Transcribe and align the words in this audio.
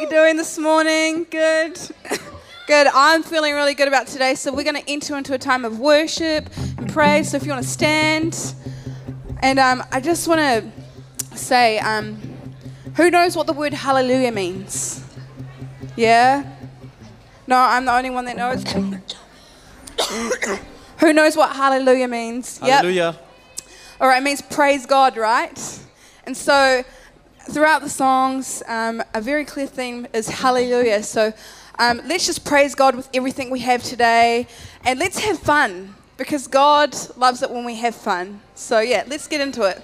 we 0.00 0.06
doing 0.06 0.36
this 0.36 0.58
morning? 0.58 1.24
Good. 1.30 1.78
Good. 2.66 2.88
I'm 2.92 3.22
feeling 3.22 3.54
really 3.54 3.74
good 3.74 3.86
about 3.86 4.08
today. 4.08 4.34
So 4.34 4.52
we're 4.52 4.64
going 4.64 4.82
to 4.82 4.90
enter 4.90 5.16
into 5.16 5.34
a 5.34 5.38
time 5.38 5.64
of 5.64 5.78
worship 5.78 6.48
and 6.78 6.92
praise. 6.92 7.30
So 7.30 7.36
if 7.36 7.44
you 7.44 7.50
want 7.50 7.62
to 7.62 7.68
stand, 7.68 8.54
and 9.40 9.60
um, 9.60 9.84
I 9.92 10.00
just 10.00 10.26
want 10.26 10.40
to 10.40 11.36
say, 11.36 11.78
um, 11.78 12.16
who 12.96 13.08
knows 13.08 13.36
what 13.36 13.46
the 13.46 13.52
word 13.52 13.72
hallelujah 13.72 14.32
means? 14.32 15.04
Yeah. 15.94 16.50
No, 17.46 17.56
I'm 17.56 17.84
the 17.84 17.92
only 17.92 18.10
one 18.10 18.24
that 18.24 18.36
knows. 18.36 18.64
who 20.98 21.12
knows 21.12 21.36
what 21.36 21.54
hallelujah 21.54 22.08
means? 22.08 22.58
Yep. 22.60 22.70
Hallelujah. 22.70 23.16
All 24.00 24.08
right, 24.08 24.18
it 24.18 24.24
means 24.24 24.42
praise 24.42 24.86
God, 24.86 25.16
right? 25.16 25.78
And 26.24 26.36
so 26.36 26.82
throughout 27.50 27.82
the 27.82 27.88
songs, 27.88 28.62
um, 28.66 29.02
a 29.12 29.20
very 29.20 29.44
clear 29.44 29.66
theme 29.66 30.06
is 30.12 30.28
hallelujah. 30.28 31.02
So 31.02 31.32
um, 31.78 32.00
let's 32.06 32.26
just 32.26 32.44
praise 32.44 32.74
God 32.74 32.94
with 32.94 33.08
everything 33.12 33.50
we 33.50 33.60
have 33.60 33.82
today 33.82 34.46
and 34.84 34.98
let's 34.98 35.18
have 35.20 35.38
fun 35.38 35.94
because 36.16 36.46
God 36.46 36.94
loves 37.16 37.42
it 37.42 37.50
when 37.50 37.64
we 37.64 37.76
have 37.76 37.94
fun. 37.94 38.40
So, 38.54 38.80
yeah, 38.80 39.04
let's 39.06 39.26
get 39.26 39.40
into 39.40 39.62
it. 39.64 39.82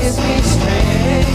Gives 0.00 0.18
me 0.18 0.36
strength. 0.42 1.28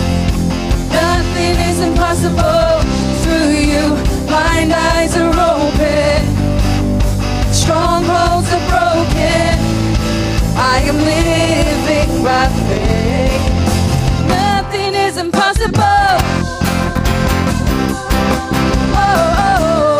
Nothing 0.91 1.55
is 1.69 1.79
impossible. 1.79 2.81
Through 3.23 3.51
you, 3.71 3.83
blind 4.27 4.71
eyes 4.73 5.15
are 5.17 5.33
open. 5.53 6.19
Strongholds 7.51 8.49
are 8.57 8.65
broken. 8.73 9.53
I 10.55 10.77
am 10.91 10.97
living 10.97 12.23
by 12.23 12.47
faith. 12.67 13.45
Nothing 14.27 14.93
is 14.93 15.17
impossible. 15.17 15.81
Oh, 18.95 19.19
oh, 19.49 19.99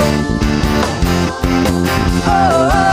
oh, 2.25 2.72
oh, 2.74 2.93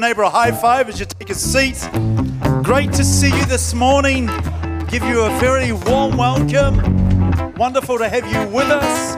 neighbor 0.00 0.22
a 0.22 0.30
high 0.30 0.50
five 0.50 0.88
as 0.88 0.98
you 0.98 1.04
take 1.04 1.28
a 1.28 1.34
seat? 1.34 1.88
Great 2.62 2.90
to 2.94 3.04
see 3.04 3.28
you 3.28 3.44
this 3.44 3.74
morning. 3.74 4.26
Give 4.88 5.02
you 5.04 5.20
a 5.20 5.38
very 5.38 5.72
warm 5.72 6.16
welcome. 6.16 7.54
Wonderful 7.56 7.98
to 7.98 8.08
have 8.08 8.24
you 8.32 8.54
with 8.54 8.70
us. 8.70 9.16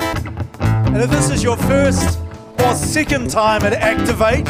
And 0.60 0.96
if 0.96 1.08
this 1.08 1.30
is 1.30 1.40
your 1.42 1.56
first 1.56 2.18
or 2.58 2.74
second 2.74 3.30
time 3.30 3.62
at 3.62 3.74
Activate, 3.74 4.48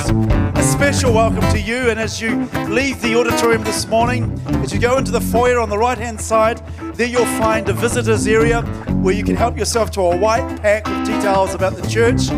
a 0.57 0.63
special 0.63 1.13
welcome 1.13 1.43
to 1.53 1.61
you. 1.61 1.91
And 1.91 2.01
as 2.01 2.19
you 2.19 2.47
leave 2.67 3.03
the 3.03 3.15
auditorium 3.15 3.63
this 3.63 3.87
morning, 3.87 4.41
as 4.63 4.73
you 4.73 4.81
go 4.81 4.97
into 4.97 5.13
the 5.13 5.21
foyer 5.21 5.61
on 5.61 5.69
the 5.69 5.79
right 5.79 5.99
hand 5.99 6.19
side, 6.19 6.63
there 6.95 7.07
you'll 7.07 7.27
find 7.39 7.69
a 7.69 7.75
visitors 7.75 8.27
area 8.27 8.63
where 9.03 9.15
you 9.15 9.23
can 9.23 9.37
help 9.37 9.59
yourself 9.59 9.91
to 9.93 10.01
a 10.01 10.17
white 10.17 10.63
pack 10.63 10.87
with 10.87 11.07
details 11.07 11.53
about 11.53 11.75
the 11.77 11.87
church. 11.89 12.31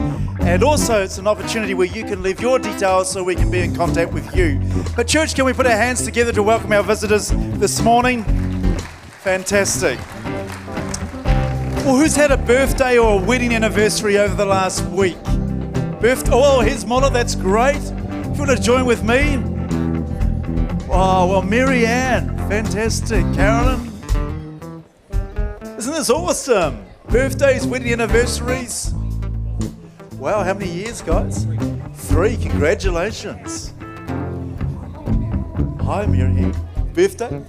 And 0.47 0.63
also, 0.63 1.03
it's 1.03 1.19
an 1.19 1.27
opportunity 1.27 1.75
where 1.75 1.87
you 1.87 2.05
can 2.05 2.23
leave 2.23 2.41
your 2.41 2.59
details 2.59 3.11
so 3.11 3.25
we 3.25 3.35
can 3.35 3.51
be 3.51 3.61
in 3.61 3.75
contact 3.75 4.13
with 4.13 4.37
you. 4.37 4.61
But, 4.95 5.09
church, 5.09 5.35
can 5.35 5.45
we 5.47 5.53
put 5.53 5.67
our 5.67 5.77
hands 5.77 6.03
together 6.03 6.33
to 6.33 6.43
welcome 6.43 6.71
our 6.73 6.83
visitors 6.83 7.31
this 7.59 7.81
morning? 7.81 8.25
Fantastic. 9.23 9.99
Well, 11.85 11.97
who's 11.97 12.15
had 12.15 12.31
a 12.31 12.37
birthday 12.37 12.99
or 12.99 13.21
a 13.21 13.25
wedding 13.25 13.55
anniversary 13.55 14.17
over 14.17 14.35
the 14.35 14.47
last 14.47 14.85
week? 14.87 15.23
Birth- 16.01 16.31
oh, 16.31 16.61
here's 16.61 16.87
Mola, 16.87 17.11
that's 17.11 17.35
great. 17.35 17.77
If 17.77 18.39
you 18.39 18.45
want 18.45 18.51
to 18.51 18.61
join 18.63 18.87
with 18.87 19.03
me. 19.03 19.43
Oh, 20.91 21.27
well, 21.27 21.43
Mary 21.43 21.85
Ann, 21.85 22.37
fantastic. 22.49 23.25
Carolyn, 23.35 23.91
isn't 25.79 25.93
this 25.93 26.11
awesome? 26.11 26.85
Birthdays, 27.09 27.67
wedding 27.67 27.93
anniversaries. 27.93 28.94
Wow, 30.25 30.43
how 30.43 30.55
many 30.55 30.71
years, 30.73 31.03
guys? 31.03 31.47
Three, 32.09 32.39
congratulations. 32.39 33.75
Hi, 35.83 36.07
Mary. 36.07 36.51
Birthday? 36.95 37.45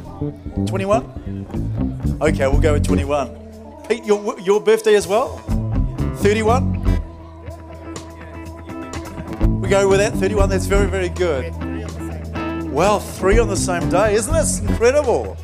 21? 0.67 2.17
Okay, 2.20 2.48
we'll 2.50 2.60
go 2.60 2.74
with 2.74 2.84
21. 2.86 3.84
Pete, 3.88 4.03
your, 4.03 4.38
your 4.41 4.60
birthday 4.60 4.96
as 4.96 5.08
well? 5.08 5.38
31? 6.17 6.74
We 9.62 9.70
go 9.70 9.88
with 9.88 10.00
that, 10.00 10.12
31. 10.15 10.50
That's 10.50 10.65
very, 10.65 10.88
very 10.88 11.08
good. 11.08 11.53
Well, 12.74 13.00
three 13.00 13.39
on 13.39 13.48
the 13.48 13.55
same 13.55 13.89
day. 13.89 14.15
Isn't 14.15 14.34
this 14.34 14.60
incredible? 14.60 15.38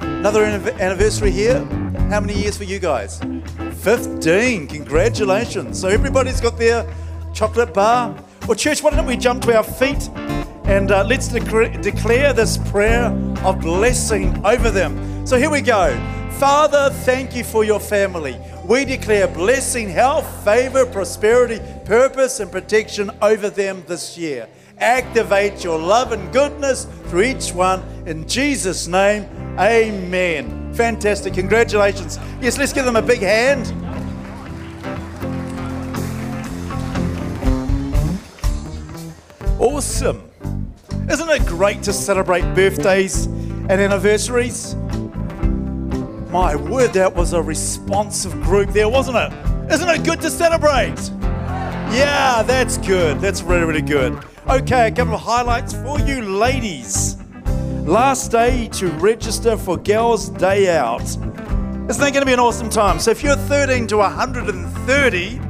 Another 0.00 0.44
anniversary 0.44 1.30
here. 1.30 1.64
How 2.10 2.20
many 2.20 2.34
years 2.34 2.58
for 2.58 2.64
you 2.64 2.78
guys? 2.78 3.22
15. 3.82 4.68
Congratulations. 4.68 5.80
So 5.80 5.88
everybody's 5.88 6.40
got 6.40 6.56
their 6.56 6.86
chocolate 7.34 7.74
bar. 7.74 8.14
Well, 8.46 8.56
church, 8.56 8.82
why 8.82 8.90
don't 8.90 9.06
we 9.06 9.16
jump 9.16 9.42
to 9.42 9.56
our 9.56 9.64
feet 9.64 10.08
and 10.64 10.92
uh, 10.92 11.04
let's 11.04 11.28
decre- 11.28 11.82
declare 11.82 12.32
this 12.32 12.58
prayer 12.70 13.06
of 13.44 13.60
blessing 13.60 14.40
over 14.46 14.70
them. 14.70 15.26
So 15.26 15.36
here 15.36 15.50
we 15.50 15.60
go. 15.60 15.98
Father, 16.38 16.90
thank 16.90 17.34
you 17.34 17.42
for 17.42 17.64
your 17.64 17.80
family. 17.80 18.38
We 18.64 18.84
declare 18.84 19.26
blessing, 19.26 19.88
health, 19.88 20.26
favor, 20.44 20.86
prosperity, 20.86 21.60
purpose, 21.84 22.38
and 22.38 22.50
protection 22.50 23.10
over 23.20 23.50
them 23.50 23.82
this 23.88 24.16
year. 24.16 24.48
Activate 24.78 25.64
your 25.64 25.78
love 25.78 26.12
and 26.12 26.32
goodness 26.32 26.86
through 27.06 27.22
each 27.22 27.52
one. 27.52 27.82
In 28.06 28.28
Jesus' 28.28 28.86
name, 28.86 29.24
amen. 29.58 30.61
Fantastic. 30.74 31.34
Congratulations. 31.34 32.18
Yes, 32.40 32.58
let's 32.58 32.72
give 32.72 32.84
them 32.84 32.96
a 32.96 33.02
big 33.02 33.20
hand. 33.20 33.72
Awesome. 39.58 40.28
Isn't 41.10 41.28
it 41.28 41.46
great 41.46 41.82
to 41.84 41.92
celebrate 41.92 42.42
birthdays 42.54 43.26
and 43.26 43.72
anniversaries? 43.72 44.74
My 46.30 46.56
word, 46.56 46.94
that 46.94 47.14
was 47.14 47.32
a 47.32 47.42
responsive 47.42 48.32
group 48.42 48.70
there, 48.70 48.88
wasn't 48.88 49.18
it? 49.18 49.32
Isn't 49.72 49.88
it 49.88 50.04
good 50.04 50.20
to 50.22 50.30
celebrate? 50.30 50.98
Yeah, 51.94 52.42
that's 52.42 52.78
good. 52.78 53.20
That's 53.20 53.42
really, 53.42 53.64
really 53.64 53.82
good. 53.82 54.18
Okay, 54.48 54.88
a 54.88 54.90
couple 54.90 55.14
of 55.14 55.20
highlights 55.20 55.74
for 55.74 56.00
you 56.00 56.22
ladies. 56.22 57.21
Last 57.86 58.30
day 58.30 58.68
to 58.74 58.86
register 58.92 59.56
for 59.56 59.76
Girls' 59.76 60.28
Day 60.28 60.74
Out. 60.78 61.02
Isn't 61.02 61.20
that 61.88 61.98
going 61.98 62.20
to 62.20 62.24
be 62.24 62.32
an 62.32 62.38
awesome 62.38 62.70
time? 62.70 63.00
So 63.00 63.10
if 63.10 63.24
you're 63.24 63.34
13 63.34 63.88
to 63.88 63.96
130, 63.96 65.40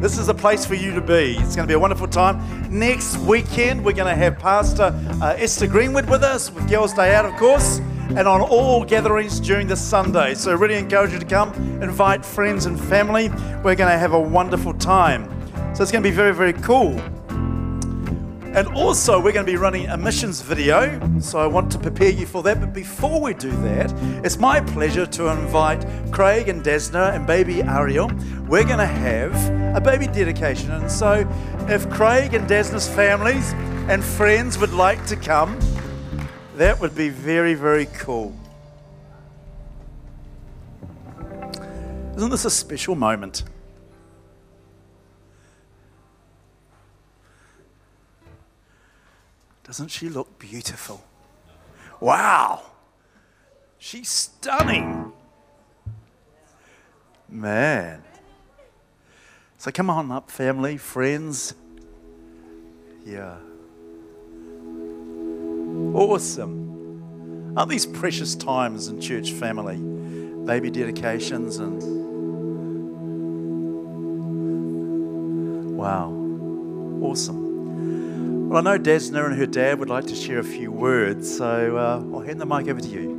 this 0.00 0.16
is 0.16 0.28
a 0.28 0.34
place 0.34 0.64
for 0.64 0.76
you 0.76 0.94
to 0.94 1.00
be. 1.00 1.36
It's 1.40 1.56
going 1.56 1.66
to 1.66 1.70
be 1.70 1.74
a 1.74 1.78
wonderful 1.80 2.06
time. 2.06 2.38
Next 2.70 3.16
weekend, 3.18 3.84
we're 3.84 3.92
going 3.92 4.06
to 4.06 4.14
have 4.14 4.38
Pastor 4.38 4.94
uh, 5.20 5.34
Esther 5.36 5.66
Greenwood 5.66 6.08
with 6.08 6.22
us 6.22 6.52
with 6.52 6.70
Girls' 6.70 6.94
Day 6.94 7.12
Out, 7.12 7.26
of 7.26 7.34
course, 7.34 7.78
and 8.10 8.20
on 8.20 8.40
all 8.40 8.84
gatherings 8.84 9.40
during 9.40 9.66
the 9.66 9.76
Sunday. 9.76 10.34
So, 10.34 10.54
really 10.54 10.76
encourage 10.76 11.12
you 11.12 11.18
to 11.18 11.26
come, 11.26 11.52
invite 11.82 12.24
friends 12.24 12.66
and 12.66 12.80
family. 12.80 13.30
We're 13.64 13.74
going 13.74 13.90
to 13.90 13.98
have 13.98 14.12
a 14.12 14.20
wonderful 14.20 14.74
time. 14.74 15.28
So, 15.74 15.82
it's 15.82 15.90
going 15.90 16.04
to 16.04 16.08
be 16.08 16.14
very, 16.14 16.34
very 16.34 16.52
cool. 16.52 17.02
And 18.52 18.66
also, 18.74 19.18
we're 19.22 19.30
going 19.30 19.46
to 19.46 19.52
be 19.52 19.56
running 19.56 19.86
a 19.86 19.96
missions 19.96 20.42
video, 20.42 21.00
so 21.20 21.38
I 21.38 21.46
want 21.46 21.70
to 21.70 21.78
prepare 21.78 22.10
you 22.10 22.26
for 22.26 22.42
that. 22.42 22.58
But 22.58 22.72
before 22.72 23.20
we 23.20 23.32
do 23.32 23.52
that, 23.62 23.92
it's 24.24 24.38
my 24.38 24.60
pleasure 24.60 25.06
to 25.06 25.28
invite 25.28 25.86
Craig 26.10 26.48
and 26.48 26.60
Desna 26.60 27.14
and 27.14 27.24
baby 27.28 27.62
Ariel. 27.62 28.10
We're 28.48 28.64
going 28.64 28.80
to 28.80 28.86
have 28.86 29.76
a 29.76 29.80
baby 29.80 30.08
dedication. 30.08 30.72
And 30.72 30.90
so, 30.90 31.28
if 31.68 31.88
Craig 31.90 32.34
and 32.34 32.50
Desna's 32.50 32.88
families 32.88 33.52
and 33.88 34.02
friends 34.02 34.58
would 34.58 34.72
like 34.72 35.06
to 35.06 35.14
come, 35.14 35.56
that 36.56 36.80
would 36.80 36.96
be 36.96 37.08
very, 37.08 37.54
very 37.54 37.86
cool. 37.94 38.36
Isn't 42.16 42.30
this 42.30 42.44
a 42.44 42.50
special 42.50 42.96
moment? 42.96 43.44
Doesn't 49.70 49.92
she 49.92 50.08
look 50.08 50.36
beautiful? 50.40 51.00
Wow. 52.00 52.62
She's 53.78 54.08
stunning. 54.08 55.12
Man. 57.28 58.02
So 59.58 59.70
come 59.70 59.88
on 59.88 60.10
up, 60.10 60.28
family, 60.28 60.76
friends. 60.76 61.54
Yeah. 63.06 63.36
Awesome. 65.94 67.54
Aren't 67.56 67.70
these 67.70 67.86
precious 67.86 68.34
times 68.34 68.88
in 68.88 69.00
church 69.00 69.30
family? 69.30 69.76
Baby 70.46 70.72
dedications 70.72 71.58
and. 71.58 71.80
Wow. 75.76 76.10
Awesome. 77.06 77.39
Well, 78.50 78.66
I 78.66 78.76
know 78.76 78.82
Desna 78.82 79.26
and 79.26 79.36
her 79.36 79.46
dad 79.46 79.78
would 79.78 79.88
like 79.88 80.06
to 80.08 80.14
share 80.16 80.40
a 80.40 80.44
few 80.44 80.72
words, 80.72 81.36
so 81.36 81.76
uh, 81.76 82.02
I'll 82.12 82.18
hand 82.18 82.40
the 82.40 82.46
mic 82.46 82.66
over 82.66 82.80
to 82.80 82.88
you. 82.88 83.14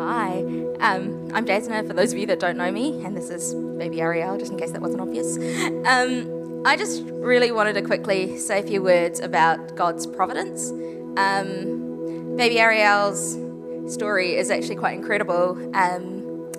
Hi, 0.00 0.38
um, 0.80 1.30
I'm 1.34 1.44
Desna, 1.44 1.86
for 1.86 1.92
those 1.92 2.14
of 2.14 2.18
you 2.18 2.24
that 2.28 2.40
don't 2.40 2.56
know 2.56 2.72
me, 2.72 3.04
and 3.04 3.14
this 3.14 3.28
is 3.28 3.54
baby 3.76 4.00
Ariel, 4.00 4.38
just 4.38 4.52
in 4.52 4.58
case 4.58 4.70
that 4.70 4.80
wasn't 4.80 5.02
obvious. 5.02 5.36
Um, 5.84 6.62
I 6.64 6.78
just 6.78 7.02
really 7.04 7.52
wanted 7.52 7.74
to 7.74 7.82
quickly 7.82 8.38
say 8.38 8.60
a 8.60 8.62
few 8.62 8.82
words 8.82 9.20
about 9.20 9.76
God's 9.76 10.06
providence. 10.06 10.70
Um, 11.18 12.36
baby 12.38 12.58
Ariel's 12.58 13.36
story 13.92 14.34
is 14.34 14.50
actually 14.50 14.76
quite 14.76 14.96
incredible. 14.96 15.58
Um, 15.76 16.50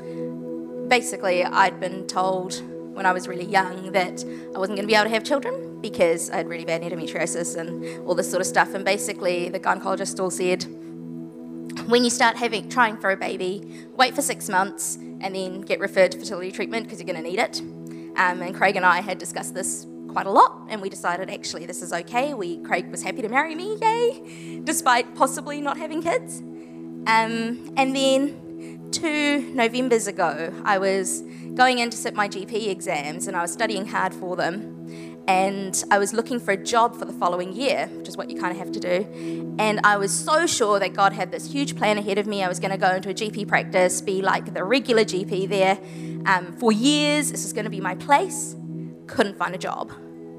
basically, 0.89 1.43
I'd 1.43 1.79
been 1.79 2.05
told 2.05 2.61
when 2.93 3.05
I 3.05 3.11
was 3.11 3.27
really 3.27 3.45
young 3.45 3.91
that 3.91 4.23
I 4.55 4.59
wasn't 4.59 4.77
going 4.77 4.87
to 4.87 4.87
be 4.87 4.95
able 4.95 5.05
to 5.05 5.09
have 5.09 5.23
children 5.23 5.81
because 5.81 6.29
I 6.29 6.37
had 6.37 6.47
really 6.47 6.65
bad 6.65 6.81
endometriosis 6.81 7.57
and 7.57 8.07
all 8.07 8.15
this 8.15 8.29
sort 8.29 8.41
of 8.41 8.47
stuff. 8.47 8.73
And 8.73 8.85
basically, 8.85 9.49
the 9.49 9.59
gynecologist 9.59 10.19
all 10.19 10.31
said, 10.31 10.63
when 11.87 12.03
you 12.03 12.09
start 12.09 12.37
having 12.37 12.69
trying 12.69 12.97
for 12.97 13.11
a 13.11 13.17
baby, 13.17 13.87
wait 13.95 14.15
for 14.15 14.21
six 14.21 14.47
months 14.47 14.95
and 14.95 15.35
then 15.35 15.61
get 15.61 15.79
referred 15.79 16.11
to 16.11 16.19
fertility 16.19 16.51
treatment 16.51 16.85
because 16.85 16.99
you're 16.99 17.11
going 17.11 17.21
to 17.21 17.29
need 17.29 17.39
it. 17.39 17.59
Um, 18.15 18.41
and 18.41 18.53
Craig 18.53 18.75
and 18.75 18.85
I 18.85 19.01
had 19.01 19.17
discussed 19.17 19.53
this 19.53 19.87
quite 20.07 20.27
a 20.27 20.31
lot, 20.31 20.67
and 20.69 20.81
we 20.81 20.89
decided 20.89 21.29
actually 21.29 21.65
this 21.65 21.81
is 21.81 21.91
okay. 21.91 22.33
We 22.35 22.57
Craig 22.59 22.91
was 22.91 23.01
happy 23.01 23.23
to 23.23 23.29
marry 23.29 23.55
me, 23.55 23.77
yay, 23.81 24.61
despite 24.63 25.15
possibly 25.15 25.59
not 25.59 25.77
having 25.77 26.01
kids. 26.01 26.39
Um, 27.07 27.73
and 27.75 27.95
then 27.95 28.52
two 28.93 29.51
Novembers 29.53 30.07
ago, 30.07 30.53
I 30.63 30.77
was 30.77 31.21
going 31.55 31.79
in 31.79 31.89
to 31.89 31.97
sit 31.97 32.13
my 32.13 32.29
GP 32.29 32.67
exams, 32.69 33.27
and 33.27 33.35
I 33.35 33.41
was 33.41 33.51
studying 33.51 33.87
hard 33.87 34.13
for 34.13 34.35
them 34.35 34.73
and 35.27 35.83
I 35.89 35.99
was 35.99 36.13
looking 36.13 36.39
for 36.39 36.51
a 36.51 36.57
job 36.57 36.97
for 36.97 37.05
the 37.05 37.13
following 37.13 37.53
year, 37.53 37.87
which 37.93 38.09
is 38.09 38.17
what 38.17 38.29
you 38.29 38.39
kind 38.39 38.51
of 38.51 38.57
have 38.57 38.71
to 38.73 38.79
do. 38.79 39.55
And 39.57 39.79
I 39.83 39.95
was 39.95 40.11
so 40.11 40.45
sure 40.45 40.79
that 40.79 40.93
God 40.93 41.13
had 41.13 41.31
this 41.31 41.49
huge 41.49 41.77
plan 41.77 41.97
ahead 41.97 42.17
of 42.17 42.27
me. 42.27 42.43
I 42.43 42.49
was 42.49 42.59
going 42.59 42.71
to 42.71 42.77
go 42.77 42.93
into 42.93 43.09
a 43.09 43.13
GP 43.13 43.47
practice, 43.47 44.01
be 44.01 44.21
like 44.21 44.53
the 44.53 44.63
regular 44.63 45.03
GP 45.03 45.47
there 45.47 45.79
um, 46.25 46.51
for 46.57 46.71
years. 46.71 47.31
This 47.31 47.45
is 47.45 47.53
going 47.53 47.63
to 47.63 47.71
be 47.71 47.79
my 47.79 47.95
place. 47.95 48.55
couldn't 49.07 49.37
find 49.37 49.55
a 49.55 49.57
job. 49.57 49.91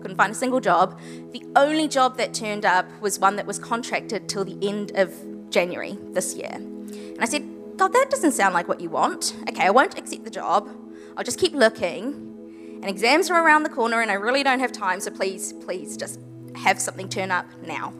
Couldn't 0.02 0.16
find 0.16 0.32
a 0.32 0.34
single 0.34 0.61
job. 0.61 1.00
The 1.32 1.42
only 1.56 1.88
job 1.88 2.18
that 2.18 2.34
turned 2.34 2.66
up 2.66 2.87
was 3.00 3.18
one 3.18 3.37
that 3.37 3.46
was 3.46 3.58
contracted 3.58 4.28
till 4.28 4.44
the 4.44 4.58
end 4.66 4.92
of 4.96 5.14
January 5.49 5.99
this 6.11 6.34
year. 6.34 6.52
And 6.52 7.18
I 7.20 7.25
said, 7.25 7.49
God, 7.76 7.93
that 7.93 8.07
doesn't 8.11 8.33
sound 8.33 8.54
like 8.54 8.69
what 8.69 8.81
you 8.81 8.90
want. 8.90 9.35
Okay, 9.49 9.64
I 9.64 9.71
won't 9.71 9.99
accept 9.99 10.25
the 10.25 10.31
job. 10.31 10.69
I'll 11.16 11.25
just 11.25 11.38
keep 11.38 11.54
looking. 11.54 12.78
And 12.83 12.85
exams 12.85 13.31
are 13.31 13.45
around 13.45 13.62
the 13.62 13.69
corner, 13.69 14.00
and 14.00 14.11
I 14.11 14.14
really 14.14 14.43
don't 14.43 14.61
have 14.61 14.73
time, 14.73 15.00
so 15.00 15.11
please, 15.11 15.52
please 15.52 15.97
just 15.97 16.21
have 16.57 16.81
something 16.81 17.09
turn 17.09 17.31
up 17.31 17.47
now. 17.66 17.93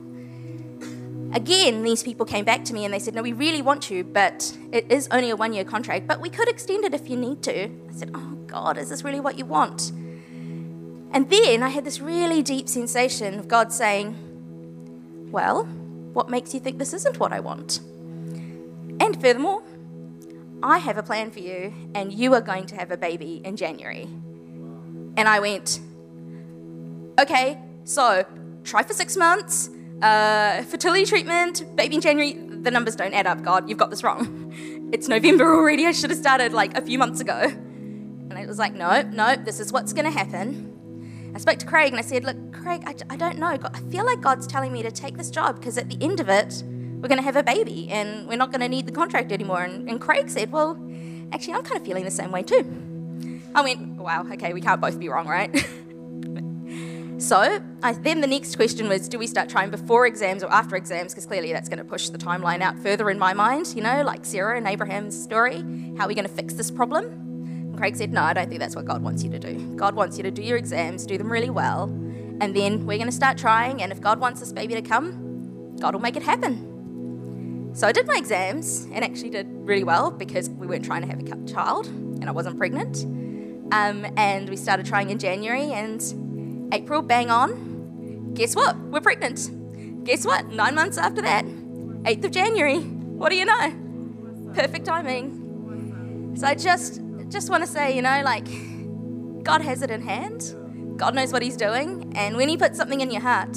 Again, 1.33 1.83
these 1.83 2.03
people 2.03 2.25
came 2.25 2.45
back 2.45 2.65
to 2.67 2.75
me 2.75 2.85
and 2.85 2.95
they 2.95 3.01
said, 3.01 3.15
No, 3.15 3.23
we 3.23 3.33
really 3.33 3.61
want 3.61 3.91
you, 3.91 4.05
but 4.05 4.57
it 4.71 4.91
is 4.91 5.09
only 5.11 5.31
a 5.31 5.37
one 5.37 5.53
year 5.53 5.65
contract, 5.65 6.07
but 6.07 6.21
we 6.21 6.31
could 6.31 6.49
extend 6.49 6.85
it 6.85 6.95
if 6.95 7.11
you 7.11 7.17
need 7.17 7.43
to. 7.43 7.65
I 7.65 7.93
said, 7.93 8.11
Oh, 8.15 8.35
God, 8.47 8.79
is 8.79 8.89
this 8.89 9.03
really 9.03 9.19
what 9.19 9.37
you 9.37 9.45
want? 9.45 9.91
And 11.11 11.29
then 11.31 11.63
I 11.63 11.71
had 11.71 11.85
this 11.85 12.01
really 12.01 12.43
deep 12.43 12.69
sensation 12.69 13.39
of 13.41 13.49
God 13.49 13.73
saying, 13.73 15.29
Well, 15.33 15.65
what 16.13 16.31
makes 16.31 16.55
you 16.55 16.61
think 16.61 16.79
this 16.79 16.93
isn't 16.93 17.19
what 17.19 17.33
I 17.33 17.41
want? 17.41 17.81
And 19.01 19.21
furthermore, 19.21 19.63
I 20.63 20.79
have 20.79 20.97
a 20.97 21.03
plan 21.03 21.31
for 21.31 21.41
you, 21.41 21.73
and 21.95 22.13
you 22.13 22.33
are 22.35 22.41
going 22.41 22.67
to 22.67 22.77
have 22.77 22.91
a 22.91 22.97
baby 22.97 23.41
in 23.45 23.57
January. 23.57 24.09
And 25.17 25.29
I 25.29 25.41
went, 25.41 25.81
Okay, 27.21 27.61
so 27.85 28.25
try 28.65 28.83
for 28.83 28.93
six 28.93 29.17
months, 29.17 29.71
uh, 30.03 30.63
fertility 30.65 31.05
treatment, 31.05 31.65
baby 31.77 31.97
in 31.97 32.01
January. 32.01 32.33
The 32.33 32.71
numbers 32.71 32.97
don't 32.97 33.15
add 33.15 33.27
up, 33.27 33.43
God, 33.43 33.69
you've 33.69 33.79
got 33.79 33.91
this 33.91 34.03
wrong. 34.03 34.41
It's 34.93 35.09
November 35.09 35.53
already. 35.53 35.87
I 35.87 35.93
should 35.93 36.11
have 36.11 36.19
started 36.21 36.53
like 36.53 36.77
a 36.79 36.81
few 36.81 36.99
months 36.99 37.21
ago. 37.21 37.37
And 37.37 38.35
I 38.35 38.47
was 38.47 38.59
like, 38.59 38.75
No, 38.75 39.03
no, 39.03 39.35
this 39.35 39.59
is 39.59 39.73
what's 39.73 39.93
going 39.93 40.05
to 40.05 40.11
happen. 40.11 41.33
I 41.35 41.39
spoke 41.39 41.59
to 41.59 41.67
Craig 41.67 41.91
and 41.91 41.99
I 41.99 42.03
said, 42.03 42.23
Look, 42.23 42.53
Craig, 42.53 42.85
I, 42.87 42.95
I 43.11 43.17
don't 43.17 43.39
know. 43.39 43.47
I 43.49 43.81
feel 43.91 44.05
like 44.05 44.21
God's 44.21 44.47
telling 44.47 44.73
me 44.73 44.85
to 44.85 44.93
take 44.93 45.17
this 45.17 45.31
job 45.31 45.57
because 45.57 45.79
at 45.79 45.89
the 45.89 45.99
end 46.01 46.21
of 46.21 46.29
it, 46.29 46.63
we're 47.05 47.09
going 47.09 47.19
to 47.19 47.25
have 47.25 47.37
a 47.37 47.43
baby 47.43 47.91
and 47.91 48.27
we're 48.27 48.39
not 48.39 48.51
going 48.51 48.63
to 48.63 48.69
need 48.69 48.87
the 48.87 48.93
contract 48.93 49.31
anymore. 49.31 49.61
And, 49.61 49.91
and 49.91 50.01
Craig 50.01 50.31
said, 50.31 50.51
Well, 50.51 50.71
actually, 51.33 51.53
I'm 51.53 51.63
kind 51.63 51.79
of 51.79 51.85
feeling 51.87 52.07
the 52.07 52.11
same 52.11 52.33
way 52.33 52.43
too. 52.43 52.65
I 53.55 53.61
went, 53.61 53.99
Wow, 53.99 54.25
okay, 54.33 54.55
we 54.55 54.63
can't 54.63 54.81
both 54.81 54.99
be 54.99 55.11
wrong, 55.11 55.27
right? 55.27 55.55
so 57.19 57.61
I, 57.83 57.93
then 57.93 58.23
the 58.23 58.27
next 58.27 58.57
question 58.57 58.89
was, 58.89 59.07
Do 59.07 59.19
we 59.19 59.27
start 59.27 59.51
trying 59.51 59.69
before 59.69 60.07
exams 60.07 60.43
or 60.43 60.51
after 60.51 60.77
exams? 60.77 61.13
Because 61.13 61.27
clearly 61.27 61.53
that's 61.53 61.69
going 61.69 61.79
to 61.79 61.85
push 61.85 62.09
the 62.09 62.17
timeline 62.17 62.63
out 62.63 62.79
further 62.79 63.11
in 63.11 63.19
my 63.19 63.35
mind, 63.35 63.75
you 63.77 63.83
know, 63.83 64.03
like 64.03 64.25
Sarah 64.25 64.57
and 64.57 64.67
Abraham's 64.67 65.23
story. 65.23 65.59
How 65.99 66.07
are 66.07 66.09
we 66.09 66.15
going 66.15 66.27
to 66.27 66.35
fix 66.35 66.55
this 66.55 66.71
problem? 66.71 67.05
And 67.05 67.77
Craig 67.77 67.97
said, 67.97 68.15
No, 68.15 68.23
I 68.23 68.33
don't 68.33 68.49
think 68.49 68.61
that's 68.61 68.77
what 68.77 68.87
God 68.87 69.03
wants 69.03 69.23
you 69.23 69.31
to 69.31 69.39
do. 69.39 69.77
God 69.77 69.95
wants 69.95 70.17
you 70.17 70.23
to 70.23 70.31
do 70.31 70.41
your 70.43 70.57
exams, 70.57 71.05
do 71.05 71.19
them 71.19 71.31
really 71.31 71.51
well, 71.51 71.83
and 72.41 72.57
then 72.57 72.87
we're 72.87 72.97
going 72.97 73.11
to 73.11 73.13
start 73.13 73.37
trying. 73.37 73.83
And 73.83 73.93
if 73.93 74.01
God 74.01 74.21
wants 74.21 74.41
this 74.41 74.55
baby 74.55 74.73
to 74.73 74.81
come, 74.81 75.77
God 75.79 75.93
will 75.93 76.01
make 76.01 76.17
it 76.17 76.23
happen. 76.23 76.71
So 77.75 77.89
I 77.89 77.93
did 77.93 78.07
my 78.07 78.15
exams 78.17 78.87
and 78.93 79.05
actually 79.05 79.31
did 79.31 79.49
really 79.51 79.83
well 79.83 80.13
because 80.13 80.49
we 80.49 80.69
weren't 80.69 80.85
trying 80.85 81.03
to 81.03 81.09
have 81.09 81.19
a 81.19 81.53
child 81.53 81.87
and 81.89 82.29
I 82.29 82.31
wasn't 82.31 82.57
pregnant. 82.57 83.03
Um, 83.73 84.07
and 84.17 84.49
we 84.49 84.57
started 84.57 84.87
trying 84.87 85.11
in 85.11 85.19
January 85.19 85.73
and 85.73 86.73
April, 86.73 87.03
bang 87.03 87.33
on. 87.33 88.33
Guess 88.35 88.55
what? 88.55 88.79
We're 88.79 89.01
pregnant. 89.01 90.05
Guess 90.05 90.25
what? 90.25 90.47
Nine 90.51 90.77
months 90.77 90.99
after 90.99 91.21
that, 91.23 91.45
8th 91.45 92.25
of 92.25 92.31
January. 92.31 92.79
What 92.79 93.31
do 93.31 93.37
you 93.37 93.45
know? 93.45 94.53
Perfect 94.55 94.87
timing. 94.87 96.35
So 96.37 96.47
I 96.47 96.55
just 96.55 97.01
just 97.29 97.51
want 97.51 97.65
to 97.65 97.67
say, 97.69 97.97
you 97.97 98.03
know, 98.03 98.23
like 98.25 98.47
God 99.43 99.63
has 99.63 99.83
it 99.83 99.91
in 99.91 100.01
hand. 100.01 100.55
God 100.97 101.15
knows 101.17 101.33
what 101.33 101.43
He's 101.43 101.57
doing, 101.57 102.13
and 102.15 102.37
when 102.37 102.49
He 102.49 102.57
puts 102.57 102.77
something 102.77 103.01
in 103.01 103.11
your 103.11 103.23
heart, 103.23 103.57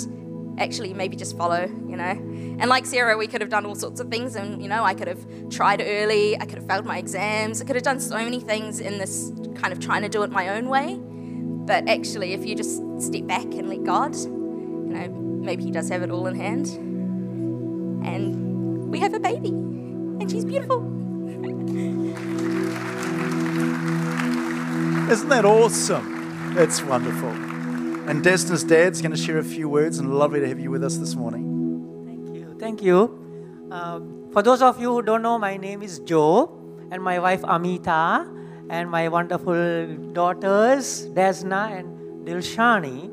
actually 0.57 0.93
maybe 0.93 1.15
just 1.15 1.37
follow, 1.37 1.65
you 1.65 1.95
know. 1.95 2.03
And 2.59 2.67
like 2.67 2.85
Sarah, 2.85 3.17
we 3.17 3.27
could 3.27 3.41
have 3.41 3.49
done 3.49 3.65
all 3.65 3.75
sorts 3.75 3.99
of 3.99 4.09
things, 4.09 4.35
and 4.35 4.61
you 4.61 4.67
know, 4.67 4.83
I 4.83 4.93
could 4.93 5.07
have 5.07 5.25
tried 5.49 5.81
early, 5.81 6.39
I 6.39 6.45
could 6.45 6.57
have 6.57 6.67
failed 6.67 6.85
my 6.85 6.97
exams, 6.97 7.61
I 7.61 7.65
could 7.65 7.75
have 7.75 7.83
done 7.83 7.99
so 7.99 8.15
many 8.15 8.39
things 8.39 8.79
in 8.79 8.97
this 8.97 9.31
kind 9.55 9.71
of 9.71 9.79
trying 9.79 10.01
to 10.01 10.09
do 10.09 10.23
it 10.23 10.31
my 10.31 10.49
own 10.49 10.69
way. 10.69 10.97
But 10.99 11.87
actually, 11.89 12.33
if 12.33 12.45
you 12.45 12.55
just 12.55 12.81
step 13.01 13.27
back 13.27 13.45
and 13.45 13.69
let 13.69 13.83
God, 13.83 14.15
you 14.15 14.29
know, 14.29 15.07
maybe 15.09 15.63
He 15.63 15.71
does 15.71 15.89
have 15.89 16.01
it 16.01 16.11
all 16.11 16.27
in 16.27 16.35
hand. 16.35 16.67
And 18.05 18.89
we 18.89 18.99
have 18.99 19.13
a 19.13 19.19
baby, 19.19 19.49
and 19.49 20.31
she's 20.31 20.45
beautiful. 20.45 20.85
Isn't 25.11 25.29
that 25.29 25.45
awesome? 25.45 26.53
That's 26.53 26.81
wonderful. 26.83 27.46
And 28.07 28.23
Desna's 28.23 28.63
dad's 28.63 29.01
going 29.01 29.11
to 29.11 29.17
share 29.17 29.37
a 29.37 29.43
few 29.43 29.67
words, 29.67 29.99
and 29.99 30.17
lovely 30.17 30.39
to 30.39 30.47
have 30.47 30.61
you 30.61 30.71
with 30.71 30.81
us 30.81 30.95
this 30.95 31.13
morning. 31.13 31.43
Thank 32.05 32.37
you. 32.37 32.55
Thank 32.57 32.81
you. 32.81 33.67
Um, 33.69 34.29
for 34.31 34.41
those 34.41 34.61
of 34.61 34.79
you 34.79 34.93
who 34.93 35.01
don't 35.01 35.21
know, 35.21 35.37
my 35.37 35.57
name 35.57 35.83
is 35.83 35.99
Joe, 35.99 36.49
and 36.89 37.03
my 37.03 37.19
wife 37.19 37.43
Amita, 37.43 38.25
and 38.69 38.89
my 38.89 39.09
wonderful 39.09 40.13
daughters 40.13 41.05
Desna 41.07 41.77
and 41.77 42.25
Dilshani, 42.25 43.11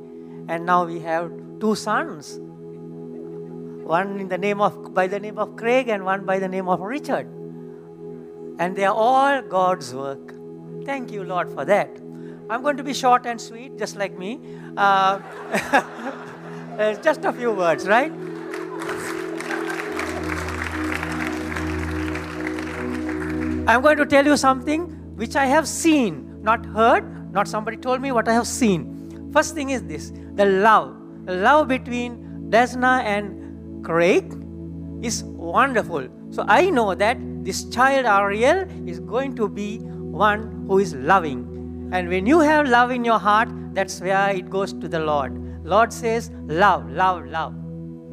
and 0.49 0.65
now 0.65 0.85
we 0.85 1.01
have 1.01 1.33
two 1.59 1.75
sons. 1.75 2.39
One 2.39 4.21
in 4.21 4.29
the 4.29 4.39
name 4.39 4.61
of 4.61 4.95
by 4.95 5.09
the 5.09 5.19
name 5.19 5.41
of 5.41 5.57
Craig, 5.57 5.89
and 5.89 6.05
one 6.05 6.25
by 6.25 6.39
the 6.39 6.47
name 6.49 6.69
of 6.69 6.79
Richard. 6.79 7.27
And 8.61 8.77
they 8.77 8.85
are 8.85 8.95
all 8.95 9.43
God's 9.43 9.93
work. 9.93 10.33
Thank 10.85 11.11
you, 11.11 11.25
Lord, 11.25 11.51
for 11.51 11.65
that. 11.65 12.04
I'm 12.51 12.63
going 12.63 12.77
to 12.77 12.83
be 12.83 12.93
short 12.93 13.25
and 13.25 13.41
sweet, 13.41 13.79
just 13.79 13.97
like 13.97 14.19
me. 14.19 14.39
Uh, 14.77 15.19
uh, 16.79 16.95
just 17.03 17.25
a 17.25 17.33
few 17.33 17.53
words, 17.53 17.87
right? 17.87 18.13
I'm 23.67 23.81
going 23.81 23.97
to 23.97 24.05
tell 24.05 24.27
you 24.27 24.37
something 24.37 24.83
which 25.17 25.37
I 25.37 25.47
have 25.47 25.67
seen, 25.67 26.43
not 26.43 26.67
heard, 26.67 27.33
not 27.33 27.49
somebody 27.49 27.79
told 27.79 28.03
me 28.03 28.13
what 28.13 28.29
I 28.29 28.35
have 28.35 28.47
seen. 28.47 29.31
First 29.33 29.55
thing 29.55 29.71
is 29.71 29.83
this 29.85 30.13
the 30.35 30.45
love. 30.45 30.95
The 31.25 31.37
love 31.37 31.69
between 31.69 32.51
Desna 32.51 33.03
and 33.05 33.83
Craig 33.83 34.35
is 35.03 35.25
wonderful. 35.25 36.09
So 36.31 36.45
I 36.47 36.69
know 36.69 36.95
that 36.95 37.17
this 37.43 37.65
child 37.71 38.05
Ariel 38.05 38.69
is 38.87 39.01
going 39.01 39.35
to 39.37 39.49
be 39.49 39.79
one 39.79 40.67
who 40.67 40.79
is 40.79 40.95
loving. 40.95 41.54
And 41.95 42.09
when 42.09 42.27
you 42.27 42.41
have 42.41 42.67
love 42.67 42.91
in 42.91 43.05
your 43.05 43.21
heart, 43.21 43.49
that's 43.73 44.01
where 44.01 44.31
it 44.31 44.51
goes 44.51 44.73
to 44.73 44.89
the 44.89 44.99
Lord. 44.99 45.33
Lord 45.65 45.93
says, 45.93 46.33
love, 46.47 46.91
love, 46.91 47.25
love. 47.27 47.53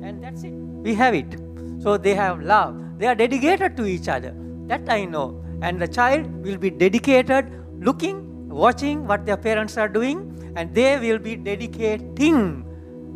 And 0.03 0.23
that's 0.23 0.43
it. 0.43 0.53
We 0.53 0.93
have 0.93 1.15
it. 1.15 1.35
So 1.79 1.97
they 1.97 2.13
have 2.13 2.43
love. 2.43 2.79
They 2.99 3.07
are 3.07 3.15
dedicated 3.15 3.75
to 3.77 3.85
each 3.87 4.07
other. 4.07 4.35
That 4.67 4.87
I 4.87 5.05
know. 5.05 5.43
And 5.63 5.81
the 5.81 5.87
child 5.87 6.31
will 6.45 6.57
be 6.57 6.69
dedicated, 6.69 7.51
looking, 7.79 8.49
watching 8.49 9.07
what 9.07 9.25
their 9.25 9.37
parents 9.37 9.77
are 9.77 9.87
doing, 9.87 10.53
and 10.55 10.75
they 10.75 10.99
will 10.99 11.17
be 11.17 11.35
dedicating 11.35 12.63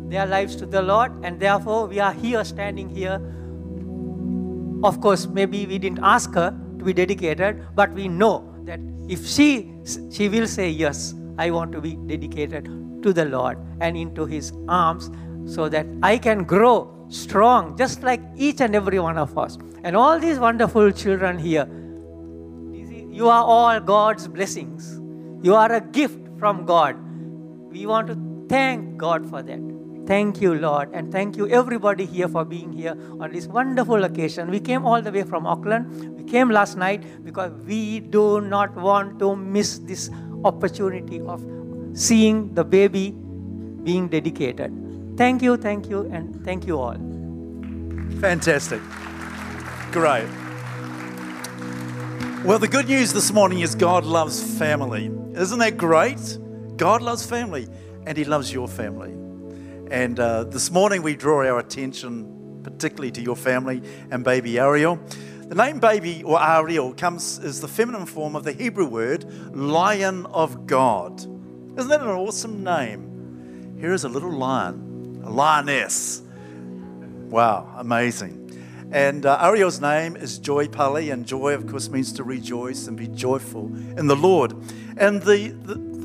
their 0.08 0.26
lives 0.26 0.56
to 0.56 0.66
the 0.66 0.82
Lord. 0.82 1.12
And 1.24 1.38
therefore, 1.38 1.86
we 1.86 2.00
are 2.00 2.12
here, 2.12 2.44
standing 2.44 2.88
here. 2.88 3.20
Of 4.82 5.00
course, 5.00 5.26
maybe 5.26 5.64
we 5.66 5.78
didn't 5.78 6.00
ask 6.02 6.34
her 6.34 6.50
to 6.78 6.84
be 6.84 6.92
dedicated, 6.92 7.64
but 7.76 7.92
we 7.92 8.08
know 8.08 8.52
that 8.64 8.80
if 9.08 9.26
she 9.26 9.70
she 10.10 10.28
will 10.28 10.46
say 10.46 10.68
yes 10.68 11.14
i 11.38 11.50
want 11.50 11.72
to 11.72 11.80
be 11.80 11.94
dedicated 12.12 12.68
to 13.02 13.12
the 13.12 13.24
lord 13.24 13.58
and 13.80 13.96
into 13.96 14.26
his 14.26 14.52
arms 14.68 15.10
so 15.54 15.68
that 15.68 15.86
i 16.02 16.16
can 16.18 16.44
grow 16.44 16.76
strong 17.08 17.76
just 17.76 18.02
like 18.02 18.20
each 18.36 18.60
and 18.60 18.74
every 18.74 18.98
one 18.98 19.16
of 19.16 19.38
us. 19.38 19.58
And 19.84 19.96
all 19.96 20.18
these 20.18 20.38
wonderful 20.40 20.90
children 20.90 21.38
here 21.38 21.68
you 23.16 23.30
are 23.30 23.44
all 23.44 23.80
god's 23.80 24.28
blessings. 24.28 25.00
You 25.42 25.54
are 25.54 25.72
a 25.72 25.80
gift 25.80 26.20
from 26.38 26.66
god. 26.66 26.96
We 27.70 27.86
want 27.86 28.08
to 28.08 28.46
thank 28.48 28.98
god 28.98 29.28
for 29.30 29.42
that 29.42 29.75
Thank 30.06 30.40
you, 30.40 30.54
Lord, 30.54 30.90
and 30.92 31.10
thank 31.10 31.36
you 31.36 31.48
everybody 31.48 32.06
here 32.06 32.28
for 32.28 32.44
being 32.44 32.72
here 32.72 32.96
on 33.20 33.32
this 33.32 33.48
wonderful 33.48 34.04
occasion. 34.04 34.48
We 34.50 34.60
came 34.60 34.86
all 34.86 35.02
the 35.02 35.10
way 35.10 35.24
from 35.24 35.46
Auckland. 35.46 36.16
We 36.16 36.22
came 36.22 36.48
last 36.48 36.76
night 36.76 37.24
because 37.24 37.50
we 37.66 37.98
do 37.98 38.40
not 38.40 38.76
want 38.76 39.18
to 39.18 39.34
miss 39.34 39.78
this 39.78 40.08
opportunity 40.44 41.20
of 41.20 41.44
seeing 41.94 42.54
the 42.54 42.64
baby 42.64 43.10
being 43.82 44.06
dedicated. 44.06 44.72
Thank 45.16 45.42
you, 45.42 45.56
thank 45.56 45.90
you, 45.90 46.08
and 46.12 46.44
thank 46.44 46.68
you 46.68 46.78
all. 46.78 46.94
Fantastic. 48.20 48.80
Great. 49.90 50.28
Well, 52.44 52.60
the 52.60 52.68
good 52.68 52.86
news 52.86 53.12
this 53.12 53.32
morning 53.32 53.58
is 53.58 53.74
God 53.74 54.04
loves 54.04 54.56
family. 54.56 55.10
Isn't 55.34 55.58
that 55.58 55.76
great? 55.76 56.38
God 56.76 57.02
loves 57.02 57.26
family, 57.26 57.66
and 58.06 58.16
He 58.16 58.24
loves 58.24 58.52
your 58.52 58.68
family. 58.68 59.25
And 59.90 60.18
uh, 60.18 60.44
this 60.44 60.70
morning 60.72 61.02
we 61.02 61.14
draw 61.14 61.46
our 61.46 61.58
attention 61.60 62.60
particularly 62.64 63.12
to 63.12 63.20
your 63.20 63.36
family 63.36 63.80
and 64.10 64.24
baby 64.24 64.58
Ariel. 64.58 64.98
The 65.42 65.54
name 65.54 65.78
baby 65.78 66.24
or 66.24 66.42
Ariel 66.42 66.92
comes 66.92 67.38
is 67.38 67.60
the 67.60 67.68
feminine 67.68 68.06
form 68.06 68.34
of 68.34 68.42
the 68.42 68.52
Hebrew 68.52 68.86
word 68.86 69.24
lion 69.54 70.26
of 70.26 70.66
God. 70.66 71.20
Isn't 71.20 71.88
that 71.88 72.00
an 72.00 72.08
awesome 72.08 72.64
name? 72.64 73.76
Here 73.78 73.92
is 73.92 74.02
a 74.02 74.08
little 74.08 74.32
lion, 74.32 75.22
a 75.24 75.30
lioness. 75.30 76.22
Wow, 77.28 77.72
amazing. 77.76 78.42
And 78.90 79.24
uh, 79.24 79.38
Ariel's 79.40 79.80
name 79.80 80.16
is 80.16 80.38
Joy 80.38 80.66
Pali, 80.66 81.10
and 81.10 81.26
joy, 81.26 81.54
of 81.54 81.66
course, 81.66 81.88
means 81.88 82.12
to 82.14 82.24
rejoice 82.24 82.86
and 82.86 82.96
be 82.96 83.08
joyful 83.08 83.66
in 83.96 84.06
the 84.06 84.16
Lord. 84.16 84.52
And 84.96 85.22
the, 85.22 85.54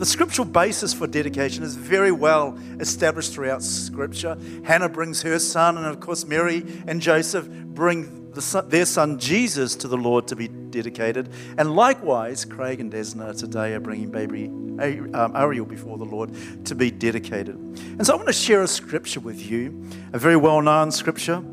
the 0.01 0.07
scriptural 0.07 0.47
basis 0.47 0.95
for 0.95 1.05
dedication 1.05 1.63
is 1.63 1.75
very 1.75 2.11
well 2.11 2.57
established 2.79 3.33
throughout 3.33 3.61
Scripture. 3.61 4.35
Hannah 4.63 4.89
brings 4.89 5.21
her 5.21 5.37
son, 5.37 5.77
and 5.77 5.85
of 5.85 5.99
course, 5.99 6.25
Mary 6.25 6.65
and 6.87 6.99
Joseph 6.99 7.47
bring 7.47 8.31
the 8.31 8.41
son, 8.41 8.67
their 8.67 8.85
son 8.85 9.19
Jesus 9.19 9.75
to 9.75 9.87
the 9.87 9.97
Lord 9.97 10.27
to 10.29 10.35
be 10.35 10.47
dedicated. 10.47 11.29
And 11.55 11.75
likewise, 11.75 12.45
Craig 12.45 12.79
and 12.79 12.91
Desna 12.91 13.37
today 13.37 13.75
are 13.75 13.79
bringing 13.79 14.09
baby 14.09 14.47
um, 14.47 15.35
Ariel 15.35 15.67
before 15.67 15.99
the 15.99 16.05
Lord 16.05 16.31
to 16.65 16.73
be 16.73 16.89
dedicated. 16.89 17.53
And 17.53 18.03
so 18.03 18.13
I 18.13 18.15
want 18.15 18.25
to 18.25 18.33
share 18.33 18.63
a 18.63 18.67
scripture 18.67 19.19
with 19.19 19.39
you, 19.39 19.87
a 20.13 20.17
very 20.17 20.35
well 20.35 20.63
known 20.63 20.89
scripture 20.89 21.43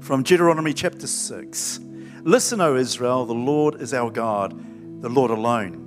from 0.00 0.24
Deuteronomy 0.24 0.72
chapter 0.72 1.06
6. 1.06 1.78
Listen, 2.24 2.60
O 2.60 2.74
Israel, 2.74 3.24
the 3.24 3.34
Lord 3.34 3.80
is 3.80 3.94
our 3.94 4.10
God, 4.10 5.00
the 5.00 5.08
Lord 5.08 5.30
alone. 5.30 5.85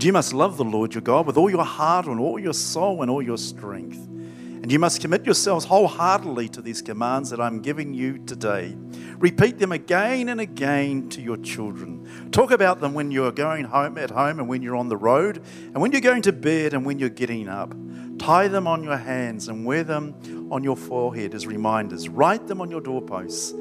And 0.00 0.06
you 0.06 0.14
must 0.14 0.32
love 0.32 0.56
the 0.56 0.64
Lord 0.64 0.94
your 0.94 1.02
God 1.02 1.26
with 1.26 1.36
all 1.36 1.50
your 1.50 1.62
heart 1.62 2.06
and 2.06 2.18
all 2.18 2.38
your 2.38 2.54
soul 2.54 3.02
and 3.02 3.10
all 3.10 3.20
your 3.20 3.36
strength. 3.36 3.98
And 3.98 4.72
you 4.72 4.78
must 4.78 5.02
commit 5.02 5.26
yourselves 5.26 5.66
wholeheartedly 5.66 6.48
to 6.48 6.62
these 6.62 6.80
commands 6.80 7.28
that 7.28 7.38
I'm 7.38 7.60
giving 7.60 7.92
you 7.92 8.16
today. 8.24 8.74
Repeat 9.18 9.58
them 9.58 9.72
again 9.72 10.30
and 10.30 10.40
again 10.40 11.10
to 11.10 11.20
your 11.20 11.36
children. 11.36 12.30
Talk 12.30 12.50
about 12.50 12.80
them 12.80 12.94
when 12.94 13.10
you're 13.10 13.30
going 13.30 13.66
home 13.66 13.98
at 13.98 14.10
home 14.10 14.38
and 14.38 14.48
when 14.48 14.62
you're 14.62 14.74
on 14.74 14.88
the 14.88 14.96
road, 14.96 15.42
and 15.66 15.82
when 15.82 15.92
you're 15.92 16.00
going 16.00 16.22
to 16.22 16.32
bed 16.32 16.72
and 16.72 16.86
when 16.86 16.98
you're 16.98 17.10
getting 17.10 17.46
up. 17.46 17.74
Tie 18.18 18.48
them 18.48 18.66
on 18.66 18.82
your 18.82 18.96
hands 18.96 19.48
and 19.48 19.66
wear 19.66 19.84
them 19.84 20.48
on 20.50 20.64
your 20.64 20.78
forehead 20.78 21.34
as 21.34 21.46
reminders. 21.46 22.08
Write 22.08 22.46
them 22.46 22.62
on 22.62 22.70
your 22.70 22.80
doorposts 22.80 23.52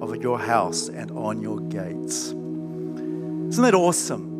of 0.00 0.16
your 0.20 0.40
house 0.40 0.88
and 0.88 1.12
on 1.12 1.40
your 1.40 1.60
gates. 1.60 2.30
Isn't 2.30 3.62
that 3.62 3.74
awesome? 3.74 4.33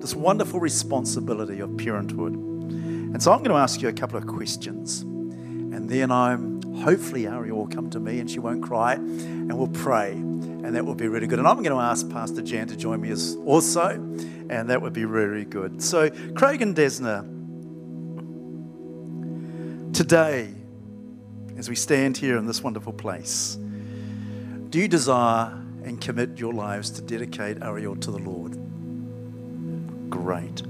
This 0.00 0.14
wonderful 0.14 0.60
responsibility 0.60 1.60
of 1.60 1.76
parenthood. 1.76 2.32
And 2.32 3.22
so 3.22 3.32
I'm 3.32 3.38
going 3.38 3.50
to 3.50 3.56
ask 3.56 3.82
you 3.82 3.88
a 3.88 3.92
couple 3.92 4.16
of 4.16 4.26
questions. 4.26 5.02
And 5.02 5.88
then 5.88 6.10
I'm 6.10 6.60
hopefully 6.80 7.26
Ariel 7.26 7.58
will 7.58 7.68
come 7.68 7.90
to 7.90 8.00
me 8.00 8.20
and 8.20 8.30
she 8.30 8.38
won't 8.38 8.62
cry 8.62 8.94
and 8.94 9.56
we'll 9.56 9.68
pray. 9.68 10.12
And 10.12 10.74
that 10.74 10.84
will 10.84 10.94
be 10.94 11.08
really 11.08 11.26
good. 11.26 11.38
And 11.38 11.46
I'm 11.46 11.62
going 11.62 11.76
to 11.76 11.82
ask 11.82 12.08
Pastor 12.10 12.42
Jan 12.42 12.68
to 12.68 12.76
join 12.76 13.00
me 13.00 13.10
as 13.10 13.36
also, 13.44 13.88
and 13.88 14.70
that 14.70 14.80
would 14.80 14.92
be 14.92 15.04
really 15.04 15.44
good. 15.44 15.82
So, 15.82 16.10
Craig 16.34 16.62
and 16.62 16.76
Desna, 16.76 17.24
today, 19.92 20.54
as 21.56 21.68
we 21.68 21.76
stand 21.76 22.16
here 22.16 22.36
in 22.36 22.46
this 22.46 22.62
wonderful 22.62 22.92
place, 22.92 23.58
do 24.70 24.78
you 24.78 24.88
desire 24.88 25.52
and 25.84 26.00
commit 26.00 26.38
your 26.38 26.52
lives 26.52 26.90
to 26.90 27.02
dedicate 27.02 27.62
Ariel 27.62 27.96
to 27.96 28.10
the 28.10 28.18
Lord? 28.18 28.69
Great. 30.10 30.62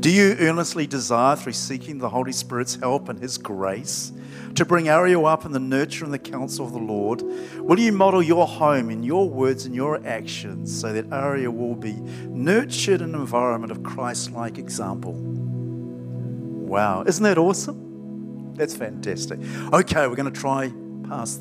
Do 0.00 0.10
you 0.10 0.34
earnestly 0.40 0.86
desire, 0.86 1.36
through 1.36 1.52
seeking 1.52 1.98
the 1.98 2.08
Holy 2.08 2.32
Spirit's 2.32 2.74
help 2.76 3.08
and 3.10 3.20
His 3.20 3.36
grace, 3.36 4.12
to 4.54 4.64
bring 4.64 4.88
Ariel 4.88 5.26
up 5.26 5.44
in 5.44 5.52
the 5.52 5.60
nurture 5.60 6.04
and 6.04 6.12
the 6.12 6.18
counsel 6.18 6.66
of 6.66 6.72
the 6.72 6.78
Lord? 6.78 7.22
Will 7.58 7.78
you 7.78 7.92
model 7.92 8.22
your 8.22 8.46
home 8.46 8.90
in 8.90 9.02
your 9.02 9.28
words 9.28 9.66
and 9.66 9.74
your 9.74 10.04
actions 10.06 10.80
so 10.80 10.92
that 10.92 11.12
Ariel 11.12 11.52
will 11.52 11.74
be 11.74 11.92
nurtured 12.26 13.02
in 13.02 13.14
an 13.14 13.20
environment 13.20 13.70
of 13.70 13.82
Christ 13.82 14.32
like 14.32 14.58
example? 14.58 15.12
Wow, 15.12 17.02
isn't 17.06 17.22
that 17.22 17.36
awesome? 17.36 18.54
That's 18.54 18.74
fantastic. 18.74 19.38
Okay, 19.72 20.06
we're 20.06 20.16
going 20.16 20.32
to 20.32 20.40
try 20.40 20.72
pass 21.08 21.40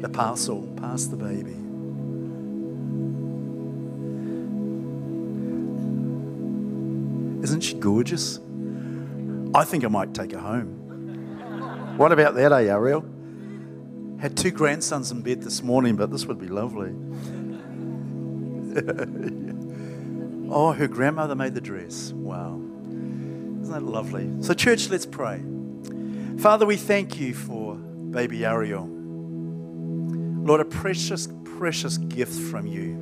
the 0.00 0.08
parcel, 0.08 0.62
pass 0.76 1.06
the 1.06 1.16
baby. 1.16 1.56
Isn't 7.46 7.60
she 7.60 7.74
gorgeous? 7.74 8.40
I 9.54 9.62
think 9.62 9.84
I 9.84 9.86
might 9.86 10.12
take 10.12 10.32
her 10.32 10.40
home. 10.40 11.96
What 11.96 12.10
about 12.10 12.34
that, 12.34 12.50
eh, 12.50 12.64
Ariel? 12.64 13.04
Had 14.18 14.36
two 14.36 14.50
grandsons 14.50 15.12
in 15.12 15.22
bed 15.22 15.42
this 15.42 15.62
morning, 15.62 15.94
but 15.94 16.10
this 16.10 16.26
would 16.26 16.40
be 16.40 16.48
lovely. 16.48 16.88
oh, 20.50 20.72
her 20.72 20.88
grandmother 20.88 21.36
made 21.36 21.54
the 21.54 21.60
dress. 21.60 22.10
Wow. 22.10 22.56
Isn't 22.56 23.70
that 23.70 23.84
lovely? 23.84 24.28
So, 24.42 24.52
church, 24.52 24.90
let's 24.90 25.06
pray. 25.06 25.40
Father, 26.38 26.66
we 26.66 26.76
thank 26.76 27.20
you 27.20 27.32
for 27.32 27.76
baby 27.76 28.44
Ariel. 28.44 28.88
Lord, 28.90 30.60
a 30.60 30.64
precious, 30.64 31.28
precious 31.44 31.96
gift 31.96 32.40
from 32.50 32.66
you. 32.66 32.94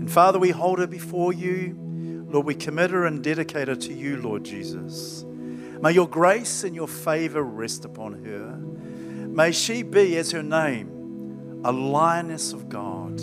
And 0.00 0.10
Father, 0.10 0.40
we 0.40 0.50
hold 0.50 0.80
her 0.80 0.88
before 0.88 1.32
you. 1.32 1.87
Lord, 2.28 2.46
we 2.46 2.54
commit 2.54 2.90
her 2.90 3.06
and 3.06 3.24
dedicate 3.24 3.68
her 3.68 3.76
to 3.76 3.92
you, 3.92 4.18
Lord 4.18 4.44
Jesus. 4.44 5.24
May 5.80 5.92
your 5.92 6.08
grace 6.08 6.64
and 6.64 6.74
your 6.74 6.88
favor 6.88 7.42
rest 7.42 7.84
upon 7.84 8.24
her. 8.24 8.56
May 9.28 9.52
she 9.52 9.82
be, 9.82 10.18
as 10.18 10.32
her 10.32 10.42
name, 10.42 11.60
a 11.64 11.72
lioness 11.72 12.52
of 12.52 12.68
God, 12.68 13.20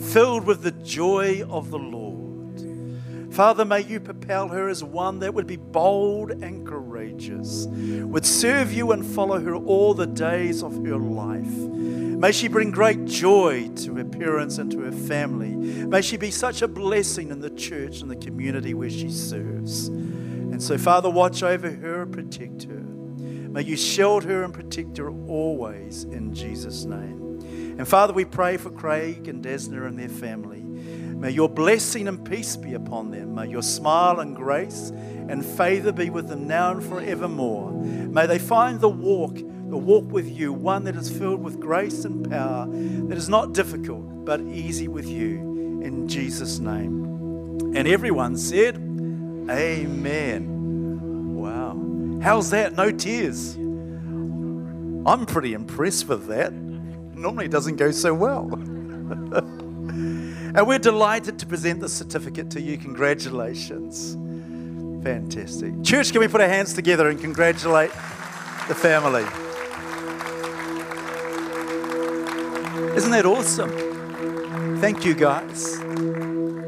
filled 0.00 0.44
with 0.44 0.62
the 0.62 0.72
joy 0.72 1.42
of 1.48 1.70
the 1.70 1.78
Lord. 1.78 3.32
Father, 3.32 3.64
may 3.64 3.82
you 3.82 4.00
propel 4.00 4.48
her 4.48 4.68
as 4.68 4.82
one 4.82 5.18
that 5.18 5.34
would 5.34 5.46
be 5.46 5.56
bold 5.56 6.30
and 6.30 6.66
courageous, 6.66 7.66
would 7.68 8.24
serve 8.24 8.72
you 8.72 8.92
and 8.92 9.04
follow 9.04 9.38
her 9.38 9.54
all 9.54 9.92
the 9.94 10.06
days 10.06 10.62
of 10.62 10.72
her 10.86 10.96
life. 10.96 11.44
May 12.18 12.32
she 12.32 12.48
bring 12.48 12.70
great 12.70 13.04
joy 13.04 13.68
to 13.76 13.96
her 13.96 14.04
parents 14.04 14.58
and 14.58 14.70
to 14.72 14.80
her 14.80 14.92
family. 14.92 15.54
May 15.54 16.00
she 16.00 16.16
be 16.16 16.30
such 16.30 16.62
a 16.62 16.68
blessing 16.68 17.30
in 17.30 17.40
the 17.40 17.50
church 17.50 18.00
and 18.00 18.10
the 18.10 18.16
community 18.16 18.72
where 18.72 18.88
she 18.88 19.10
serves. 19.10 19.88
And 19.88 20.62
so, 20.62 20.78
Father, 20.78 21.10
watch 21.10 21.42
over 21.42 21.70
her 21.70 22.02
and 22.02 22.12
protect 22.12 22.64
her. 22.64 22.82
May 23.56 23.62
you 23.62 23.76
shield 23.76 24.24
her 24.24 24.44
and 24.44 24.54
protect 24.54 24.96
her 24.96 25.10
always 25.10 26.04
in 26.04 26.34
Jesus' 26.34 26.84
name. 26.84 27.38
And 27.78 27.86
Father, 27.86 28.14
we 28.14 28.24
pray 28.24 28.56
for 28.56 28.70
Craig 28.70 29.28
and 29.28 29.44
Desna 29.44 29.86
and 29.86 29.98
their 29.98 30.08
family. 30.08 30.62
May 30.62 31.30
your 31.30 31.48
blessing 31.48 32.08
and 32.08 32.24
peace 32.24 32.56
be 32.56 32.74
upon 32.74 33.10
them. 33.10 33.34
May 33.34 33.48
your 33.48 33.62
smile 33.62 34.20
and 34.20 34.34
grace 34.34 34.90
and 35.28 35.44
favor 35.44 35.92
be 35.92 36.08
with 36.10 36.28
them 36.28 36.46
now 36.46 36.72
and 36.72 36.84
forevermore. 36.84 37.72
May 37.72 38.26
they 38.26 38.38
find 38.38 38.80
the 38.80 38.88
walk, 38.88 39.38
the 39.68 39.76
walk 39.76 40.10
with 40.10 40.28
you, 40.28 40.52
one 40.52 40.84
that 40.84 40.96
is 40.96 41.10
filled 41.10 41.42
with 41.42 41.58
grace 41.58 42.04
and 42.04 42.28
power, 42.30 42.66
that 42.68 43.16
is 43.16 43.28
not 43.28 43.52
difficult, 43.52 44.24
but 44.24 44.40
easy 44.40 44.88
with 44.88 45.08
you. 45.08 45.80
In 45.82 46.08
Jesus' 46.08 46.58
name. 46.58 47.04
And 47.74 47.88
everyone 47.88 48.36
said, 48.36 48.76
Amen. 49.50 51.34
Wow. 51.34 52.20
How's 52.22 52.50
that? 52.50 52.74
No 52.74 52.90
tears. 52.90 53.56
I'm 55.06 55.24
pretty 55.26 55.54
impressed 55.54 56.08
with 56.08 56.26
that. 56.26 56.52
Normally 56.52 57.46
it 57.46 57.52
doesn't 57.52 57.76
go 57.76 57.90
so 57.90 58.12
well. 58.12 58.52
and 58.52 60.66
we're 60.66 60.78
delighted 60.78 61.38
to 61.38 61.46
present 61.46 61.80
the 61.80 61.88
certificate 61.88 62.50
to 62.50 62.60
you. 62.60 62.76
Congratulations. 62.76 64.14
Fantastic. 65.04 65.82
Church, 65.84 66.10
can 66.10 66.20
we 66.20 66.28
put 66.28 66.40
our 66.40 66.48
hands 66.48 66.74
together 66.74 67.08
and 67.08 67.20
congratulate 67.20 67.92
the 68.68 68.74
family? 68.74 69.24
Isn't 72.96 73.10
that 73.10 73.26
awesome? 73.26 73.70
Thank 74.80 75.04
you, 75.04 75.14
guys. 75.14 75.78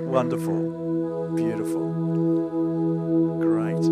Wonderful. 0.04 1.32
Beautiful. 1.34 1.88
Great. 3.40 3.82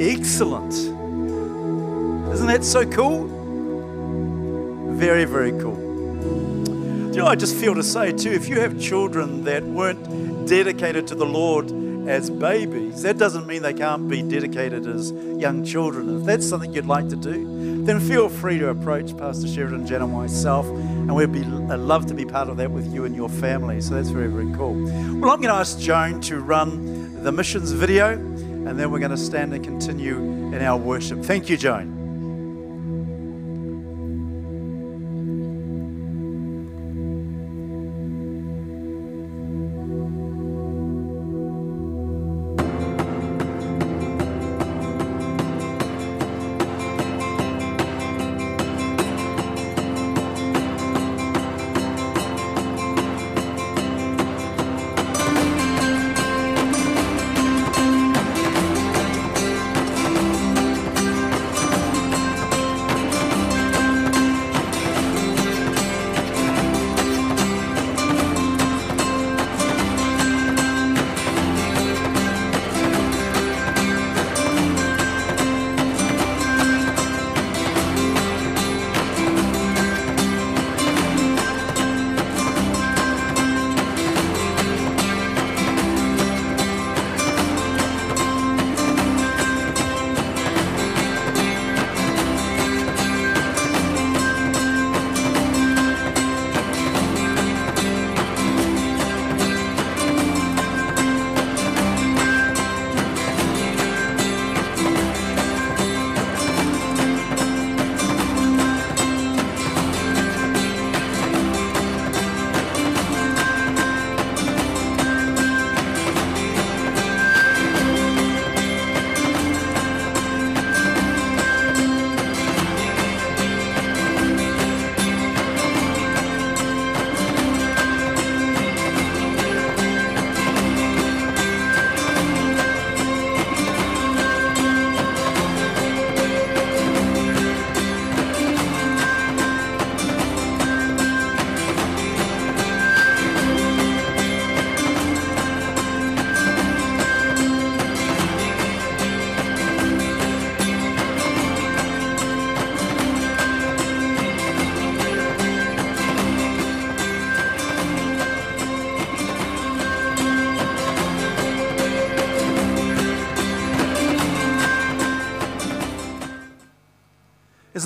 Yep. 0.00 0.18
Excellent. 0.18 0.72
Isn't 2.34 2.48
that 2.48 2.64
so 2.64 2.84
cool? 2.86 3.28
Very, 4.96 5.24
very 5.26 5.52
cool. 5.52 5.76
Do 5.76 7.12
you 7.12 7.22
know, 7.22 7.26
I 7.28 7.36
just 7.36 7.54
feel 7.54 7.76
to 7.76 7.84
say 7.84 8.10
too, 8.10 8.32
if 8.32 8.48
you 8.48 8.58
have 8.58 8.80
children 8.80 9.44
that 9.44 9.62
weren't 9.62 10.48
dedicated 10.48 11.06
to 11.06 11.14
the 11.14 11.24
Lord 11.24 11.70
as 12.08 12.30
babies, 12.30 13.02
that 13.02 13.18
doesn't 13.18 13.46
mean 13.46 13.62
they 13.62 13.74
can't 13.74 14.08
be 14.08 14.22
dedicated 14.22 14.86
as 14.86 15.12
young 15.12 15.64
children. 15.64 16.20
If 16.20 16.26
that's 16.26 16.48
something 16.48 16.72
you'd 16.72 16.86
like 16.86 17.08
to 17.08 17.16
do, 17.16 17.84
then 17.84 18.00
feel 18.00 18.28
free 18.28 18.58
to 18.58 18.68
approach 18.68 19.16
Pastor 19.16 19.48
Sheridan, 19.48 19.86
Jen, 19.86 20.02
and 20.02 20.12
myself, 20.12 20.66
and 20.66 21.14
we'd 21.14 21.32
be 21.32 21.40
I'd 21.40 21.80
love 21.80 22.06
to 22.06 22.14
be 22.14 22.24
part 22.24 22.48
of 22.48 22.56
that 22.56 22.70
with 22.70 22.92
you 22.92 23.04
and 23.04 23.14
your 23.14 23.28
family. 23.28 23.80
So 23.80 23.94
that's 23.94 24.10
very, 24.10 24.28
very 24.28 24.52
cool. 24.54 24.74
Well, 24.74 25.30
I'm 25.30 25.40
going 25.40 25.42
to 25.42 25.54
ask 25.54 25.78
Joan 25.78 26.20
to 26.22 26.40
run 26.40 27.22
the 27.22 27.32
missions 27.32 27.72
video, 27.72 28.12
and 28.12 28.78
then 28.78 28.90
we're 28.90 28.98
going 28.98 29.10
to 29.10 29.16
stand 29.16 29.52
and 29.54 29.64
continue 29.64 30.16
in 30.16 30.62
our 30.62 30.76
worship. 30.76 31.22
Thank 31.22 31.48
you, 31.48 31.56
Joan. 31.56 31.99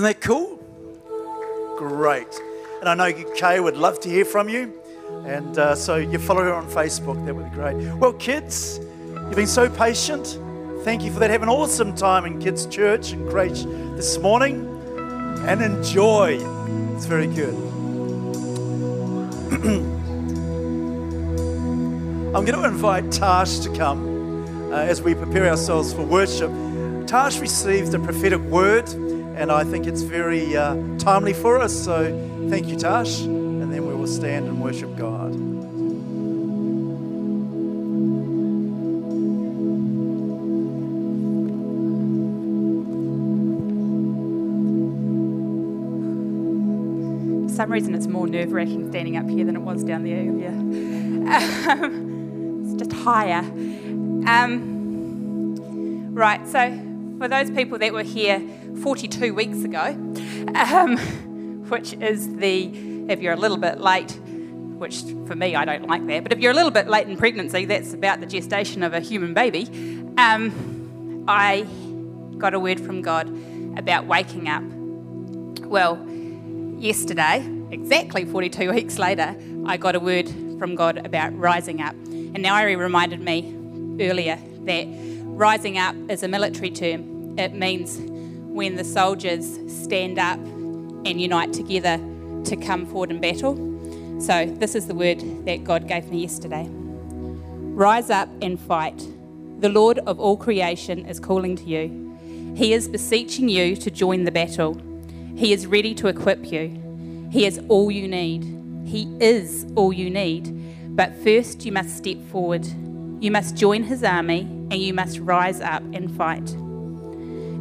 Isn't 0.05 0.21
that 0.21 0.27
cool? 0.27 0.61
Great. 1.79 2.29
And 2.81 2.91
I 2.91 2.95
know 2.95 3.11
Kay 3.37 3.59
would 3.59 3.79
love 3.79 4.01
to 4.01 4.11
hear 4.11 4.27
from 4.27 4.51
you. 4.51 4.71
And 5.25 5.57
uh, 5.57 5.75
so 5.75 5.97
you 5.97 6.19
follow 6.19 6.43
her 6.43 6.53
on 6.53 6.69
Facebook. 6.69 7.25
That 7.25 7.35
would 7.35 7.51
be 7.51 7.57
great. 7.57 7.75
Well, 7.95 8.13
kids, 8.13 8.81
you've 9.15 9.35
been 9.35 9.47
so 9.47 9.71
patient. 9.71 10.39
Thank 10.83 11.05
you 11.05 11.11
for 11.11 11.21
that. 11.21 11.31
Have 11.31 11.43
an 11.43 11.49
awesome 11.49 11.97
time 11.97 12.27
in 12.27 12.39
Kids 12.39 12.67
Church 12.67 13.13
and 13.13 13.27
Creche 13.31 13.65
this 13.97 14.19
morning. 14.19 14.67
And 15.49 15.63
enjoy. 15.63 16.39
It's 16.95 17.07
very 17.07 17.27
good. 17.27 17.55
I'm 22.35 22.45
going 22.45 22.61
to 22.61 22.65
invite 22.65 23.11
Tash 23.11 23.61
to 23.61 23.75
come 23.75 24.71
uh, 24.71 24.77
as 24.77 25.01
we 25.01 25.15
prepare 25.15 25.49
ourselves 25.49 25.95
for 25.95 26.03
worship. 26.03 26.51
Tash 27.07 27.39
received 27.39 27.95
a 27.95 27.99
prophetic 27.99 28.43
word, 28.43 28.87
and 29.37 29.51
I 29.51 29.65
think 29.65 29.87
it's 29.87 30.03
very 30.03 30.57
uh, 30.57 30.77
timely 30.99 31.33
for 31.33 31.61
us. 31.61 31.85
So 31.85 32.05
thank 32.49 32.69
you, 32.69 32.77
Tash. 32.77 33.23
And 33.23 33.73
then 33.73 33.87
we 33.87 33.95
will 33.95 34.07
stand 34.07 34.47
and 34.47 34.63
worship 34.63 34.97
God. 34.97 35.33
For 47.49 47.57
some 47.57 47.73
reason, 47.73 47.95
it's 47.95 48.07
more 48.07 48.27
nerve 48.27 48.53
wracking 48.53 48.89
standing 48.91 49.17
up 49.17 49.29
here 49.29 49.45
than 49.45 49.57
it 49.57 49.63
was 49.63 49.85
down 49.85 50.05
there 50.05 50.19
earlier. 50.29 50.49
Um, 50.49 52.63
it's 52.65 52.75
just 52.75 52.93
higher. 52.93 53.41
Um, 54.27 56.15
right, 56.15 56.47
so 56.47 56.94
for 57.19 57.29
those 57.29 57.51
people 57.51 57.79
that 57.79 57.93
were 57.93 58.03
here 58.03 58.43
42 58.83 59.35
weeks 59.35 59.65
ago, 59.65 59.87
um, 60.55 60.99
which 61.69 61.93
is 61.95 62.35
the, 62.37 62.67
if 63.09 63.21
you're 63.21 63.33
a 63.33 63.39
little 63.39 63.57
bit 63.57 63.81
late, 63.81 64.13
which 64.79 65.03
for 65.27 65.35
me, 65.35 65.55
I 65.55 65.65
don't 65.65 65.87
like 65.87 66.07
that, 66.09 66.23
but 66.25 66.33
if 66.33 66.41
you're 66.41 66.51
a 66.51 66.55
little 66.55 66.71
bit 66.71 66.89
late 66.89 67.09
in 67.09 67.17
pregnancy, 67.17 67.65
that's 67.65 67.95
about 67.95 68.21
the 68.21 68.27
gestation 68.27 68.83
of 68.83 68.93
a 68.93 69.01
human 69.01 69.35
baby. 69.35 69.69
Um, 70.19 71.25
I 71.29 71.67
got 72.39 72.55
a 72.55 72.61
word 72.61 72.81
from 72.81 73.03
God 73.03 73.29
about 73.79 74.07
waking 74.07 74.49
up. 74.49 74.63
Well, 75.67 76.05
yesterday, 76.79 77.49
exactly 77.71 78.25
42 78.25 78.73
weeks 78.73 78.99
later, 78.99 79.35
I 79.67 79.77
got 79.77 79.95
a 79.95 80.01
word 80.01 80.29
from 80.59 80.75
God 80.75 81.05
about 81.05 81.37
rising 81.39 81.81
up. 81.81 81.95
And 81.95 82.43
now 82.43 82.55
Ari 82.55 82.77
reminded 82.77 83.21
me 83.21 83.55
earlier 84.01 84.39
that 84.65 84.87
rising 85.35 85.79
up 85.79 85.97
is 86.09 86.23
a 86.23 86.29
military 86.29 86.71
term. 86.71 87.39
It 87.39 87.55
means 87.55 87.99
when 88.49 88.77
the 88.77 88.85
soldiers 88.85 89.59
stand 89.67 90.19
up 90.19 90.39
and 90.39 91.21
unite 91.21 91.53
together 91.53 91.99
to 92.45 92.57
come 92.57 92.87
forward 92.87 93.11
in 93.11 93.21
battle. 93.21 93.57
So, 94.21 94.47
this 94.47 94.77
is 94.77 94.87
the 94.87 94.95
word 94.95 95.21
that 95.45 95.65
God 95.65 95.89
gave 95.89 96.09
me 96.09 96.23
yesterday 96.23 96.69
Rise 97.75 98.09
up 98.09 98.29
and 98.41 98.61
fight. 98.61 99.05
The 99.59 99.69
Lord 99.69 99.99
of 100.01 100.21
all 100.21 100.37
creation 100.37 101.05
is 101.07 101.19
calling 101.19 101.57
to 101.57 101.65
you. 101.65 102.55
He 102.55 102.73
is 102.73 102.87
beseeching 102.87 103.49
you 103.49 103.75
to 103.75 103.91
join 103.91 104.23
the 104.23 104.31
battle. 104.31 104.81
He 105.35 105.53
is 105.53 105.67
ready 105.67 105.93
to 105.97 106.07
equip 106.07 106.53
you. 106.53 107.29
He 107.33 107.47
is 107.47 107.61
all 107.69 107.91
you 107.91 108.07
need. 108.07 108.45
He 108.87 109.13
is 109.19 109.67
all 109.75 109.93
you 109.93 110.09
need. 110.09 110.95
But 110.95 111.17
first, 111.25 111.67
you 111.67 111.73
must 111.73 111.97
step 111.97 112.23
forward. 112.31 112.65
You 113.21 113.33
must 113.33 113.57
join 113.57 113.83
his 113.83 114.05
army 114.05 114.45
and 114.71 114.75
you 114.75 114.95
must 114.95 115.19
rise 115.19 115.61
up 115.61 115.83
and 115.93 116.15
fight. 116.17 116.55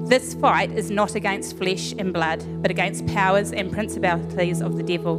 This 0.10 0.34
fight 0.34 0.72
is 0.72 0.92
not 0.92 1.16
against 1.16 1.58
flesh 1.58 1.94
and 1.98 2.14
blood, 2.14 2.44
but 2.62 2.70
against 2.70 3.06
powers 3.08 3.52
and 3.52 3.72
principalities 3.72 4.62
of 4.62 4.76
the 4.76 4.84
devil. 4.84 5.18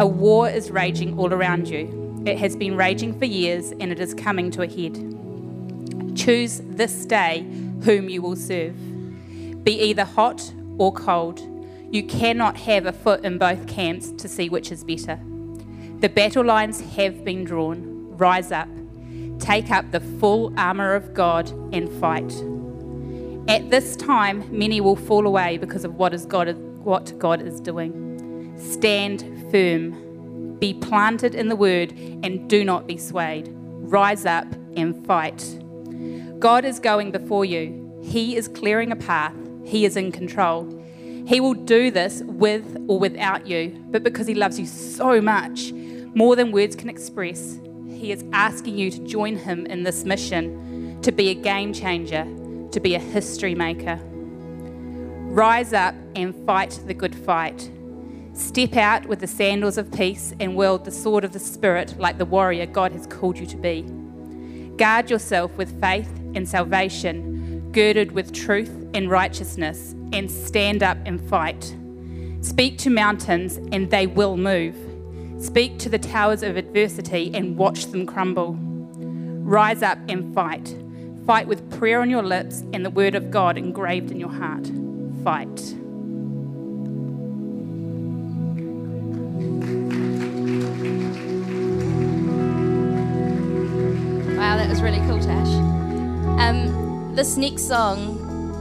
A 0.00 0.06
war 0.06 0.48
is 0.48 0.70
raging 0.70 1.18
all 1.18 1.32
around 1.32 1.68
you. 1.68 2.22
It 2.24 2.38
has 2.38 2.54
been 2.54 2.76
raging 2.76 3.18
for 3.18 3.24
years 3.24 3.72
and 3.72 3.90
it 3.90 3.98
is 3.98 4.14
coming 4.14 4.50
to 4.52 4.62
a 4.62 4.68
head. 4.68 4.94
Choose 6.16 6.62
this 6.64 7.04
day 7.04 7.40
whom 7.82 8.08
you 8.08 8.22
will 8.22 8.36
serve. 8.36 8.76
Be 9.64 9.72
either 9.80 10.04
hot 10.04 10.52
or 10.78 10.92
cold. 10.92 11.40
You 11.90 12.04
cannot 12.04 12.56
have 12.58 12.86
a 12.86 12.92
foot 12.92 13.24
in 13.24 13.38
both 13.38 13.66
camps 13.66 14.12
to 14.12 14.28
see 14.28 14.48
which 14.48 14.70
is 14.70 14.84
better. 14.84 15.18
The 15.98 16.08
battle 16.08 16.44
lines 16.44 16.80
have 16.96 17.24
been 17.24 17.44
drawn. 17.44 18.16
Rise 18.16 18.52
up. 18.52 18.68
Take 19.40 19.70
up 19.70 19.90
the 19.90 20.00
full 20.00 20.52
armour 20.56 20.94
of 20.94 21.12
God 21.14 21.50
and 21.72 21.90
fight. 22.00 22.32
At 23.48 23.70
this 23.70 23.96
time, 23.96 24.46
many 24.56 24.80
will 24.80 24.96
fall 24.96 25.26
away 25.26 25.58
because 25.58 25.84
of 25.84 25.96
what, 25.96 26.14
is 26.14 26.24
God, 26.26 26.56
what 26.84 27.18
God 27.18 27.42
is 27.42 27.60
doing. 27.60 28.54
Stand 28.58 29.22
firm. 29.50 30.56
Be 30.58 30.74
planted 30.74 31.34
in 31.34 31.48
the 31.48 31.56
word 31.56 31.92
and 32.22 32.48
do 32.48 32.64
not 32.64 32.86
be 32.86 32.96
swayed. 32.96 33.48
Rise 33.50 34.26
up 34.26 34.46
and 34.76 35.04
fight. 35.06 35.58
God 36.38 36.64
is 36.64 36.78
going 36.78 37.10
before 37.10 37.44
you. 37.44 38.00
He 38.02 38.36
is 38.36 38.46
clearing 38.46 38.92
a 38.92 38.96
path. 38.96 39.34
He 39.64 39.84
is 39.84 39.96
in 39.96 40.12
control. 40.12 40.68
He 41.26 41.40
will 41.40 41.54
do 41.54 41.90
this 41.90 42.22
with 42.24 42.76
or 42.88 42.98
without 42.98 43.46
you, 43.46 43.84
but 43.90 44.02
because 44.02 44.26
He 44.26 44.34
loves 44.34 44.58
you 44.58 44.66
so 44.66 45.20
much, 45.20 45.72
more 46.14 46.36
than 46.36 46.50
words 46.50 46.76
can 46.76 46.88
express, 46.88 47.58
He 48.00 48.12
is 48.12 48.24
asking 48.32 48.78
you 48.78 48.90
to 48.92 48.98
join 49.00 49.36
Him 49.36 49.66
in 49.66 49.82
this 49.82 50.04
mission 50.04 50.98
to 51.02 51.12
be 51.12 51.28
a 51.28 51.34
game 51.34 51.74
changer, 51.74 52.26
to 52.72 52.80
be 52.80 52.94
a 52.94 52.98
history 52.98 53.54
maker. 53.54 54.00
Rise 55.32 55.74
up 55.74 55.94
and 56.16 56.34
fight 56.46 56.80
the 56.86 56.94
good 56.94 57.14
fight. 57.14 57.70
Step 58.32 58.74
out 58.74 59.04
with 59.04 59.20
the 59.20 59.26
sandals 59.26 59.76
of 59.76 59.92
peace 59.92 60.32
and 60.40 60.56
wield 60.56 60.86
the 60.86 60.90
sword 60.90 61.24
of 61.24 61.34
the 61.34 61.38
Spirit 61.38 61.94
like 61.98 62.16
the 62.16 62.24
warrior 62.24 62.64
God 62.64 62.92
has 62.92 63.06
called 63.06 63.38
you 63.38 63.44
to 63.44 63.56
be. 63.58 63.82
Guard 64.78 65.10
yourself 65.10 65.54
with 65.58 65.78
faith 65.78 66.08
and 66.34 66.48
salvation, 66.48 67.70
girded 67.70 68.12
with 68.12 68.32
truth 68.32 68.88
and 68.94 69.10
righteousness, 69.10 69.94
and 70.14 70.30
stand 70.30 70.82
up 70.82 70.96
and 71.04 71.20
fight. 71.28 71.76
Speak 72.40 72.78
to 72.78 72.88
mountains, 72.88 73.58
and 73.72 73.90
they 73.90 74.06
will 74.06 74.38
move. 74.38 74.89
Speak 75.40 75.78
to 75.78 75.88
the 75.88 75.98
towers 75.98 76.42
of 76.42 76.58
adversity 76.58 77.30
and 77.34 77.56
watch 77.56 77.86
them 77.86 78.04
crumble. 78.04 78.58
Rise 78.60 79.82
up 79.82 79.98
and 80.06 80.34
fight. 80.34 80.76
Fight 81.26 81.48
with 81.48 81.70
prayer 81.78 82.02
on 82.02 82.10
your 82.10 82.22
lips 82.22 82.62
and 82.74 82.84
the 82.84 82.90
word 82.90 83.14
of 83.14 83.30
God 83.30 83.56
engraved 83.56 84.10
in 84.10 84.20
your 84.20 84.30
heart. 84.30 84.66
Fight. 85.24 85.74
Wow, 94.36 94.56
that 94.58 94.68
was 94.68 94.82
really 94.82 95.00
cool, 95.06 95.18
Tash. 95.20 95.48
Um, 96.38 97.14
this 97.16 97.38
next 97.38 97.66
song 97.66 98.19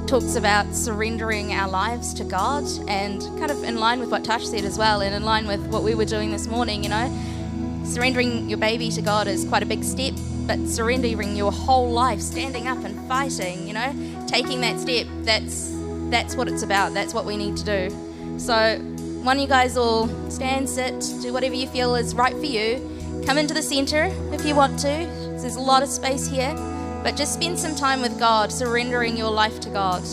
talks 0.10 0.34
about 0.34 0.74
surrendering 0.74 1.54
our 1.54 1.70
lives 1.70 2.16
to 2.16 2.24
God 2.24 2.64
and 2.88 3.22
kind 3.38 3.52
of 3.52 3.64
in 3.64 3.76
line 3.76 4.00
with 4.00 4.10
what 4.10 4.24
Tash 4.24 4.44
said 4.44 4.66
as 4.66 4.76
well, 4.76 5.02
and 5.02 5.14
in 5.14 5.24
line 5.24 5.46
with 5.46 5.64
what 5.68 5.84
we 5.84 5.94
were 5.94 6.06
doing 6.06 6.32
this 6.32 6.48
morning, 6.48 6.84
you 6.84 6.90
know. 6.90 7.84
Surrendering 7.86 8.50
your 8.50 8.58
baby 8.58 8.90
to 8.90 9.04
God 9.04 9.28
is 9.28 9.46
quite 9.46 9.62
a 9.62 9.68
big 9.68 9.84
step, 9.84 10.16
but 10.48 10.58
surrendering 10.68 11.36
your 11.36 11.52
whole 11.52 11.92
life, 11.92 12.22
standing 12.22 12.68
up 12.68 12.84
and 12.84 13.00
fighting, 13.08 13.68
you 13.68 13.74
know, 13.74 14.26
taking 14.28 14.62
that 14.62 14.80
step, 14.80 15.06
that's 15.22 15.70
that's 16.10 16.36
what 16.36 16.48
it's 16.48 16.64
about. 16.64 16.96
That's 16.96 17.14
what 17.14 17.26
we 17.26 17.38
need 17.38 17.56
to 17.58 17.64
do. 17.64 18.40
So, 18.40 18.80
why 19.22 19.36
don't 19.36 19.44
you 19.44 19.48
guys 19.48 19.78
all 19.78 20.08
stand, 20.32 20.68
sit, 20.68 21.00
do 21.22 21.32
whatever 21.32 21.54
you 21.54 21.68
feel 21.68 21.94
is 21.94 22.16
right 22.16 22.34
for 22.34 22.46
you. 22.46 23.22
Come 23.28 23.38
into 23.38 23.54
the 23.54 23.62
center 23.62 24.06
if 24.34 24.44
you 24.44 24.56
want 24.56 24.80
to. 24.80 24.88
There's 24.88 25.56
a 25.56 25.62
lot 25.62 25.84
of 25.84 25.90
space 25.90 26.28
here, 26.28 26.56
but 27.04 27.16
just 27.16 27.34
spend 27.34 27.58
some 27.58 27.76
time 27.76 28.02
with 28.02 28.20
God, 28.20 28.52
surrendering 28.52 29.16
your 29.16 29.32
life 29.32 29.60
to 29.62 29.70
God. 29.70 30.04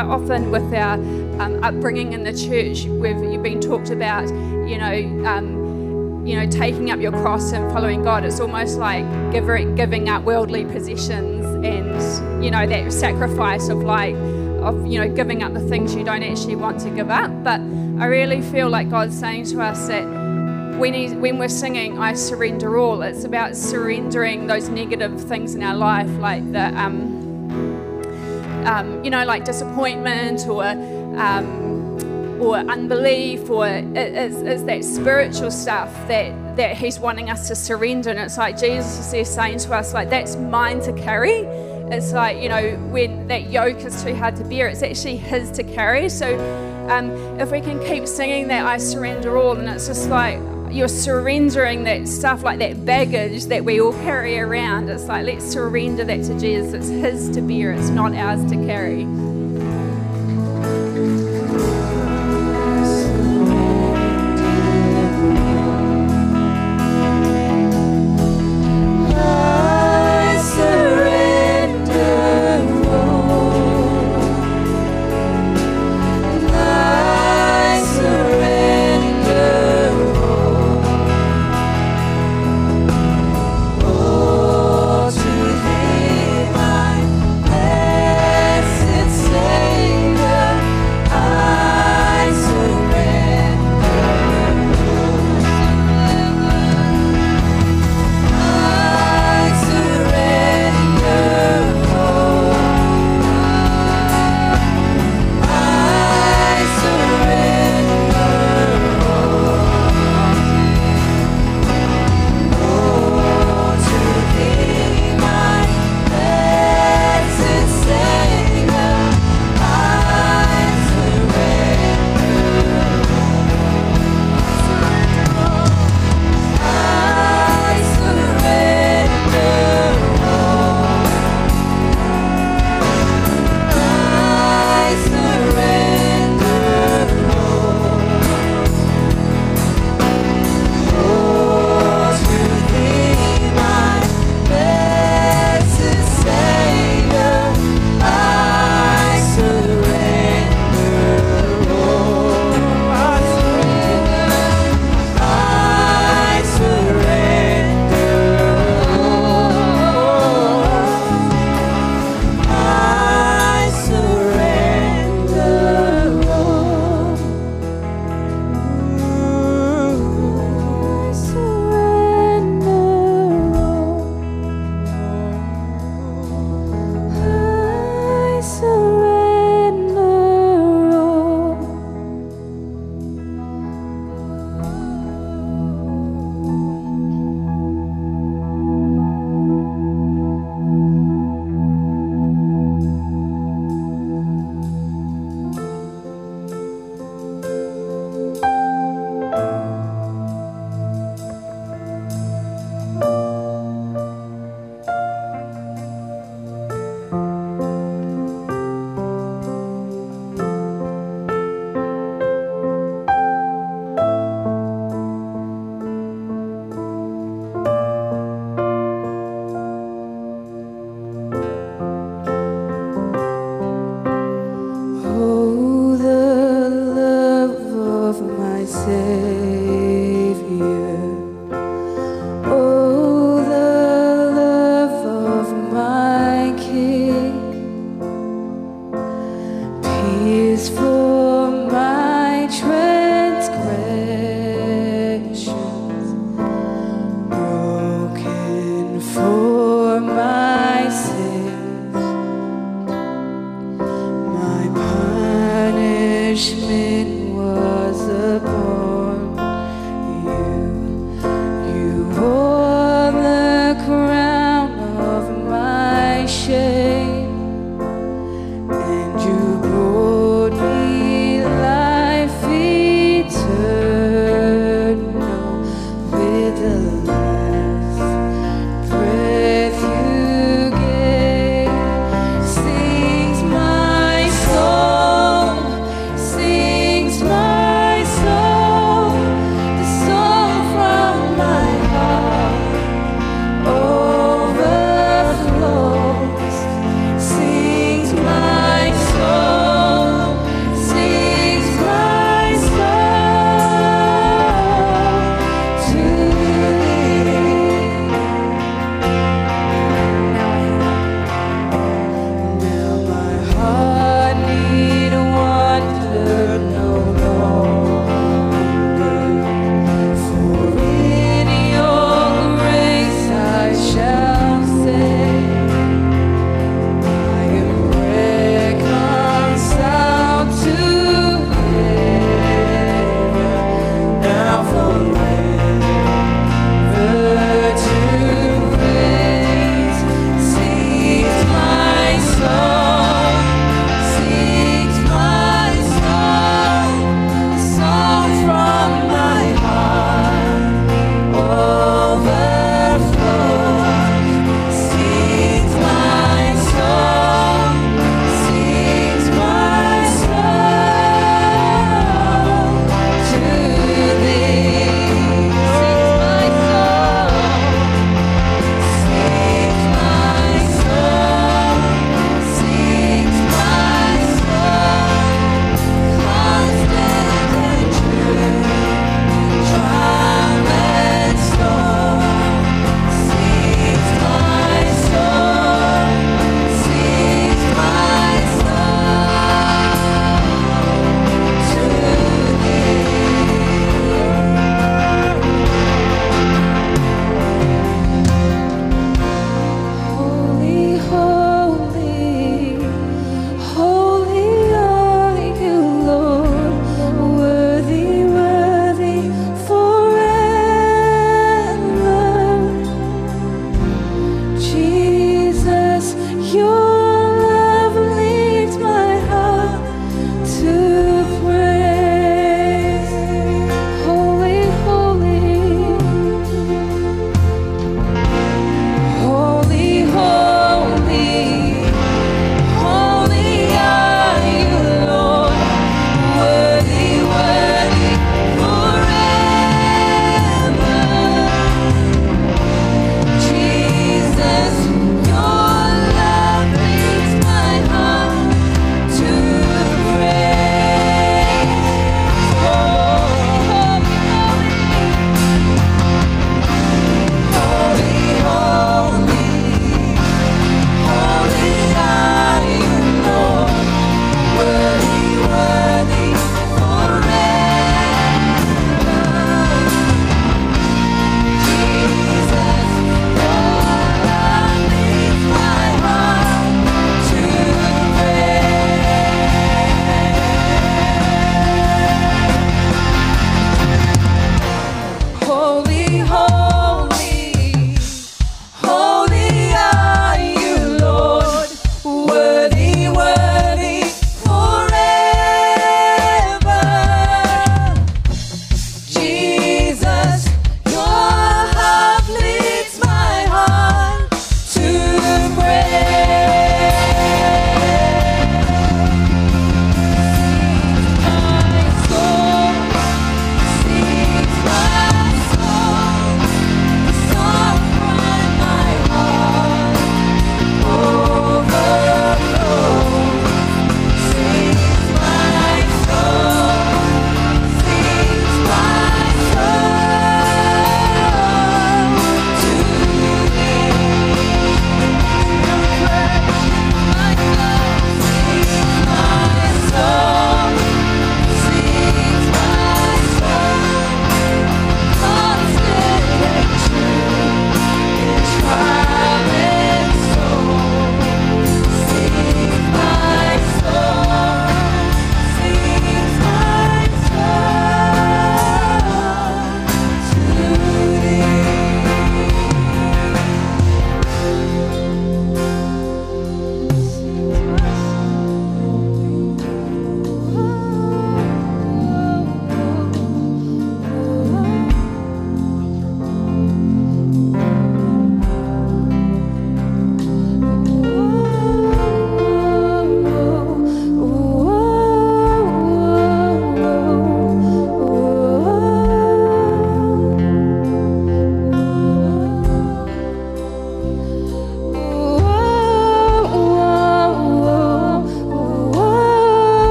Quite 0.00 0.14
often 0.14 0.50
with 0.50 0.74
our 0.74 0.94
um, 0.94 1.62
upbringing 1.62 2.12
in 2.12 2.24
the 2.24 2.32
church, 2.32 2.84
we've 2.86 3.22
you've 3.32 3.42
been 3.42 3.60
talked 3.60 3.90
about, 3.90 4.28
you 4.68 4.78
know, 4.78 5.26
um, 5.26 6.26
you 6.26 6.36
know, 6.36 6.48
taking 6.48 6.90
up 6.90 7.00
your 7.00 7.12
cross 7.12 7.52
and 7.52 7.70
following 7.72 8.02
God. 8.02 8.24
It's 8.24 8.40
almost 8.40 8.78
like 8.78 9.04
giving 9.32 9.74
giving 9.74 10.08
up 10.08 10.22
worldly 10.22 10.64
possessions 10.64 11.44
and 11.64 12.44
you 12.44 12.50
know 12.50 12.66
that 12.66 12.92
sacrifice 12.92 13.68
of 13.68 13.78
like 13.78 14.14
of 14.14 14.86
you 14.86 14.98
know 14.98 15.08
giving 15.14 15.42
up 15.42 15.52
the 15.52 15.60
things 15.68 15.94
you 15.94 16.04
don't 16.04 16.22
actually 16.22 16.56
want 16.56 16.80
to 16.80 16.90
give 16.90 17.10
up. 17.10 17.30
But 17.44 17.60
I 18.00 18.06
really 18.06 18.40
feel 18.40 18.70
like 18.70 18.88
God's 18.90 19.18
saying 19.18 19.44
to 19.46 19.60
us 19.60 19.88
that 19.88 20.04
when, 20.78 20.94
he, 20.94 21.10
when 21.10 21.36
we're 21.36 21.50
singing 21.50 21.98
I 21.98 22.14
surrender 22.14 22.78
all, 22.78 23.02
it's 23.02 23.24
about 23.24 23.54
surrendering 23.54 24.46
those 24.46 24.70
negative 24.70 25.22
things 25.22 25.54
in 25.54 25.62
our 25.62 25.76
life, 25.76 26.08
like 26.18 26.50
the, 26.52 26.68
um, 26.80 27.09
um, 28.66 29.02
you 29.04 29.10
know, 29.10 29.24
like 29.24 29.44
disappointment 29.44 30.46
or, 30.46 30.64
um, 30.64 32.40
or 32.40 32.56
unbelief, 32.56 33.50
or 33.50 33.66
it's 33.66 34.62
that 34.62 34.84
spiritual 34.84 35.50
stuff 35.50 35.92
that, 36.08 36.56
that 36.56 36.76
He's 36.76 36.98
wanting 36.98 37.30
us 37.30 37.48
to 37.48 37.54
surrender. 37.54 38.10
And 38.10 38.18
it's 38.18 38.38
like 38.38 38.58
Jesus 38.58 38.98
is 38.98 39.10
there 39.10 39.24
saying 39.24 39.58
to 39.60 39.74
us, 39.74 39.92
like, 39.94 40.10
that's 40.10 40.36
mine 40.36 40.80
to 40.82 40.92
carry. 40.92 41.46
It's 41.92 42.12
like, 42.12 42.40
you 42.40 42.48
know, 42.48 42.76
when 42.90 43.26
that 43.28 43.50
yoke 43.50 43.78
is 43.78 44.02
too 44.02 44.14
hard 44.14 44.36
to 44.36 44.44
bear, 44.44 44.68
it's 44.68 44.82
actually 44.82 45.16
His 45.16 45.50
to 45.52 45.64
carry. 45.64 46.08
So 46.08 46.38
um, 46.88 47.10
if 47.40 47.50
we 47.50 47.60
can 47.60 47.80
keep 47.84 48.06
singing 48.06 48.48
that 48.48 48.64
I 48.64 48.78
surrender 48.78 49.36
all, 49.36 49.56
and 49.56 49.68
it's 49.68 49.88
just 49.88 50.08
like, 50.08 50.38
you're 50.72 50.88
surrendering 50.88 51.84
that 51.84 52.06
stuff 52.08 52.42
like 52.42 52.58
that 52.58 52.84
baggage 52.84 53.44
that 53.46 53.64
we 53.64 53.80
all 53.80 53.92
carry 53.92 54.38
around. 54.38 54.88
It's 54.88 55.04
like, 55.04 55.26
let's 55.26 55.44
surrender 55.44 56.04
that 56.04 56.24
to 56.24 56.38
Jesus. 56.38 56.74
It's 56.74 56.88
His 56.88 57.30
to 57.30 57.40
bear, 57.40 57.72
it's 57.72 57.90
not 57.90 58.14
ours 58.14 58.44
to 58.50 58.56
carry. 58.66 59.06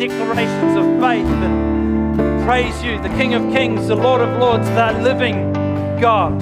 Declarations 0.00 0.78
of 0.78 0.84
faith 0.98 1.26
and 1.26 2.42
praise 2.46 2.82
you, 2.82 2.98
the 3.02 3.08
King 3.18 3.34
of 3.34 3.42
Kings, 3.52 3.86
the 3.86 3.94
Lord 3.94 4.22
of 4.22 4.40
Lords, 4.40 4.66
the 4.70 4.92
living 5.02 5.52
God. 6.00 6.40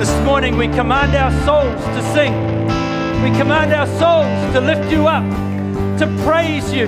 This 0.00 0.10
morning 0.24 0.56
we 0.56 0.68
command 0.68 1.14
our 1.14 1.30
souls 1.44 1.84
to 1.94 2.02
sing. 2.14 2.32
We 3.22 3.36
command 3.36 3.74
our 3.74 3.86
souls 3.98 4.54
to 4.54 4.62
lift 4.62 4.90
you 4.90 5.08
up, 5.08 5.28
to 5.98 6.06
praise 6.24 6.72
you, 6.72 6.86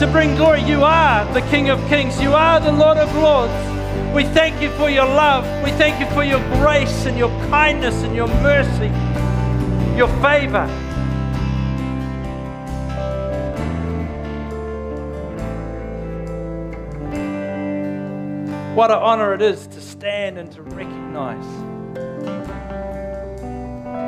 to 0.00 0.08
bring 0.10 0.34
glory. 0.34 0.64
You 0.64 0.82
are 0.82 1.24
the 1.32 1.42
King 1.42 1.70
of 1.70 1.78
Kings. 1.88 2.20
You 2.20 2.32
are 2.32 2.58
the 2.58 2.72
Lord 2.72 2.98
of 2.98 3.14
Lords. 3.14 3.54
We 4.12 4.24
thank 4.24 4.60
you 4.60 4.70
for 4.70 4.90
your 4.90 5.06
love. 5.06 5.44
We 5.62 5.70
thank 5.70 6.00
you 6.00 6.12
for 6.12 6.24
your 6.24 6.40
grace 6.58 7.06
and 7.06 7.16
your 7.16 7.30
kindness 7.50 8.02
and 8.02 8.16
your 8.16 8.26
mercy, 8.42 8.88
your 9.96 10.08
favor. 10.20 10.68
What 18.78 18.92
an 18.92 18.98
honor 18.98 19.34
it 19.34 19.42
is 19.42 19.66
to 19.66 19.80
stand 19.80 20.38
and 20.38 20.52
to 20.52 20.62
recognize 20.62 21.44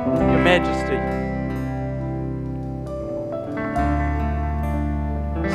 your 0.06 0.38
majesty. 0.44 0.96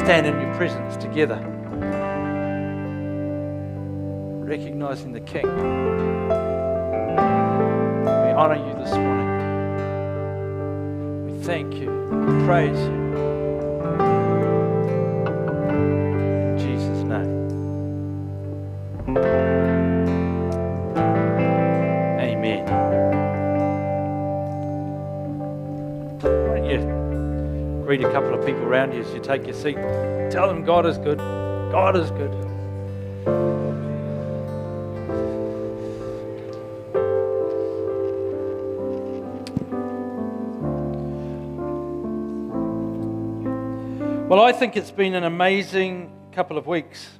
Stand 0.03 0.27
in 0.27 0.37
your 0.41 0.53
presence 0.55 0.97
together, 0.97 1.37
recognizing 4.43 5.13
the 5.13 5.21
King. 5.21 5.47
We 8.03 8.31
honor 8.33 8.57
you 8.57 8.73
this 8.83 8.91
morning. 8.97 9.29
We 11.25 11.31
thank 11.45 11.73
you, 11.75 11.89
we 11.89 12.45
praise 12.45 12.77
you. 12.77 13.04
Greet 27.97 28.07
a 28.09 28.11
couple 28.11 28.33
of 28.33 28.45
people 28.45 28.63
around 28.63 28.91
you 28.91 28.99
as 28.99 29.13
you 29.13 29.21
take 29.21 29.45
your 29.45 29.55
seat? 29.55 29.75
Tell 30.29 30.49
them 30.49 30.65
God 30.65 30.85
is 30.85 30.97
good. 30.97 31.17
God 31.17 31.95
is 31.95 32.11
good. 32.11 32.31
Well, 44.27 44.41
I 44.41 44.51
think 44.51 44.75
it's 44.75 44.91
been 44.91 45.13
an 45.13 45.23
amazing 45.23 46.11
couple 46.33 46.57
of 46.57 46.67
weeks. 46.67 47.11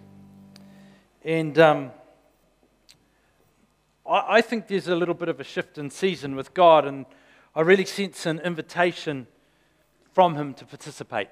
And 1.24 1.58
um, 1.58 1.92
I, 4.06 4.26
I 4.28 4.42
think 4.42 4.68
there's 4.68 4.90
a 4.90 4.96
little 4.96 5.16
bit 5.16 5.30
of 5.30 5.40
a 5.40 5.46
shift 5.46 5.78
in 5.78 5.90
season 5.90 6.36
with 6.36 6.54
God, 6.54 6.86
and 6.86 7.06
I 7.56 7.62
really 7.62 7.86
sense 7.86 8.26
an 8.26 8.40
invitation 8.40 9.28
from 10.16 10.34
Him 10.36 10.54
to 10.56 10.66
participate 10.66 11.28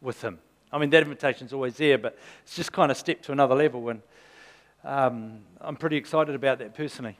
with 0.00 0.20
Him. 0.22 0.40
I 0.72 0.78
mean, 0.78 0.90
that 0.90 1.04
invitation's 1.04 1.52
always 1.52 1.76
there, 1.76 1.96
but 1.96 2.18
it's 2.42 2.56
just 2.56 2.72
kind 2.72 2.90
of 2.90 2.96
stepped 2.96 3.24
to 3.26 3.32
another 3.32 3.54
level, 3.54 3.88
and 3.88 4.02
um, 4.84 5.38
I'm 5.60 5.76
pretty 5.76 5.96
excited 5.96 6.34
about 6.34 6.58
that 6.58 6.74
personally. 6.74 7.16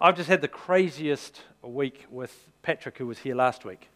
I've 0.00 0.16
just 0.16 0.28
had 0.28 0.40
the 0.40 0.48
craziest 0.48 1.42
week 1.62 2.06
with 2.10 2.48
Patrick, 2.62 2.98
who 2.98 3.06
was 3.06 3.18
here 3.20 3.36
last 3.36 3.64
week, 3.64 3.88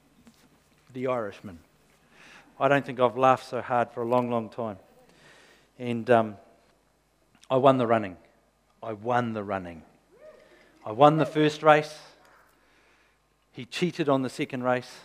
the 0.94 1.08
Irishman. 1.08 1.58
I 2.60 2.68
don't 2.68 2.86
think 2.86 3.00
I've 3.00 3.18
laughed 3.18 3.48
so 3.48 3.60
hard 3.60 3.90
for 3.90 4.02
a 4.02 4.06
long, 4.06 4.30
long 4.30 4.50
time. 4.50 4.78
And 5.80 6.08
um, 6.10 6.36
I 7.50 7.56
won 7.56 7.78
the 7.78 7.86
running. 7.88 8.16
I 8.82 8.92
won 8.92 9.32
the 9.32 9.42
running. 9.42 9.82
I 10.86 10.92
won 10.92 11.16
the 11.16 11.26
first 11.26 11.64
race. 11.64 11.98
He 13.50 13.64
cheated 13.64 14.08
on 14.08 14.22
the 14.22 14.30
second 14.30 14.62
race. 14.62 15.00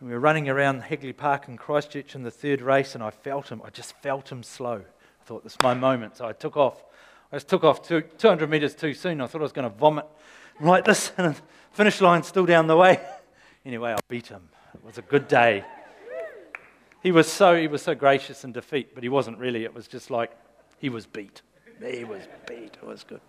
And 0.00 0.08
we 0.08 0.14
were 0.14 0.20
running 0.20 0.48
around 0.48 0.80
Hagley 0.80 1.12
Park 1.12 1.46
in 1.46 1.58
Christchurch 1.58 2.14
in 2.14 2.22
the 2.22 2.30
third 2.30 2.62
race, 2.62 2.94
and 2.94 3.04
I 3.04 3.10
felt 3.10 3.50
him. 3.50 3.60
I 3.62 3.68
just 3.68 3.94
felt 3.98 4.32
him 4.32 4.42
slow. 4.42 4.76
I 4.76 5.24
thought, 5.24 5.44
this 5.44 5.52
is 5.52 5.58
my 5.62 5.74
moment. 5.74 6.16
So 6.16 6.26
I 6.26 6.32
took 6.32 6.56
off. 6.56 6.82
I 7.30 7.36
just 7.36 7.48
took 7.48 7.64
off 7.64 7.86
two, 7.86 8.00
200 8.00 8.48
metres 8.48 8.74
too 8.74 8.94
soon. 8.94 9.20
I 9.20 9.26
thought 9.26 9.42
I 9.42 9.44
was 9.44 9.52
going 9.52 9.70
to 9.70 9.76
vomit 9.76 10.06
like 10.58 10.86
this, 10.86 11.12
and 11.18 11.34
the 11.34 11.40
finish 11.72 12.00
line 12.00 12.22
still 12.22 12.46
down 12.46 12.66
the 12.66 12.76
way. 12.76 13.00
Anyway, 13.62 13.92
I 13.92 13.98
beat 14.08 14.28
him. 14.28 14.48
It 14.72 14.82
was 14.82 14.96
a 14.96 15.02
good 15.02 15.28
day. 15.28 15.62
He 17.02 17.12
was 17.12 17.30
so 17.30 17.54
he 17.54 17.68
was 17.68 17.82
so 17.82 17.94
gracious 17.94 18.42
in 18.42 18.52
defeat, 18.52 18.94
but 18.94 19.02
he 19.02 19.10
wasn't 19.10 19.36
really. 19.36 19.64
It 19.64 19.74
was 19.74 19.86
just 19.86 20.10
like 20.10 20.30
he 20.78 20.88
was 20.88 21.04
beat. 21.04 21.42
He 21.78 22.04
was 22.04 22.22
beat. 22.48 22.78
It 22.80 22.82
was 22.82 23.04
good. 23.04 23.20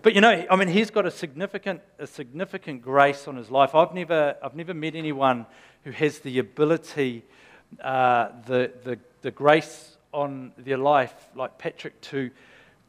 But 0.00 0.14
you 0.14 0.22
know, 0.22 0.46
I 0.50 0.56
mean, 0.56 0.68
he's 0.68 0.90
got 0.90 1.04
a 1.04 1.10
significant 1.10 1.82
a 1.98 2.06
significant 2.06 2.80
grace 2.80 3.28
on 3.28 3.36
his 3.36 3.50
life. 3.50 3.74
I've 3.74 3.92
never 3.92 4.36
I've 4.42 4.56
never 4.56 4.72
met 4.72 4.94
anyone 4.94 5.44
who 5.84 5.90
has 5.90 6.20
the 6.20 6.38
ability, 6.38 7.24
uh, 7.80 8.28
the 8.46 8.72
the 8.84 8.98
the 9.22 9.30
grace 9.30 9.96
on 10.12 10.52
their 10.58 10.78
life 10.78 11.14
like 11.34 11.58
Patrick 11.58 12.00
to 12.02 12.30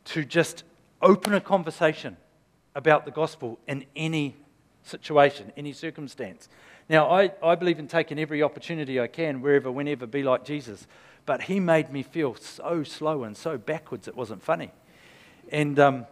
to 0.06 0.26
just 0.26 0.64
open 1.02 1.34
a 1.34 1.41
conversation 1.41 2.18
about 2.76 3.06
the 3.06 3.12
gospel 3.12 3.60
in 3.68 3.86
any 3.96 4.36
situation, 4.84 5.52
any 5.56 5.74
circumstance. 5.74 6.50
Now, 6.89 7.10
I, 7.10 7.32
I 7.41 7.56
believe 7.56 7.80
in 7.80 7.88
taking 7.88 8.20
every 8.20 8.44
opportunity 8.44 9.00
I 9.00 9.08
can, 9.08 9.41
wherever, 9.41 9.72
whenever, 9.72 10.06
be 10.06 10.24
like 10.24 10.44
Jesus. 10.44 10.88
But 11.26 11.44
he 11.44 11.60
made 11.60 11.91
me 11.91 12.04
feel 12.04 12.36
so 12.36 12.84
slow 12.84 13.24
and 13.24 13.38
so 13.38 13.58
backwards, 13.58 14.08
it 14.08 14.16
wasn't 14.16 14.44
funny. 14.44 14.72
And 15.52 15.80
um, 15.80 16.06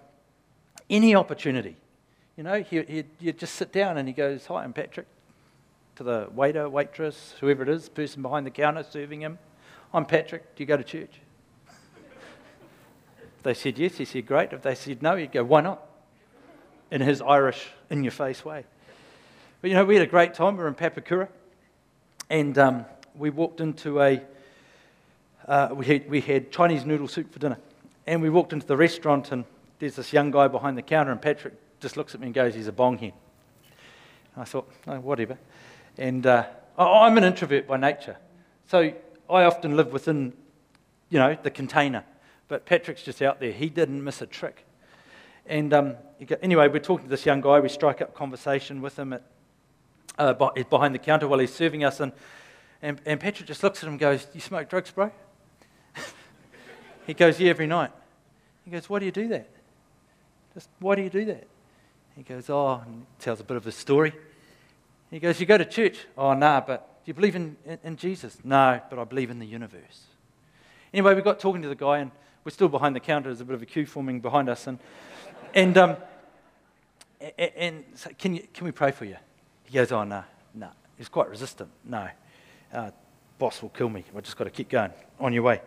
any 0.89 1.15
opportunity, 1.15 1.75
you 2.37 2.43
know, 2.43 2.63
he, 2.63 3.03
you'd 3.19 3.37
just 3.37 3.55
sit 3.55 3.73
down 3.73 3.97
and 3.97 4.07
he 4.07 4.13
goes, 4.13 4.45
Hi, 4.45 4.63
I'm 4.63 4.71
Patrick, 4.71 5.07
to 6.01 6.05
the 6.05 6.27
waiter, 6.33 6.67
waitress, 6.67 7.35
whoever 7.41 7.61
it 7.61 7.69
is, 7.69 7.87
person 7.87 8.23
behind 8.23 8.43
the 8.43 8.49
counter 8.49 8.83
serving 8.83 9.21
him. 9.21 9.37
I'm 9.93 10.05
Patrick, 10.05 10.55
do 10.55 10.63
you 10.63 10.67
go 10.67 10.75
to 10.75 10.83
church? 10.83 11.11
they 13.43 13.53
said 13.53 13.77
yes, 13.77 13.97
he 13.97 14.05
said, 14.05 14.25
Great. 14.25 14.51
If 14.51 14.63
they 14.63 14.73
said 14.73 15.03
no, 15.03 15.15
he'd 15.15 15.31
go, 15.31 15.43
Why 15.43 15.61
not? 15.61 15.79
In 16.89 17.01
his 17.01 17.21
Irish, 17.21 17.67
in 17.91 18.03
your 18.03 18.11
face 18.11 18.43
way. 18.43 18.65
But 19.61 19.69
you 19.69 19.75
know, 19.75 19.85
we 19.85 19.93
had 19.93 20.03
a 20.03 20.09
great 20.09 20.33
time. 20.33 20.57
We 20.57 20.63
were 20.63 20.67
in 20.69 20.73
Papakura, 20.73 21.27
and 22.31 22.57
um, 22.57 22.85
we 23.15 23.29
walked 23.29 23.61
into 23.61 24.01
a. 24.01 24.21
Uh, 25.47 25.69
we, 25.71 25.85
had, 25.85 26.09
we 26.09 26.21
had 26.21 26.51
Chinese 26.51 26.83
noodle 26.83 27.07
soup 27.07 27.31
for 27.31 27.37
dinner, 27.37 27.57
and 28.07 28.23
we 28.23 28.31
walked 28.31 28.53
into 28.53 28.65
the 28.65 28.77
restaurant, 28.77 29.31
and 29.31 29.45
there's 29.77 29.97
this 29.97 30.13
young 30.13 30.31
guy 30.31 30.47
behind 30.47 30.77
the 30.77 30.81
counter, 30.81 31.11
and 31.11 31.21
Patrick 31.21 31.53
just 31.79 31.95
looks 31.95 32.15
at 32.15 32.21
me 32.21 32.27
and 32.27 32.33
goes, 32.33 32.55
"He's 32.55 32.67
a 32.67 32.71
bong 32.71 32.97
hen." 34.35 34.41
I 34.41 34.45
thought, 34.45 34.71
oh, 34.87 34.99
whatever. 34.99 35.37
And 35.97 36.25
uh, 36.25 36.45
I'm 36.77 37.17
an 37.17 37.23
introvert 37.23 37.67
by 37.67 37.77
nature, 37.77 38.17
so 38.67 38.93
I 39.29 39.43
often 39.43 39.75
live 39.75 39.93
within, 39.93 40.33
you 41.09 41.19
know, 41.19 41.37
the 41.41 41.51
container. 41.51 42.03
But 42.47 42.65
Patrick's 42.65 43.03
just 43.03 43.21
out 43.21 43.39
there. 43.39 43.51
He 43.51 43.69
didn't 43.69 44.03
miss 44.03 44.21
a 44.21 44.25
trick. 44.25 44.65
And 45.45 45.73
um, 45.73 45.95
anyway, 46.41 46.67
we're 46.67 46.79
talking 46.79 47.05
to 47.05 47.09
this 47.09 47.25
young 47.25 47.41
guy. 47.41 47.59
We 47.59 47.69
strike 47.69 48.01
up 48.01 48.13
conversation 48.13 48.81
with 48.81 48.97
him 48.97 49.13
at 49.13 49.23
uh, 50.17 50.33
behind 50.33 50.93
the 50.93 50.99
counter 50.99 51.27
while 51.27 51.39
he's 51.39 51.53
serving 51.53 51.83
us. 51.83 51.99
And, 51.99 52.11
and, 52.81 52.99
and 53.05 53.19
Patrick 53.19 53.47
just 53.47 53.63
looks 53.63 53.79
at 53.79 53.87
him 53.87 53.93
and 53.93 53.99
goes, 53.99 54.27
You 54.33 54.41
smoke 54.41 54.69
drugs, 54.69 54.91
bro? 54.91 55.11
he 57.07 57.13
goes, 57.13 57.39
Yeah, 57.39 57.49
every 57.49 57.67
night. 57.67 57.91
He 58.65 58.71
goes, 58.71 58.89
Why 58.89 58.99
do 58.99 59.05
you 59.05 59.11
do 59.11 59.27
that? 59.29 59.49
Just 60.53 60.69
why 60.79 60.95
do 60.95 61.01
you 61.01 61.09
do 61.09 61.25
that? 61.25 61.47
He 62.15 62.23
goes, 62.23 62.49
Oh, 62.49 62.81
and 62.85 63.05
tells 63.19 63.39
a 63.39 63.43
bit 63.43 63.57
of 63.57 63.63
his 63.63 63.75
story. 63.75 64.13
He 65.09 65.19
goes, 65.19 65.39
You 65.39 65.45
go 65.45 65.57
to 65.57 65.65
church? 65.65 65.99
Oh, 66.17 66.33
nah, 66.33 66.61
but 66.61 66.87
do 67.05 67.09
you 67.09 67.13
believe 67.13 67.35
in, 67.35 67.57
in, 67.65 67.79
in 67.83 67.95
Jesus? 67.97 68.37
No, 68.43 68.79
but 68.89 68.99
I 68.99 69.03
believe 69.03 69.29
in 69.29 69.39
the 69.39 69.45
universe. 69.45 70.05
Anyway, 70.93 71.15
we 71.15 71.21
got 71.21 71.39
talking 71.39 71.61
to 71.61 71.69
the 71.69 71.75
guy, 71.75 71.99
and 71.99 72.11
we're 72.43 72.51
still 72.51 72.69
behind 72.69 72.95
the 72.95 72.99
counter. 72.99 73.29
There's 73.29 73.41
a 73.41 73.45
bit 73.45 73.55
of 73.55 73.61
a 73.61 73.65
queue 73.65 73.85
forming 73.85 74.19
behind 74.19 74.49
us. 74.49 74.67
And, 74.67 74.79
and, 75.53 75.77
um, 75.77 75.97
a- 77.21 77.33
a- 77.41 77.59
and 77.61 77.83
so 77.95 78.09
can, 78.17 78.35
you, 78.35 78.43
can 78.53 78.65
we 78.65 78.71
pray 78.71 78.91
for 78.91 79.05
you? 79.05 79.17
He 79.63 79.73
goes, 79.73 79.91
Oh, 79.91 80.03
no, 80.03 80.23
no. 80.53 80.69
He's 80.97 81.09
quite 81.09 81.29
resistant. 81.29 81.69
No. 81.85 82.07
Uh, 82.73 82.91
boss 83.39 83.61
will 83.61 83.69
kill 83.69 83.89
me. 83.89 84.03
I've 84.15 84.23
just 84.23 84.37
got 84.37 84.43
to 84.43 84.49
keep 84.51 84.69
going. 84.69 84.91
On 85.19 85.33
your 85.33 85.43
way. 85.43 85.61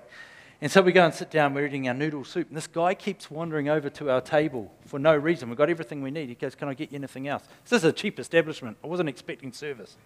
And 0.61 0.71
so 0.71 0.81
we 0.81 0.93
go 0.93 1.05
and 1.05 1.13
sit 1.13 1.31
down, 1.31 1.53
we're 1.53 1.67
eating 1.67 1.89
our 1.89 1.95
noodle 1.95 2.25
soup, 2.25 2.49
and 2.49 2.57
this 2.57 2.67
guy 2.67 2.95
keeps 2.95 3.31
wandering 3.31 3.69
over 3.69 3.91
to 3.91 4.11
our 4.11 4.21
table 4.21 4.73
for 4.87 4.99
no 4.99 5.15
reason. 5.15 5.49
We've 5.49 5.59
got 5.59 5.69
everything 5.69 6.01
we 6.01 6.11
need. 6.11 6.29
He 6.29 6.35
goes, 6.35 6.55
Can 6.55 6.69
I 6.69 6.75
get 6.75 6.93
you 6.93 6.97
anything 6.97 7.29
else? 7.29 7.43
This 7.69 7.79
is 7.79 7.85
a 7.85 7.93
cheap 7.93 8.19
establishment. 8.19 8.77
I 8.83 8.87
wasn't 8.87 9.09
expecting 9.09 9.53
service. 9.53 9.97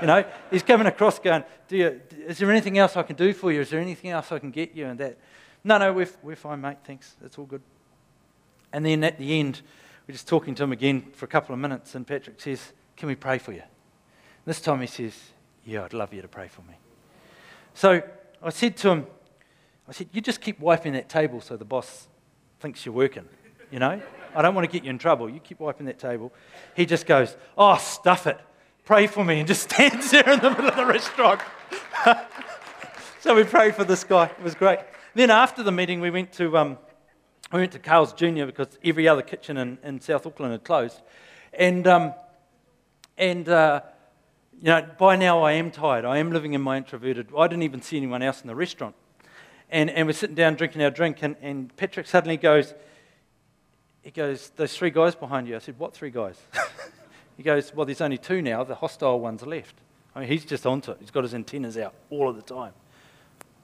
You 0.00 0.06
know, 0.06 0.24
he's 0.50 0.62
coming 0.62 0.86
across 0.86 1.18
going, 1.18 1.44
do 1.68 1.76
you, 1.76 2.00
Is 2.26 2.38
there 2.38 2.50
anything 2.50 2.78
else 2.78 2.96
I 2.96 3.02
can 3.02 3.16
do 3.16 3.32
for 3.32 3.50
you? 3.50 3.60
Is 3.60 3.70
there 3.70 3.80
anything 3.80 4.10
else 4.10 4.30
I 4.30 4.38
can 4.38 4.50
get 4.50 4.74
you? 4.74 4.86
And 4.86 5.00
that, 5.00 5.18
no, 5.64 5.78
no, 5.78 5.92
we're, 5.92 6.08
we're 6.22 6.36
fine, 6.36 6.60
mate. 6.60 6.78
Thanks. 6.84 7.16
It's 7.24 7.38
all 7.38 7.46
good. 7.46 7.62
And 8.72 8.84
then 8.84 9.02
at 9.04 9.18
the 9.18 9.40
end, 9.40 9.62
we're 10.06 10.12
just 10.12 10.28
talking 10.28 10.54
to 10.56 10.64
him 10.64 10.72
again 10.72 11.06
for 11.14 11.24
a 11.24 11.28
couple 11.28 11.54
of 11.54 11.60
minutes, 11.60 11.94
and 11.94 12.06
Patrick 12.06 12.40
says, 12.40 12.72
Can 12.96 13.08
we 13.08 13.14
pray 13.14 13.38
for 13.38 13.52
you? 13.52 13.62
This 14.44 14.60
time 14.60 14.80
he 14.80 14.86
says, 14.86 15.18
Yeah, 15.64 15.84
I'd 15.84 15.94
love 15.94 16.12
you 16.12 16.22
to 16.22 16.28
pray 16.28 16.48
for 16.48 16.62
me. 16.62 16.74
So 17.72 18.02
I 18.42 18.50
said 18.50 18.76
to 18.78 18.90
him, 18.90 19.06
I 19.88 19.92
said, 19.92 20.08
You 20.12 20.20
just 20.20 20.40
keep 20.40 20.60
wiping 20.60 20.92
that 20.94 21.08
table 21.08 21.40
so 21.40 21.56
the 21.56 21.64
boss 21.64 22.08
thinks 22.60 22.84
you're 22.84 22.94
working, 22.94 23.24
you 23.70 23.78
know? 23.78 24.00
I 24.36 24.42
don't 24.42 24.54
want 24.54 24.68
to 24.68 24.72
get 24.72 24.84
you 24.84 24.90
in 24.90 24.98
trouble. 24.98 25.30
You 25.30 25.38
keep 25.38 25.60
wiping 25.60 25.86
that 25.86 25.98
table. 25.98 26.32
He 26.74 26.86
just 26.86 27.06
goes, 27.06 27.36
Oh, 27.56 27.76
stuff 27.76 28.26
it. 28.26 28.38
Pray 28.84 29.06
for 29.06 29.24
me, 29.24 29.38
and 29.38 29.48
just 29.48 29.62
stands 29.70 30.10
there 30.10 30.28
in 30.28 30.40
the 30.40 30.50
middle 30.50 30.68
of 30.68 30.76
the 30.76 30.86
restaurant. 30.86 31.40
so 33.20 33.34
we 33.34 33.44
prayed 33.44 33.74
for 33.74 33.84
this 33.84 34.04
guy. 34.04 34.26
It 34.26 34.42
was 34.42 34.54
great. 34.54 34.80
Then 35.14 35.30
after 35.30 35.62
the 35.62 35.72
meeting, 35.72 36.00
we 36.00 36.10
went 36.10 36.32
to, 36.32 36.56
um, 36.58 36.78
we 37.52 37.60
went 37.60 37.72
to 37.72 37.78
Carl's 37.78 38.12
Jr. 38.12 38.46
because 38.46 38.78
every 38.84 39.06
other 39.06 39.22
kitchen 39.22 39.56
in, 39.56 39.78
in 39.82 40.00
South 40.00 40.26
Auckland 40.26 40.52
had 40.52 40.64
closed. 40.64 41.00
And, 41.52 41.86
um, 41.86 42.14
and 43.16 43.48
uh, 43.48 43.82
you 44.60 44.66
know, 44.66 44.86
by 44.98 45.16
now 45.16 45.42
I 45.42 45.52
am 45.52 45.70
tired. 45.70 46.04
I 46.04 46.18
am 46.18 46.32
living 46.32 46.54
in 46.54 46.60
my 46.60 46.76
introverted. 46.76 47.28
I 47.36 47.46
didn't 47.46 47.62
even 47.62 47.80
see 47.80 47.96
anyone 47.96 48.22
else 48.22 48.40
in 48.40 48.48
the 48.48 48.54
restaurant. 48.54 48.94
And, 49.74 49.90
and 49.90 50.06
we're 50.06 50.12
sitting 50.12 50.36
down 50.36 50.54
drinking 50.54 50.84
our 50.84 50.90
drink, 50.92 51.18
and, 51.22 51.34
and 51.42 51.76
Patrick 51.76 52.06
suddenly 52.06 52.36
goes, 52.36 52.74
he 54.02 54.12
goes, 54.12 54.50
Those 54.54 54.76
three 54.76 54.90
guys 54.90 55.16
behind 55.16 55.48
you. 55.48 55.56
I 55.56 55.58
said, 55.58 55.76
What 55.80 55.92
three 55.94 56.10
guys? 56.10 56.40
he 57.36 57.42
goes, 57.42 57.74
Well, 57.74 57.84
there's 57.84 58.00
only 58.00 58.16
two 58.16 58.40
now. 58.40 58.62
The 58.62 58.76
hostile 58.76 59.18
ones 59.18 59.44
left. 59.44 59.74
I 60.14 60.20
mean, 60.20 60.28
he's 60.28 60.44
just 60.44 60.64
onto 60.64 60.92
it. 60.92 60.98
He's 61.00 61.10
got 61.10 61.24
his 61.24 61.34
antennas 61.34 61.76
out 61.76 61.92
all 62.08 62.28
of 62.28 62.36
the 62.36 62.42
time. 62.42 62.72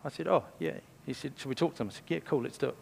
I 0.04 0.08
said, 0.08 0.26
Oh, 0.26 0.42
yeah. 0.58 0.72
He 1.06 1.12
said, 1.12 1.34
Should 1.36 1.48
we 1.48 1.54
talk 1.54 1.74
to 1.74 1.78
them? 1.78 1.90
I 1.90 1.92
said, 1.92 2.02
Yeah, 2.08 2.18
cool, 2.24 2.42
let's 2.42 2.58
do 2.58 2.70
it. 2.70 2.76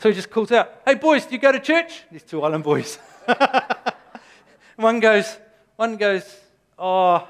So 0.00 0.10
he 0.10 0.14
just 0.14 0.28
calls 0.28 0.52
out, 0.52 0.82
Hey, 0.84 0.96
boys, 0.96 1.24
do 1.24 1.36
you 1.36 1.40
go 1.40 1.52
to 1.52 1.60
church? 1.60 2.02
These 2.12 2.24
two 2.24 2.42
island 2.42 2.64
boys. 2.64 2.98
one 4.76 5.00
goes, 5.00 5.38
one 5.76 5.96
goes, 5.96 6.38
Oh, 6.78 7.26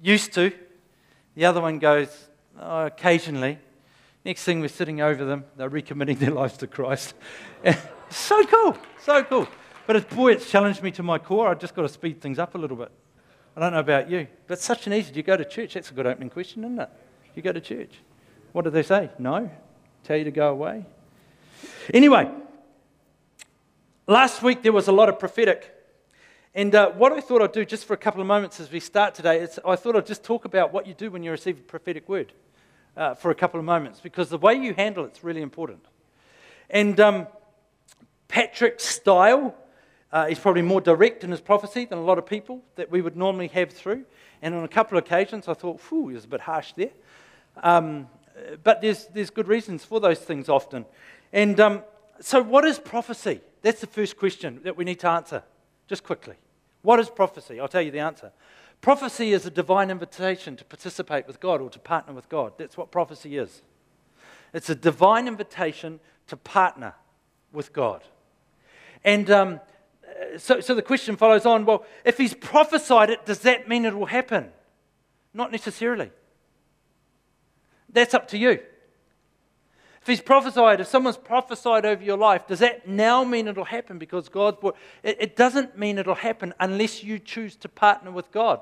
used 0.00 0.32
to. 0.34 0.52
The 1.34 1.46
other 1.46 1.60
one 1.60 1.80
goes, 1.80 2.28
oh, 2.60 2.86
occasionally. 2.86 3.58
Next 4.26 4.42
thing, 4.42 4.58
we're 4.58 4.66
sitting 4.66 5.00
over 5.00 5.24
them. 5.24 5.44
They're 5.56 5.70
recommitting 5.70 6.18
their 6.18 6.32
lives 6.32 6.56
to 6.56 6.66
Christ. 6.66 7.14
so 8.10 8.44
cool, 8.46 8.76
so 9.00 9.22
cool. 9.22 9.46
But 9.86 9.94
it's, 9.94 10.12
boy, 10.12 10.32
it's 10.32 10.50
challenged 10.50 10.82
me 10.82 10.90
to 10.90 11.04
my 11.04 11.16
core. 11.16 11.48
I've 11.48 11.60
just 11.60 11.76
got 11.76 11.82
to 11.82 11.88
speed 11.88 12.20
things 12.20 12.40
up 12.40 12.56
a 12.56 12.58
little 12.58 12.76
bit. 12.76 12.90
I 13.56 13.60
don't 13.60 13.72
know 13.72 13.78
about 13.78 14.10
you, 14.10 14.26
but 14.48 14.58
such 14.58 14.88
an 14.88 14.94
easy. 14.94 15.12
Do 15.12 15.18
you 15.18 15.22
go 15.22 15.36
to 15.36 15.44
church? 15.44 15.74
That's 15.74 15.92
a 15.92 15.94
good 15.94 16.08
opening 16.08 16.30
question, 16.30 16.64
isn't 16.64 16.80
it? 16.80 16.90
You 17.36 17.42
go 17.42 17.52
to 17.52 17.60
church. 17.60 18.00
What 18.50 18.64
do 18.64 18.70
they 18.70 18.82
say? 18.82 19.10
No? 19.20 19.48
Tell 20.02 20.16
you 20.16 20.24
to 20.24 20.32
go 20.32 20.50
away? 20.50 20.84
Anyway, 21.94 22.28
last 24.08 24.42
week 24.42 24.60
there 24.64 24.72
was 24.72 24.88
a 24.88 24.92
lot 24.92 25.08
of 25.08 25.20
prophetic. 25.20 25.72
And 26.52 26.74
uh, 26.74 26.90
what 26.90 27.12
I 27.12 27.20
thought 27.20 27.42
I'd 27.42 27.52
do 27.52 27.64
just 27.64 27.84
for 27.84 27.94
a 27.94 27.96
couple 27.96 28.20
of 28.20 28.26
moments 28.26 28.58
as 28.58 28.72
we 28.72 28.80
start 28.80 29.14
today 29.14 29.38
is 29.38 29.60
I 29.64 29.76
thought 29.76 29.94
I'd 29.94 30.04
just 30.04 30.24
talk 30.24 30.44
about 30.44 30.72
what 30.72 30.84
you 30.84 30.94
do 30.94 31.12
when 31.12 31.22
you 31.22 31.30
receive 31.30 31.60
a 31.60 31.62
prophetic 31.62 32.08
word 32.08 32.32
uh, 32.96 33.14
for 33.14 33.30
a 33.30 33.34
couple 33.34 33.58
of 33.60 33.66
moments 33.66 34.00
because 34.00 34.28
the 34.28 34.38
way 34.38 34.54
you 34.54 34.74
handle 34.74 35.04
it's 35.04 35.22
really 35.22 35.42
important. 35.42 35.84
And 36.70 36.98
um, 36.98 37.26
Patrick's 38.28 38.84
style 38.84 39.54
uh, 40.12 40.26
is 40.30 40.38
probably 40.38 40.62
more 40.62 40.80
direct 40.80 41.24
in 41.24 41.30
his 41.30 41.40
prophecy 41.40 41.84
than 41.84 41.98
a 41.98 42.04
lot 42.04 42.18
of 42.18 42.26
people 42.26 42.62
that 42.76 42.90
we 42.90 43.00
would 43.02 43.16
normally 43.16 43.48
have 43.48 43.70
through. 43.70 44.04
And 44.42 44.54
on 44.54 44.64
a 44.64 44.68
couple 44.68 44.98
of 44.98 45.04
occasions 45.04 45.48
I 45.48 45.54
thought, 45.54 45.80
whew, 45.88 46.08
he 46.08 46.14
was 46.14 46.24
a 46.24 46.28
bit 46.28 46.40
harsh 46.40 46.72
there. 46.72 46.90
Um, 47.62 48.08
but 48.62 48.82
there's, 48.82 49.06
there's 49.06 49.30
good 49.30 49.48
reasons 49.48 49.84
for 49.84 50.00
those 50.00 50.18
things 50.18 50.48
often. 50.48 50.84
And 51.32 51.58
um, 51.60 51.82
so, 52.20 52.42
what 52.42 52.64
is 52.64 52.78
prophecy? 52.78 53.40
That's 53.62 53.80
the 53.80 53.86
first 53.86 54.16
question 54.16 54.60
that 54.64 54.76
we 54.76 54.84
need 54.84 55.00
to 55.00 55.08
answer, 55.08 55.42
just 55.88 56.04
quickly. 56.04 56.36
What 56.82 57.00
is 57.00 57.08
prophecy? 57.08 57.58
I'll 57.58 57.68
tell 57.68 57.82
you 57.82 57.90
the 57.90 57.98
answer. 58.00 58.32
Prophecy 58.80 59.32
is 59.32 59.46
a 59.46 59.50
divine 59.50 59.90
invitation 59.90 60.56
to 60.56 60.64
participate 60.64 61.26
with 61.26 61.40
God 61.40 61.60
or 61.60 61.70
to 61.70 61.78
partner 61.78 62.12
with 62.12 62.28
God. 62.28 62.52
That's 62.56 62.76
what 62.76 62.90
prophecy 62.90 63.36
is. 63.36 63.62
It's 64.52 64.70
a 64.70 64.74
divine 64.74 65.26
invitation 65.26 66.00
to 66.28 66.36
partner 66.36 66.94
with 67.52 67.72
God. 67.72 68.04
And 69.04 69.30
um, 69.30 69.60
so, 70.38 70.60
so 70.60 70.74
the 70.74 70.82
question 70.82 71.16
follows 71.16 71.46
on 71.46 71.64
well, 71.64 71.84
if 72.04 72.18
he's 72.18 72.34
prophesied 72.34 73.10
it, 73.10 73.26
does 73.26 73.40
that 73.40 73.68
mean 73.68 73.84
it 73.84 73.96
will 73.96 74.06
happen? 74.06 74.52
Not 75.34 75.52
necessarily. 75.52 76.10
That's 77.92 78.14
up 78.14 78.28
to 78.28 78.38
you. 78.38 78.60
If 80.06 80.10
he's 80.10 80.20
prophesied, 80.20 80.80
if 80.80 80.86
someone's 80.86 81.16
prophesied 81.16 81.84
over 81.84 82.00
your 82.00 82.16
life, 82.16 82.46
does 82.46 82.60
that 82.60 82.86
now 82.86 83.24
mean 83.24 83.48
it'll 83.48 83.64
happen 83.64 83.98
because 83.98 84.28
God's 84.28 84.56
brought 84.60 84.76
it, 85.02 85.16
it 85.18 85.34
doesn't 85.34 85.76
mean 85.76 85.98
it'll 85.98 86.14
happen 86.14 86.54
unless 86.60 87.02
you 87.02 87.18
choose 87.18 87.56
to 87.56 87.68
partner 87.68 88.12
with 88.12 88.30
God. 88.30 88.60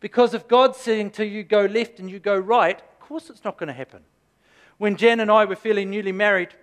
Because 0.00 0.32
if 0.32 0.48
God's 0.48 0.78
saying 0.78 1.10
to 1.10 1.26
you 1.26 1.42
go 1.42 1.66
left 1.66 1.98
and 1.98 2.10
you 2.10 2.18
go 2.18 2.38
right, 2.38 2.80
of 2.80 3.00
course 3.00 3.28
it's 3.28 3.44
not 3.44 3.58
going 3.58 3.66
to 3.66 3.74
happen. 3.74 4.00
When 4.78 4.96
Jan 4.96 5.20
and 5.20 5.30
I 5.30 5.44
were 5.44 5.56
fairly 5.56 5.84
newly 5.84 6.10
married, 6.10 6.54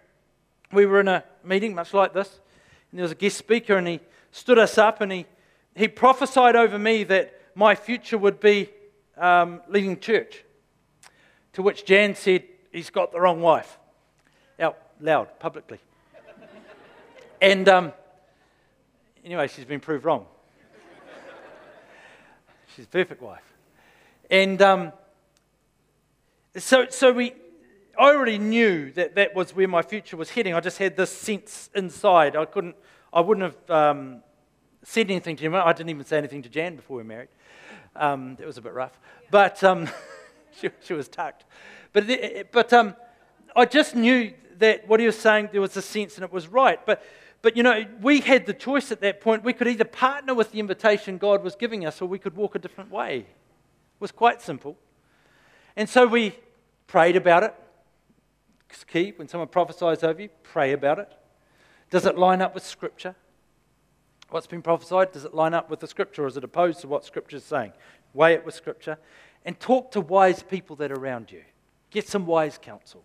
we 0.71 0.87
were 0.87 0.99
in 0.99 1.07
a 1.07 1.23
meeting 1.43 1.75
much 1.75 1.93
like 1.93 2.15
this, 2.15 2.39
and 2.89 2.97
there 2.97 3.03
was 3.03 3.11
a 3.11 3.15
guest 3.15 3.37
speaker, 3.37 3.77
and 3.77 3.87
he 3.87 3.99
stood 4.31 4.57
us 4.57 4.79
up 4.79 5.01
and 5.01 5.11
he, 5.11 5.27
he 5.75 5.87
prophesied 5.87 6.55
over 6.55 6.79
me 6.79 7.03
that 7.03 7.39
my 7.53 7.75
future 7.75 8.17
would 8.17 8.39
be 8.39 8.71
um, 9.17 9.61
leading 9.69 9.99
church. 9.99 10.43
To 11.53 11.61
which 11.61 11.85
Jan 11.85 12.15
said, 12.15 12.43
he's 12.77 12.89
got 12.89 13.11
the 13.11 13.19
wrong 13.19 13.41
wife. 13.41 13.77
Out 14.59 14.77
loud, 15.01 15.39
publicly. 15.39 15.79
and 17.41 17.67
um, 17.67 17.93
anyway, 19.25 19.47
she's 19.47 19.65
been 19.65 19.79
proved 19.79 20.05
wrong. 20.05 20.25
she's 22.75 22.85
a 22.85 22.89
perfect 22.89 23.21
wife. 23.21 23.43
And 24.29 24.61
um, 24.61 24.91
so, 26.55 26.87
so 26.89 27.11
we, 27.11 27.33
I 27.99 28.09
already 28.09 28.37
knew 28.37 28.91
that 28.91 29.15
that 29.15 29.35
was 29.35 29.55
where 29.55 29.67
my 29.67 29.81
future 29.81 30.17
was 30.17 30.29
heading. 30.29 30.53
I 30.53 30.59
just 30.59 30.77
had 30.77 30.95
this 30.95 31.11
sense 31.11 31.69
inside. 31.75 32.35
I 32.35 32.45
couldn't, 32.45 32.75
I 33.11 33.21
wouldn't 33.21 33.53
have 33.53 33.69
um, 33.69 34.21
said 34.83 35.09
anything 35.09 35.35
to 35.37 35.43
him. 35.43 35.55
I 35.55 35.73
didn't 35.73 35.89
even 35.89 36.05
say 36.05 36.17
anything 36.17 36.43
to 36.43 36.49
Jan 36.49 36.75
before 36.75 36.97
we 36.97 37.03
were 37.03 37.07
married. 37.07 37.29
Um, 37.95 38.35
that 38.35 38.45
was 38.45 38.57
a 38.57 38.61
bit 38.61 38.73
rough. 38.73 38.99
But 39.31 39.63
um, 39.63 39.89
she, 40.59 40.69
she 40.81 40.93
was 40.93 41.07
tucked. 41.07 41.45
But, 41.93 42.51
but 42.51 42.73
um, 42.73 42.95
I 43.55 43.65
just 43.65 43.95
knew 43.95 44.33
that 44.59 44.87
what 44.87 44.99
he 44.99 45.05
was 45.05 45.17
saying, 45.17 45.49
there 45.51 45.61
was 45.61 45.77
a 45.77 45.81
sense 45.81 46.15
and 46.15 46.23
it 46.23 46.31
was 46.31 46.47
right. 46.47 46.83
But, 46.85 47.03
but, 47.41 47.55
you 47.55 47.63
know, 47.63 47.85
we 48.01 48.21
had 48.21 48.45
the 48.45 48.53
choice 48.53 48.91
at 48.91 49.01
that 49.01 49.21
point. 49.21 49.43
We 49.43 49.53
could 49.53 49.67
either 49.67 49.85
partner 49.85 50.33
with 50.33 50.51
the 50.51 50.59
invitation 50.59 51.17
God 51.17 51.43
was 51.43 51.55
giving 51.55 51.85
us 51.85 52.01
or 52.01 52.07
we 52.07 52.19
could 52.19 52.35
walk 52.35 52.55
a 52.55 52.59
different 52.59 52.91
way. 52.91 53.19
It 53.19 53.25
was 53.99 54.11
quite 54.11 54.41
simple. 54.41 54.77
And 55.75 55.87
so 55.87 56.07
we 56.07 56.35
prayed 56.87 57.15
about 57.15 57.43
it. 57.43 57.53
It's 58.69 58.83
key. 58.83 59.13
When 59.15 59.27
someone 59.27 59.47
prophesies 59.47 60.03
over 60.03 60.21
you, 60.21 60.29
pray 60.43 60.73
about 60.73 60.99
it. 60.99 61.11
Does 61.89 62.05
it 62.05 62.17
line 62.17 62.41
up 62.41 62.53
with 62.53 62.65
Scripture? 62.65 63.15
What's 64.29 64.47
been 64.47 64.61
prophesied, 64.61 65.13
does 65.13 65.23
it 65.23 65.33
line 65.33 65.53
up 65.53 65.69
with 65.69 65.79
the 65.79 65.87
Scripture 65.87 66.25
or 66.25 66.27
is 66.27 66.35
it 66.35 66.43
opposed 66.43 66.81
to 66.81 66.87
what 66.87 67.05
Scripture 67.05 67.37
is 67.37 67.45
saying? 67.45 67.71
Weigh 68.13 68.33
it 68.33 68.45
with 68.45 68.55
Scripture. 68.55 68.97
And 69.45 69.57
talk 69.57 69.91
to 69.91 70.01
wise 70.01 70.43
people 70.43 70.75
that 70.77 70.91
are 70.91 70.99
around 70.99 71.31
you. 71.31 71.43
Get 71.97 72.07
some 72.07 72.27
wise 72.27 72.59
counsel. 72.61 73.03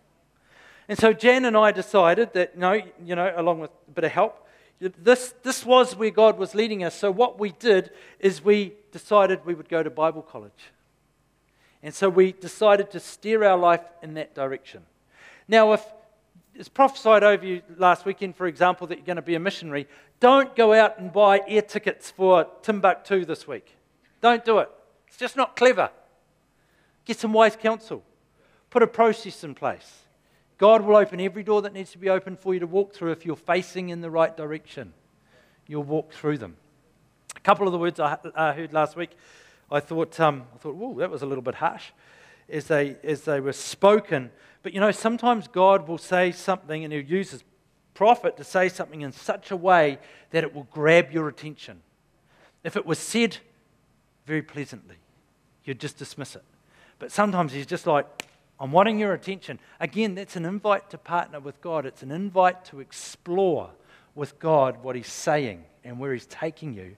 And 0.87 0.99
so 0.99 1.13
Jan 1.13 1.45
and 1.45 1.57
I 1.57 1.71
decided 1.71 2.31
that, 2.33 2.59
no, 2.59 2.73
you 3.03 3.15
know, 3.15 3.33
along 3.35 3.61
with 3.61 3.71
a 3.87 3.91
bit 3.91 4.03
of 4.03 4.11
help, 4.11 4.47
this, 4.79 5.33
this 5.41 5.65
was 5.65 5.95
where 5.95 6.11
God 6.11 6.37
was 6.37 6.53
leading 6.53 6.83
us. 6.83 6.93
So 6.93 7.09
what 7.09 7.39
we 7.39 7.53
did 7.53 7.89
is 8.19 8.45
we 8.45 8.73
decided 8.91 9.47
we 9.47 9.55
would 9.55 9.67
go 9.67 9.81
to 9.81 9.89
Bible 9.89 10.21
college. 10.21 10.69
And 11.81 11.91
so 11.91 12.07
we 12.07 12.33
decided 12.33 12.91
to 12.91 12.99
steer 12.99 13.43
our 13.43 13.57
life 13.57 13.81
in 14.03 14.13
that 14.13 14.35
direction. 14.35 14.83
Now, 15.47 15.73
if 15.73 15.83
it's 16.53 16.69
prophesied 16.69 17.23
over 17.23 17.43
you 17.43 17.63
last 17.77 18.05
weekend, 18.05 18.35
for 18.35 18.45
example, 18.45 18.85
that 18.85 18.99
you're 18.99 19.07
going 19.07 19.15
to 19.15 19.23
be 19.23 19.33
a 19.33 19.39
missionary, 19.39 19.87
don't 20.19 20.55
go 20.55 20.71
out 20.71 20.99
and 20.99 21.11
buy 21.11 21.41
air 21.47 21.63
tickets 21.63 22.11
for 22.11 22.45
Timbuktu 22.61 23.25
this 23.25 23.47
week. 23.47 23.75
Don't 24.21 24.45
do 24.45 24.59
it. 24.59 24.69
It's 25.07 25.17
just 25.17 25.35
not 25.35 25.55
clever. 25.55 25.89
Get 27.05 27.19
some 27.19 27.33
wise 27.33 27.55
counsel. 27.55 28.03
Put 28.73 28.81
a 28.81 28.87
process 28.87 29.43
in 29.43 29.53
place. 29.53 29.99
God 30.57 30.81
will 30.81 30.95
open 30.95 31.21
every 31.21 31.43
door 31.43 31.61
that 31.61 31.73
needs 31.73 31.91
to 31.91 31.99
be 31.99 32.09
opened 32.09 32.39
for 32.39 32.55
you 32.55 32.59
to 32.59 32.65
walk 32.65 32.91
through 32.91 33.11
if 33.11 33.23
you're 33.23 33.35
facing 33.35 33.89
in 33.89 34.01
the 34.01 34.09
right 34.09 34.35
direction. 34.35 34.93
You'll 35.67 35.83
walk 35.83 36.11
through 36.11 36.39
them. 36.39 36.57
A 37.35 37.39
couple 37.41 37.67
of 37.67 37.71
the 37.71 37.77
words 37.77 37.99
I 37.99 38.17
heard 38.33 38.73
last 38.73 38.95
week, 38.95 39.11
I 39.71 39.79
thought, 39.79 40.19
um, 40.19 40.45
I 40.55 40.57
thought, 40.57 40.73
whoa, 40.73 40.97
that 40.97 41.11
was 41.11 41.21
a 41.21 41.27
little 41.27 41.43
bit 41.43 41.53
harsh 41.53 41.91
as 42.49 42.65
they, 42.65 42.97
as 43.03 43.21
they 43.21 43.39
were 43.39 43.53
spoken. 43.53 44.31
But 44.63 44.73
you 44.73 44.79
know, 44.79 44.89
sometimes 44.89 45.47
God 45.47 45.87
will 45.87 45.99
say 45.99 46.31
something 46.31 46.83
and 46.83 46.91
He'll 46.91 47.05
use 47.05 47.29
His 47.29 47.43
prophet 47.93 48.37
to 48.37 48.43
say 48.43 48.69
something 48.69 49.01
in 49.01 49.11
such 49.11 49.51
a 49.51 49.55
way 49.55 49.99
that 50.31 50.43
it 50.43 50.51
will 50.51 50.67
grab 50.71 51.11
your 51.11 51.27
attention. 51.27 51.83
If 52.63 52.75
it 52.75 52.87
was 52.87 52.97
said 52.97 53.37
very 54.25 54.41
pleasantly, 54.41 54.95
you'd 55.63 55.79
just 55.79 55.99
dismiss 55.99 56.35
it. 56.35 56.43
But 56.97 57.11
sometimes 57.11 57.53
He's 57.53 57.67
just 57.67 57.85
like, 57.85 58.07
I'm 58.59 58.71
wanting 58.71 58.99
your 58.99 59.13
attention. 59.13 59.59
Again, 59.79 60.15
that's 60.15 60.35
an 60.35 60.45
invite 60.45 60.89
to 60.91 60.97
partner 60.97 61.39
with 61.39 61.59
God. 61.61 61.85
It's 61.85 62.03
an 62.03 62.11
invite 62.11 62.65
to 62.65 62.79
explore 62.79 63.71
with 64.15 64.39
God 64.39 64.83
what 64.83 64.95
He's 64.95 65.11
saying 65.11 65.63
and 65.83 65.99
where 65.99 66.13
He's 66.13 66.27
taking 66.27 66.73
you. 66.73 66.95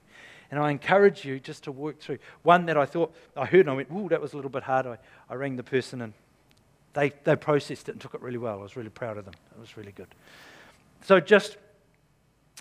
And 0.50 0.60
I 0.60 0.70
encourage 0.70 1.24
you 1.24 1.40
just 1.40 1.64
to 1.64 1.72
work 1.72 1.98
through. 1.98 2.18
One 2.42 2.66
that 2.66 2.76
I 2.76 2.86
thought, 2.86 3.14
I 3.36 3.46
heard 3.46 3.60
and 3.60 3.70
I 3.70 3.74
went, 3.74 3.90
ooh, 3.90 4.08
that 4.10 4.20
was 4.20 4.32
a 4.32 4.36
little 4.36 4.50
bit 4.50 4.62
hard. 4.62 4.86
I, 4.86 4.98
I 5.28 5.34
rang 5.34 5.56
the 5.56 5.64
person 5.64 6.02
and 6.02 6.12
they, 6.92 7.12
they 7.24 7.36
processed 7.36 7.88
it 7.88 7.92
and 7.92 8.00
took 8.00 8.14
it 8.14 8.22
really 8.22 8.38
well. 8.38 8.60
I 8.60 8.62
was 8.62 8.76
really 8.76 8.90
proud 8.90 9.18
of 9.18 9.24
them. 9.24 9.34
It 9.56 9.60
was 9.60 9.76
really 9.76 9.92
good. 9.92 10.08
So 11.02 11.20
just, 11.20 11.56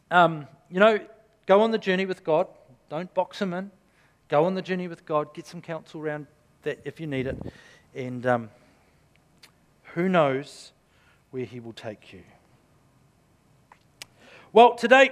um, 0.09 0.47
you 0.69 0.79
know, 0.79 0.99
go 1.45 1.61
on 1.61 1.71
the 1.71 1.77
journey 1.77 2.05
with 2.05 2.23
God. 2.23 2.47
Don't 2.89 3.13
box 3.13 3.41
Him 3.41 3.53
in. 3.53 3.71
Go 4.29 4.45
on 4.45 4.55
the 4.55 4.61
journey 4.61 4.87
with 4.87 5.05
God. 5.05 5.33
Get 5.33 5.45
some 5.45 5.61
counsel 5.61 6.01
around 6.01 6.25
that 6.63 6.79
if 6.85 6.99
you 6.99 7.05
need 7.07 7.27
it. 7.27 7.37
And 7.93 8.25
um, 8.25 8.49
who 9.95 10.09
knows 10.09 10.73
where 11.31 11.45
He 11.45 11.59
will 11.59 11.73
take 11.73 12.13
you. 12.13 12.21
Well, 14.53 14.75
today 14.75 15.11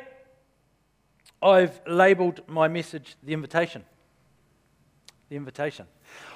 I've 1.41 1.81
labeled 1.87 2.41
my 2.47 2.67
message 2.67 3.15
the 3.23 3.33
invitation. 3.33 3.83
The 5.29 5.37
invitation. 5.37 5.87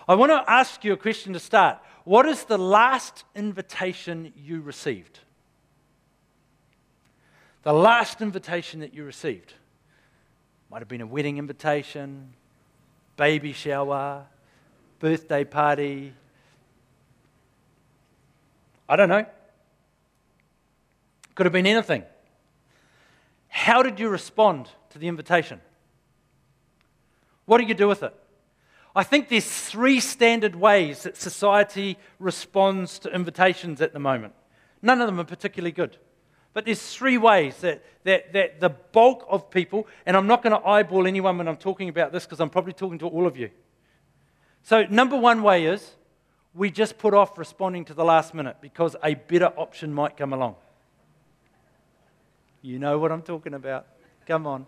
I 0.07 0.15
want 0.15 0.31
to 0.31 0.43
ask 0.49 0.83
you 0.83 0.93
a 0.93 0.97
question 0.97 1.33
to 1.33 1.39
start. 1.39 1.79
What 2.05 2.25
is 2.25 2.45
the 2.45 2.57
last 2.57 3.25
invitation 3.35 4.33
you 4.35 4.61
received? 4.61 5.19
The 7.63 7.73
last 7.73 8.21
invitation 8.21 8.79
that 8.79 8.93
you 8.93 9.03
received 9.03 9.53
might 10.71 10.79
have 10.79 10.87
been 10.87 11.01
a 11.01 11.07
wedding 11.07 11.37
invitation, 11.37 12.33
baby 13.17 13.51
shower, 13.51 14.25
birthday 14.99 15.43
party. 15.43 16.13
I 18.89 18.95
don't 18.95 19.09
know. 19.09 19.25
Could 21.35 21.45
have 21.45 21.53
been 21.53 21.67
anything. 21.67 22.03
How 23.47 23.83
did 23.83 23.99
you 23.99 24.09
respond 24.09 24.69
to 24.91 24.99
the 24.99 25.07
invitation? 25.07 25.61
What 27.45 27.59
do 27.59 27.65
you 27.65 27.73
do 27.73 27.87
with 27.87 28.03
it? 28.03 28.13
I 28.95 29.03
think 29.03 29.29
there's 29.29 29.47
three 29.47 29.99
standard 29.99 30.55
ways 30.55 31.03
that 31.03 31.17
society 31.17 31.97
responds 32.19 32.97
to 32.99 33.13
invitations 33.13 33.81
at 33.81 33.93
the 33.93 33.99
moment. 33.99 34.33
None 34.81 35.01
of 35.01 35.07
them 35.07 35.19
are 35.19 35.23
particularly 35.23 35.71
good. 35.71 35.97
But 36.53 36.65
there's 36.65 36.81
three 36.81 37.19
ways 37.19 37.57
that, 37.57 37.83
that, 38.03 38.33
that 38.33 38.59
the 38.59 38.69
bulk 38.69 39.25
of 39.29 39.51
people, 39.51 39.85
and 40.07 40.17
I'm 40.17 40.25
not 40.25 40.41
going 40.41 40.59
to 40.59 40.67
eyeball 40.67 41.05
anyone 41.05 41.37
when 41.37 41.47
I'm 41.47 41.57
talking 41.57 41.89
about 41.89 42.11
this 42.11 42.25
because 42.25 42.39
I'm 42.39 42.49
probably 42.49 42.73
talking 42.73 42.97
to 42.99 43.07
all 43.07 43.27
of 43.27 43.37
you. 43.37 43.51
So, 44.63 44.83
number 44.85 45.15
one 45.15 45.43
way 45.43 45.65
is 45.65 45.91
we 46.57 46.71
just 46.71 46.97
put 46.97 47.13
off 47.13 47.37
responding 47.37 47.85
to 47.85 47.93
the 47.93 48.03
last 48.03 48.33
minute 48.33 48.57
because 48.61 48.95
a 49.03 49.13
better 49.13 49.53
option 49.55 49.93
might 49.93 50.17
come 50.17 50.33
along. 50.33 50.55
You 52.63 52.79
know 52.79 52.97
what 52.97 53.11
I'm 53.11 53.21
talking 53.21 53.53
about. 53.53 53.85
Come 54.25 54.47
on. 54.47 54.65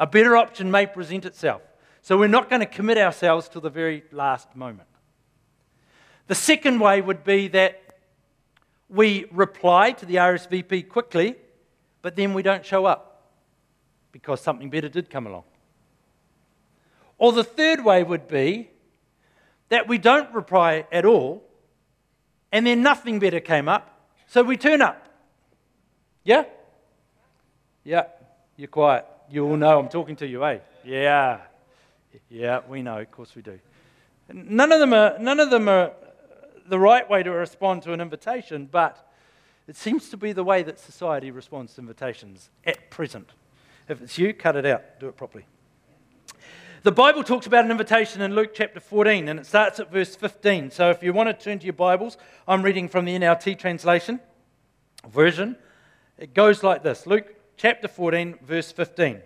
A 0.00 0.06
better 0.06 0.36
option 0.36 0.72
may 0.72 0.86
present 0.86 1.24
itself. 1.24 1.62
So 2.02 2.18
we're 2.18 2.26
not 2.26 2.50
going 2.50 2.58
to 2.60 2.66
commit 2.66 2.98
ourselves 2.98 3.48
to 3.50 3.60
the 3.60 3.70
very 3.70 4.02
last 4.10 4.54
moment. 4.56 4.88
The 6.26 6.34
second 6.34 6.80
way 6.80 7.00
would 7.00 7.22
be 7.22 7.46
that 7.48 7.80
we 8.88 9.26
reply 9.30 9.92
to 9.92 10.04
the 10.04 10.16
RSVP 10.16 10.88
quickly, 10.88 11.36
but 12.02 12.16
then 12.16 12.34
we 12.34 12.42
don't 12.42 12.66
show 12.66 12.84
up 12.84 13.30
because 14.10 14.40
something 14.40 14.70
better 14.70 14.88
did 14.88 15.08
come 15.08 15.28
along. 15.28 15.44
Or 17.16 17.30
the 17.30 17.44
third 17.44 17.84
way 17.84 18.02
would 18.02 18.26
be 18.26 18.70
that 19.68 19.88
we 19.88 19.98
don't 19.98 20.32
reply 20.34 20.86
at 20.92 21.04
all, 21.04 21.42
and 22.52 22.66
then 22.66 22.82
nothing 22.82 23.18
better 23.18 23.40
came 23.40 23.68
up, 23.68 24.08
so 24.26 24.42
we 24.42 24.56
turn 24.56 24.82
up. 24.82 25.08
Yeah? 26.24 26.44
Yeah, 27.82 28.04
you're 28.56 28.68
quiet. 28.68 29.06
You 29.30 29.46
all 29.46 29.56
know 29.56 29.78
I'm 29.78 29.88
talking 29.88 30.16
to 30.16 30.26
you, 30.26 30.44
eh? 30.44 30.58
Yeah. 30.84 31.40
Yeah, 32.30 32.60
we 32.68 32.82
know, 32.82 32.98
of 32.98 33.10
course 33.10 33.34
we 33.34 33.42
do. 33.42 33.58
None 34.32 34.72
of 34.72 34.80
them 34.80 34.94
are, 34.94 35.18
none 35.18 35.40
of 35.40 35.50
them 35.50 35.68
are 35.68 35.92
the 36.66 36.78
right 36.78 37.08
way 37.08 37.22
to 37.22 37.30
respond 37.30 37.82
to 37.82 37.92
an 37.92 38.00
invitation, 38.00 38.68
but 38.70 39.10
it 39.66 39.76
seems 39.76 40.08
to 40.10 40.16
be 40.16 40.32
the 40.32 40.44
way 40.44 40.62
that 40.62 40.78
society 40.78 41.30
responds 41.30 41.74
to 41.74 41.80
invitations 41.80 42.50
at 42.64 42.90
present. 42.90 43.30
If 43.88 44.00
it's 44.00 44.18
you, 44.18 44.32
cut 44.32 44.56
it 44.56 44.64
out, 44.64 45.00
do 45.00 45.08
it 45.08 45.16
properly. 45.16 45.46
The 46.84 46.92
Bible 46.92 47.24
talks 47.24 47.46
about 47.46 47.64
an 47.64 47.70
invitation 47.70 48.20
in 48.20 48.34
Luke 48.34 48.50
chapter 48.52 48.78
14, 48.78 49.28
and 49.28 49.40
it 49.40 49.46
starts 49.46 49.80
at 49.80 49.90
verse 49.90 50.14
15. 50.14 50.70
So 50.70 50.90
if 50.90 51.02
you 51.02 51.14
want 51.14 51.30
to 51.30 51.32
turn 51.32 51.58
to 51.58 51.64
your 51.64 51.72
Bibles, 51.72 52.18
I'm 52.46 52.60
reading 52.60 52.90
from 52.90 53.06
the 53.06 53.18
NLT 53.18 53.58
translation 53.58 54.20
version. 55.08 55.56
It 56.18 56.34
goes 56.34 56.62
like 56.62 56.82
this 56.82 57.06
Luke 57.06 57.36
chapter 57.56 57.88
14, 57.88 58.40
verse 58.42 58.70
15. 58.70 59.22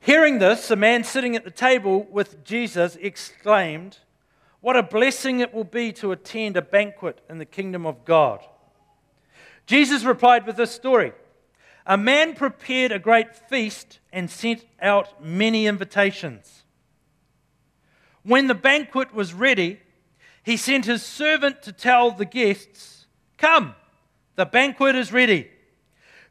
Hearing 0.00 0.38
this, 0.38 0.70
a 0.70 0.76
man 0.76 1.02
sitting 1.02 1.34
at 1.34 1.44
the 1.44 1.50
table 1.50 2.06
with 2.10 2.44
Jesus 2.44 2.98
exclaimed, 3.00 4.00
What 4.60 4.76
a 4.76 4.82
blessing 4.82 5.40
it 5.40 5.54
will 5.54 5.64
be 5.64 5.92
to 5.94 6.12
attend 6.12 6.58
a 6.58 6.62
banquet 6.62 7.22
in 7.30 7.38
the 7.38 7.46
kingdom 7.46 7.86
of 7.86 8.04
God. 8.04 8.44
Jesus 9.64 10.04
replied 10.04 10.46
with 10.46 10.56
this 10.56 10.72
story 10.72 11.14
A 11.86 11.98
man 11.98 12.34
prepared 12.34 12.92
a 12.92 12.98
great 12.98 13.34
feast 13.34 13.98
and 14.12 14.30
sent 14.30 14.64
out 14.80 15.22
many 15.22 15.66
invitations. 15.66 16.62
When 18.22 18.46
the 18.46 18.54
banquet 18.54 19.12
was 19.12 19.34
ready, 19.34 19.80
he 20.42 20.56
sent 20.56 20.86
his 20.86 21.02
servant 21.02 21.62
to 21.62 21.72
tell 21.72 22.10
the 22.10 22.24
guests, 22.24 23.06
Come, 23.36 23.74
the 24.36 24.46
banquet 24.46 24.96
is 24.96 25.12
ready. 25.12 25.50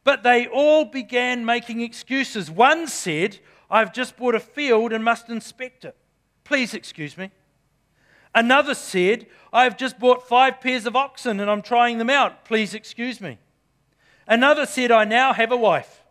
But 0.04 0.24
they 0.24 0.48
all 0.48 0.86
began 0.86 1.46
making 1.46 1.82
excuses. 1.82 2.50
One 2.50 2.88
said, 2.88 3.40
I've 3.70 3.94
just 3.94 4.18
bought 4.18 4.36
a 4.36 4.40
field 4.40 4.92
and 4.92 5.04
must 5.04 5.30
inspect 5.30 5.86
it. 5.86 5.96
Please 6.44 6.74
excuse 6.74 7.18
me. 7.18 7.32
Another 8.36 8.74
said, 8.74 9.28
I've 9.54 9.78
just 9.78 10.00
bought 10.00 10.28
five 10.28 10.60
pairs 10.60 10.86
of 10.86 10.96
oxen 10.96 11.40
and 11.40 11.50
I'm 11.50 11.62
trying 11.62 12.00
them 12.00 12.10
out. 12.10 12.44
Please 12.46 12.74
excuse 12.74 13.22
me. 13.22 13.38
Another 14.28 14.66
said, 14.66 14.92
I 14.92 15.06
now 15.06 15.34
have 15.34 15.52
a 15.52 15.58
wife. 15.58 16.02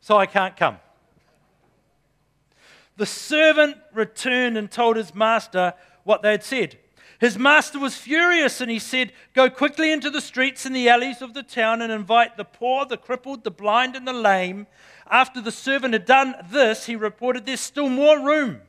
So 0.00 0.16
I 0.16 0.26
can't 0.26 0.56
come. 0.56 0.78
The 2.96 3.06
servant 3.06 3.76
returned 3.92 4.56
and 4.56 4.70
told 4.70 4.96
his 4.96 5.14
master 5.14 5.74
what 6.04 6.22
they 6.22 6.30
had 6.30 6.44
said. 6.44 6.78
His 7.18 7.38
master 7.38 7.78
was 7.78 7.96
furious 7.96 8.60
and 8.60 8.70
he 8.70 8.78
said, 8.78 9.12
Go 9.34 9.48
quickly 9.48 9.90
into 9.90 10.10
the 10.10 10.20
streets 10.20 10.66
and 10.66 10.76
the 10.76 10.88
alleys 10.88 11.22
of 11.22 11.34
the 11.34 11.42
town 11.42 11.80
and 11.80 11.90
invite 11.90 12.36
the 12.36 12.44
poor, 12.44 12.84
the 12.84 12.96
crippled, 12.96 13.42
the 13.42 13.50
blind, 13.50 13.96
and 13.96 14.06
the 14.06 14.12
lame. 14.12 14.66
After 15.10 15.40
the 15.40 15.52
servant 15.52 15.94
had 15.94 16.04
done 16.04 16.34
this, 16.50 16.86
he 16.86 16.96
reported, 16.96 17.46
There's 17.46 17.60
still 17.60 17.88
more 17.88 18.20
room. 18.20 18.60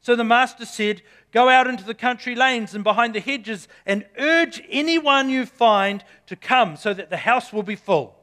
So 0.00 0.14
the 0.14 0.24
master 0.24 0.64
said, 0.64 1.02
Go 1.30 1.48
out 1.48 1.66
into 1.66 1.84
the 1.84 1.94
country 1.94 2.34
lanes 2.34 2.74
and 2.74 2.82
behind 2.82 3.14
the 3.14 3.20
hedges 3.20 3.68
and 3.84 4.06
urge 4.18 4.62
anyone 4.70 5.28
you 5.28 5.44
find 5.44 6.02
to 6.26 6.36
come 6.36 6.76
so 6.76 6.94
that 6.94 7.10
the 7.10 7.18
house 7.18 7.52
will 7.52 7.62
be 7.62 7.76
full. 7.76 8.16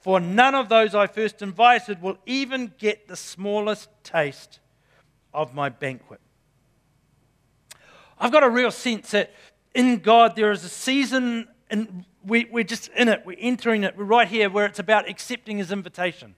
For 0.00 0.20
none 0.20 0.54
of 0.54 0.68
those 0.68 0.94
I 0.94 1.06
first 1.06 1.42
invited 1.42 2.02
will 2.02 2.18
even 2.26 2.72
get 2.78 3.08
the 3.08 3.16
smallest 3.16 3.88
taste 4.02 4.60
of 5.32 5.54
my 5.54 5.68
banquet. 5.68 6.20
I've 8.18 8.32
got 8.32 8.42
a 8.42 8.50
real 8.50 8.70
sense 8.70 9.10
that 9.12 9.32
in 9.74 9.98
God 9.98 10.34
there 10.34 10.50
is 10.50 10.64
a 10.64 10.68
season, 10.68 11.46
and 11.70 12.04
we, 12.24 12.46
we're 12.50 12.64
just 12.64 12.88
in 12.96 13.08
it, 13.08 13.22
we're 13.24 13.36
entering 13.38 13.84
it, 13.84 13.96
we're 13.96 14.04
right 14.04 14.26
here 14.26 14.50
where 14.50 14.66
it's 14.66 14.80
about 14.80 15.08
accepting 15.08 15.58
His 15.58 15.70
invitation. 15.70 16.34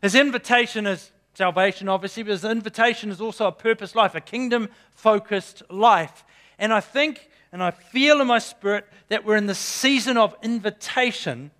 His 0.00 0.14
invitation 0.14 0.86
is 0.86 1.12
salvation, 1.36 1.88
obviously, 1.88 2.22
but 2.22 2.32
His 2.32 2.44
invitation 2.44 3.10
is 3.10 3.20
also 3.20 3.46
a 3.46 3.52
purpose 3.52 3.94
life, 3.94 4.14
a 4.14 4.20
kingdom 4.20 4.68
focused 4.90 5.62
life. 5.70 6.24
And 6.58 6.72
I 6.72 6.80
think 6.80 7.28
and 7.52 7.62
I 7.62 7.70
feel 7.70 8.20
in 8.20 8.26
my 8.26 8.38
spirit 8.38 8.86
that 9.08 9.24
we're 9.24 9.36
in 9.36 9.46
the 9.46 9.54
season 9.54 10.16
of 10.16 10.34
invitation. 10.42 11.50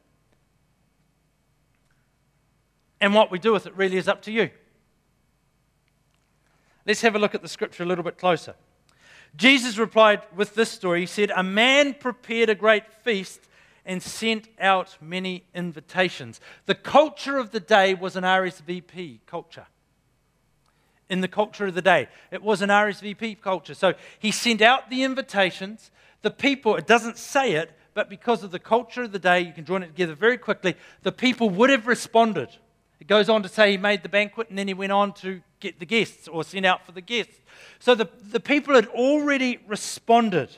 And 3.00 3.14
what 3.14 3.30
we 3.30 3.38
do 3.38 3.52
with 3.52 3.66
it 3.66 3.76
really 3.76 3.96
is 3.96 4.08
up 4.08 4.22
to 4.22 4.32
you. 4.32 4.50
Let's 6.86 7.00
have 7.00 7.14
a 7.14 7.18
look 7.18 7.34
at 7.34 7.42
the 7.42 7.48
scripture 7.48 7.82
a 7.82 7.86
little 7.86 8.04
bit 8.04 8.18
closer. 8.18 8.54
Jesus 9.36 9.78
replied 9.78 10.22
with 10.34 10.54
this 10.54 10.70
story. 10.70 11.00
He 11.00 11.06
said, 11.06 11.30
A 11.30 11.42
man 11.42 11.94
prepared 11.94 12.48
a 12.48 12.54
great 12.54 12.92
feast 13.02 13.40
and 13.87 14.03
sent 14.03 14.49
out 14.61 14.99
many 15.01 15.45
invitations. 15.55 16.41
The 16.66 16.74
culture 16.74 17.39
of 17.39 17.53
the 17.53 17.61
day 17.61 17.95
was 17.95 18.16
an 18.16 18.24
RSVP 18.24 19.20
culture. 19.26 19.66
In 21.09 21.20
the 21.20 21.28
culture 21.28 21.66
of 21.66 21.74
the 21.74 21.82
day, 21.82 22.09
it 22.32 22.43
was 22.43 22.62
an 22.62 22.68
RSVP 22.68 23.41
culture. 23.41 23.74
So 23.74 23.95
he 24.18 24.32
sent 24.32 24.61
out 24.61 24.91
the 24.91 25.05
invitations. 25.05 25.93
The 26.22 26.32
people, 26.32 26.74
it 26.74 26.87
doesn't 26.87 27.16
say 27.16 27.53
it, 27.53 27.70
but 27.95 28.11
because 28.11 28.43
of 28.43 28.51
the 28.51 28.59
culture 28.59 29.05
of 29.05 29.12
the 29.12 29.20
day, 29.20 29.41
you 29.41 29.53
can 29.53 29.64
join 29.64 29.84
it 29.84 29.89
together 29.89 30.16
very 30.16 30.37
quickly. 30.37 30.74
The 31.03 31.12
people 31.12 31.49
would 31.49 31.70
have 31.70 31.87
responded. 31.87 32.49
It 32.99 33.07
goes 33.07 33.28
on 33.28 33.45
to 33.45 33.49
say 33.49 33.70
he 33.70 33.76
made 33.76 34.03
the 34.03 34.09
banquet 34.09 34.49
and 34.49 34.59
then 34.59 34.66
he 34.66 34.74
went 34.74 34.91
on 34.91 35.12
to 35.14 35.41
get 35.61 35.78
the 35.78 35.87
guests 35.87 36.26
or 36.26 36.43
send 36.43 36.66
out 36.66 36.84
for 36.84 36.93
the 36.93 37.01
guests. 37.01 37.37
So 37.78 37.95
the, 37.95 38.09
the 38.30 38.41
people 38.41 38.74
had 38.74 38.89
already 38.89 39.61
responded. 39.68 40.51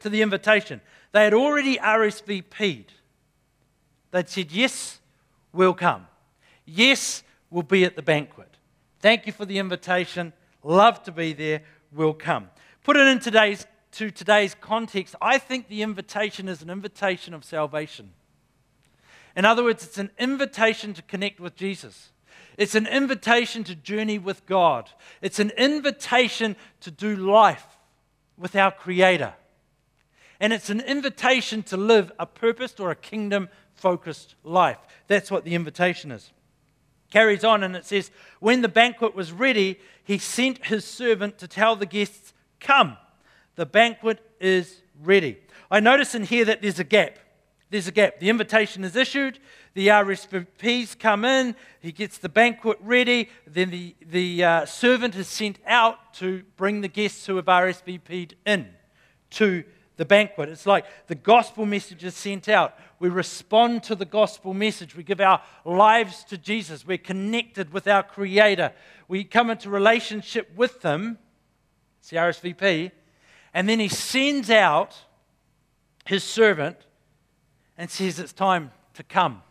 to 0.00 0.08
the 0.08 0.22
invitation. 0.22 0.80
They 1.12 1.24
had 1.24 1.34
already 1.34 1.76
RSVP'd. 1.76 2.92
They'd 4.10 4.28
said, 4.28 4.52
Yes, 4.52 5.00
we'll 5.52 5.74
come. 5.74 6.06
Yes, 6.64 7.22
we'll 7.50 7.62
be 7.62 7.84
at 7.84 7.96
the 7.96 8.02
banquet. 8.02 8.56
Thank 9.00 9.26
you 9.26 9.32
for 9.32 9.44
the 9.44 9.58
invitation. 9.58 10.32
Love 10.62 11.02
to 11.04 11.12
be 11.12 11.32
there. 11.32 11.62
We'll 11.92 12.14
come. 12.14 12.50
Put 12.84 12.96
it 12.96 13.06
in 13.06 13.18
today's, 13.18 13.66
to 13.92 14.10
today's 14.10 14.54
context. 14.60 15.14
I 15.20 15.38
think 15.38 15.68
the 15.68 15.82
invitation 15.82 16.48
is 16.48 16.62
an 16.62 16.70
invitation 16.70 17.34
of 17.34 17.44
salvation. 17.44 18.12
In 19.36 19.44
other 19.44 19.64
words, 19.64 19.84
it's 19.84 19.98
an 19.98 20.10
invitation 20.18 20.92
to 20.94 21.02
connect 21.02 21.40
with 21.40 21.56
Jesus. 21.56 22.10
It's 22.56 22.74
an 22.74 22.86
invitation 22.86 23.64
to 23.64 23.74
journey 23.74 24.18
with 24.18 24.44
God. 24.46 24.90
It's 25.22 25.38
an 25.38 25.50
invitation 25.56 26.56
to 26.80 26.90
do 26.90 27.16
life 27.16 27.78
with 28.36 28.54
our 28.54 28.70
Creator. 28.70 29.34
And 30.40 30.52
it's 30.54 30.70
an 30.70 30.80
invitation 30.80 31.62
to 31.64 31.76
live 31.76 32.10
a 32.18 32.24
purposed 32.24 32.80
or 32.80 32.90
a 32.90 32.96
kingdom 32.96 33.50
focused 33.74 34.34
life. 34.42 34.78
That's 35.06 35.30
what 35.30 35.44
the 35.44 35.54
invitation 35.54 36.10
is. 36.10 36.32
Carries 37.10 37.44
on 37.44 37.62
and 37.62 37.76
it 37.76 37.84
says, 37.84 38.10
When 38.38 38.62
the 38.62 38.68
banquet 38.68 39.14
was 39.14 39.32
ready, 39.32 39.78
he 40.02 40.16
sent 40.16 40.66
his 40.66 40.84
servant 40.84 41.38
to 41.38 41.48
tell 41.48 41.76
the 41.76 41.86
guests, 41.86 42.32
Come, 42.58 42.96
the 43.56 43.66
banquet 43.66 44.20
is 44.40 44.82
ready. 45.02 45.38
I 45.70 45.80
notice 45.80 46.14
in 46.14 46.24
here 46.24 46.44
that 46.46 46.62
there's 46.62 46.78
a 46.78 46.84
gap. 46.84 47.18
There's 47.68 47.86
a 47.86 47.92
gap. 47.92 48.18
The 48.18 48.30
invitation 48.30 48.82
is 48.82 48.96
issued, 48.96 49.38
the 49.74 49.88
RSVPs 49.88 50.98
come 50.98 51.24
in, 51.24 51.54
he 51.80 51.92
gets 51.92 52.18
the 52.18 52.28
banquet 52.28 52.78
ready, 52.80 53.28
then 53.46 53.70
the, 53.70 53.94
the 54.04 54.42
uh, 54.42 54.66
servant 54.66 55.14
is 55.14 55.28
sent 55.28 55.58
out 55.66 56.14
to 56.14 56.42
bring 56.56 56.80
the 56.80 56.88
guests 56.88 57.26
who 57.26 57.36
have 57.36 57.44
RSVP'd 57.44 58.34
in 58.44 58.68
to 59.30 59.62
the 60.00 60.06
banquet. 60.06 60.48
It's 60.48 60.64
like 60.64 60.86
the 61.08 61.14
gospel 61.14 61.66
message 61.66 62.04
is 62.04 62.14
sent 62.14 62.48
out. 62.48 62.74
We 63.00 63.10
respond 63.10 63.82
to 63.82 63.94
the 63.94 64.06
gospel 64.06 64.54
message. 64.54 64.96
We 64.96 65.02
give 65.02 65.20
our 65.20 65.42
lives 65.62 66.24
to 66.30 66.38
Jesus. 66.38 66.86
We're 66.86 66.96
connected 66.96 67.70
with 67.70 67.86
our 67.86 68.02
Creator. 68.02 68.72
We 69.08 69.24
come 69.24 69.50
into 69.50 69.68
relationship 69.68 70.56
with 70.56 70.82
Him. 70.82 71.18
It's 71.98 72.08
the 72.08 72.16
RSVP. 72.16 72.92
And 73.52 73.68
then 73.68 73.78
He 73.78 73.88
sends 73.88 74.48
out 74.48 74.96
His 76.06 76.24
servant 76.24 76.78
and 77.76 77.90
says, 77.90 78.18
It's 78.18 78.32
time 78.32 78.70
to 78.94 79.02
come 79.02 79.42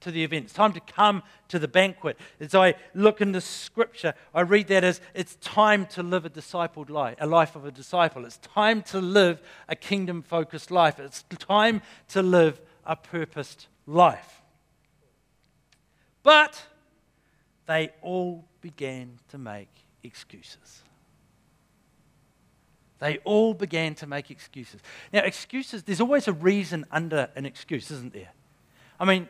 to 0.00 0.10
the 0.10 0.24
event. 0.24 0.44
It's 0.44 0.54
time 0.54 0.72
to 0.72 0.80
come 0.80 1.22
to 1.48 1.58
the 1.58 1.68
banquet. 1.68 2.18
As 2.40 2.54
I 2.54 2.74
look 2.94 3.20
in 3.20 3.32
the 3.32 3.40
scripture, 3.40 4.14
I 4.34 4.42
read 4.42 4.68
that 4.68 4.84
as 4.84 5.00
it's 5.14 5.36
time 5.36 5.86
to 5.86 6.02
live 6.02 6.24
a 6.24 6.30
discipled 6.30 6.90
life, 6.90 7.16
a 7.20 7.26
life 7.26 7.56
of 7.56 7.64
a 7.64 7.70
disciple. 7.70 8.24
It's 8.24 8.38
time 8.38 8.82
to 8.84 9.00
live 9.00 9.40
a 9.68 9.76
kingdom 9.76 10.22
focused 10.22 10.70
life. 10.70 10.98
It's 10.98 11.24
time 11.38 11.82
to 12.08 12.22
live 12.22 12.60
a 12.84 12.96
purposed 12.96 13.66
life. 13.86 14.42
But 16.22 16.62
they 17.66 17.90
all 18.02 18.44
began 18.60 19.18
to 19.28 19.38
make 19.38 19.68
excuses. 20.02 20.82
They 22.98 23.18
all 23.18 23.54
began 23.54 23.94
to 23.96 24.06
make 24.06 24.30
excuses. 24.30 24.80
Now, 25.12 25.20
excuses, 25.20 25.84
there's 25.84 26.00
always 26.00 26.26
a 26.26 26.32
reason 26.32 26.84
under 26.90 27.30
an 27.36 27.46
excuse, 27.46 27.90
isn't 27.90 28.12
there? 28.12 28.32
I 28.98 29.04
mean, 29.04 29.28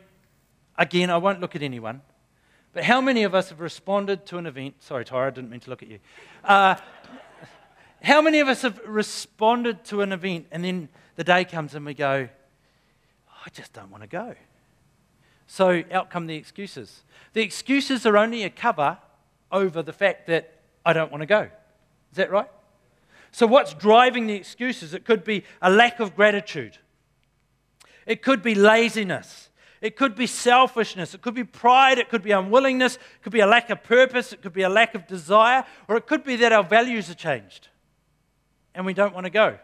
again, 0.79 1.11
I 1.11 1.17
won't 1.17 1.41
look 1.41 1.55
at 1.55 1.61
anyone, 1.61 2.01
but 2.73 2.85
how 2.85 3.01
many 3.01 3.23
of 3.23 3.35
us 3.35 3.49
have 3.49 3.59
responded 3.59 4.25
to 4.27 4.37
an 4.37 4.47
event? 4.47 4.81
Sorry, 4.81 5.05
Tyra, 5.05 5.27
I 5.27 5.29
didn't 5.29 5.51
mean 5.51 5.59
to 5.59 5.69
look 5.69 5.83
at 5.83 5.89
you. 5.89 5.99
Uh, 6.43 6.75
how 8.01 8.21
many 8.21 8.39
of 8.39 8.47
us 8.47 8.61
have 8.63 8.79
responded 8.87 9.83
to 9.85 10.01
an 10.01 10.13
event 10.13 10.47
and 10.51 10.63
then 10.63 10.89
the 11.17 11.23
day 11.23 11.43
comes 11.43 11.75
and 11.75 11.85
we 11.85 11.93
go, 11.93 12.29
I 13.45 13.49
just 13.51 13.73
don't 13.73 13.91
want 13.91 14.03
to 14.03 14.09
go? 14.09 14.33
So 15.45 15.83
out 15.91 16.09
come 16.09 16.27
the 16.27 16.35
excuses. 16.35 17.03
The 17.33 17.41
excuses 17.41 18.05
are 18.05 18.17
only 18.17 18.43
a 18.43 18.49
cover 18.49 18.97
over 19.51 19.83
the 19.83 19.93
fact 19.93 20.27
that 20.27 20.53
I 20.85 20.93
don't 20.93 21.11
want 21.11 21.21
to 21.21 21.27
go. 21.27 21.41
Is 21.41 22.15
that 22.15 22.31
right? 22.31 22.49
So, 23.31 23.45
what's 23.45 23.75
driving 23.75 24.25
the 24.25 24.33
excuses? 24.33 24.95
It 24.95 25.05
could 25.05 25.23
be 25.23 25.43
a 25.61 25.69
lack 25.69 25.99
of 25.99 26.15
gratitude, 26.15 26.77
it 28.07 28.23
could 28.23 28.41
be 28.41 28.55
laziness, 28.55 29.48
it 29.81 29.95
could 29.95 30.15
be 30.15 30.27
selfishness, 30.27 31.13
it 31.13 31.21
could 31.21 31.33
be 31.33 31.43
pride, 31.43 31.97
it 31.97 32.09
could 32.09 32.21
be 32.21 32.31
unwillingness, 32.31 32.95
it 32.95 33.23
could 33.23 33.33
be 33.33 33.39
a 33.39 33.47
lack 33.47 33.69
of 33.69 33.83
purpose, 33.83 34.33
it 34.33 34.41
could 34.41 34.53
be 34.53 34.63
a 34.63 34.69
lack 34.69 34.95
of 34.95 35.07
desire, 35.07 35.63
or 35.87 35.95
it 35.95 36.05
could 36.05 36.23
be 36.23 36.35
that 36.37 36.51
our 36.51 36.63
values 36.63 37.09
are 37.09 37.15
changed 37.15 37.69
and 38.75 38.85
we 38.85 38.93
don't 38.93 39.13
want 39.13 39.25
to 39.25 39.29
go. 39.29 39.57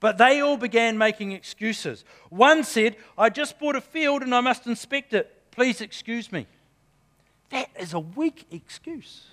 But 0.00 0.18
they 0.18 0.40
all 0.40 0.56
began 0.56 0.98
making 0.98 1.32
excuses. 1.32 2.04
One 2.28 2.64
said, 2.64 2.96
I 3.16 3.30
just 3.30 3.58
bought 3.58 3.76
a 3.76 3.80
field 3.80 4.22
and 4.22 4.34
I 4.34 4.40
must 4.40 4.66
inspect 4.66 5.14
it. 5.14 5.50
Please 5.50 5.80
excuse 5.80 6.30
me. 6.30 6.46
That 7.50 7.70
is 7.78 7.94
a 7.94 8.00
weak 8.00 8.46
excuse. 8.50 9.26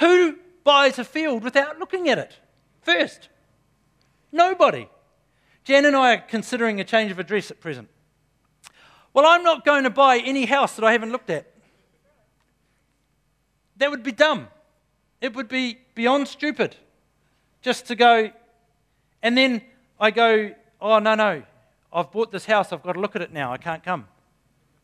Who 0.00 0.36
buys 0.64 0.98
a 0.98 1.04
field 1.04 1.42
without 1.42 1.78
looking 1.78 2.08
at 2.08 2.18
it 2.18 2.36
first? 2.82 3.28
Nobody. 4.32 4.88
Jan 5.64 5.84
and 5.86 5.96
I 5.96 6.14
are 6.14 6.20
considering 6.20 6.80
a 6.80 6.84
change 6.84 7.10
of 7.10 7.18
address 7.18 7.50
at 7.50 7.60
present. 7.60 7.88
Well, 9.12 9.26
I'm 9.26 9.42
not 9.42 9.64
going 9.64 9.84
to 9.84 9.90
buy 9.90 10.18
any 10.18 10.44
house 10.44 10.76
that 10.76 10.84
I 10.84 10.92
haven't 10.92 11.12
looked 11.12 11.30
at. 11.30 11.46
That 13.78 13.90
would 13.90 14.02
be 14.02 14.12
dumb. 14.12 14.48
It 15.20 15.34
would 15.34 15.48
be 15.48 15.78
beyond 15.94 16.28
stupid 16.28 16.76
just 17.62 17.86
to 17.86 17.96
go, 17.96 18.30
and 19.22 19.36
then 19.36 19.62
I 19.98 20.10
go, 20.10 20.52
oh, 20.80 20.98
no, 21.00 21.14
no, 21.14 21.42
I've 21.92 22.12
bought 22.12 22.30
this 22.30 22.44
house, 22.44 22.72
I've 22.72 22.82
got 22.82 22.92
to 22.92 23.00
look 23.00 23.16
at 23.16 23.22
it 23.22 23.32
now, 23.32 23.52
I 23.52 23.56
can't 23.56 23.82
come. 23.82 24.06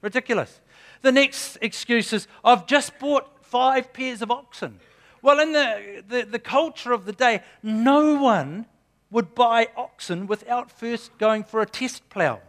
Ridiculous. 0.00 0.60
The 1.02 1.12
next 1.12 1.58
excuse 1.62 2.12
is, 2.12 2.26
I've 2.44 2.66
just 2.66 2.98
bought 2.98 3.44
five 3.44 3.92
pairs 3.92 4.22
of 4.22 4.30
oxen. 4.30 4.80
Well, 5.22 5.38
in 5.38 5.52
the, 5.52 6.02
the, 6.06 6.22
the 6.22 6.38
culture 6.38 6.92
of 6.92 7.04
the 7.04 7.12
day, 7.12 7.42
no 7.62 8.20
one 8.20 8.66
would 9.10 9.34
buy 9.34 9.68
oxen 9.76 10.26
without 10.26 10.70
first 10.70 11.16
going 11.18 11.44
for 11.44 11.60
a 11.60 11.66
test 11.66 12.08
plough 12.08 12.40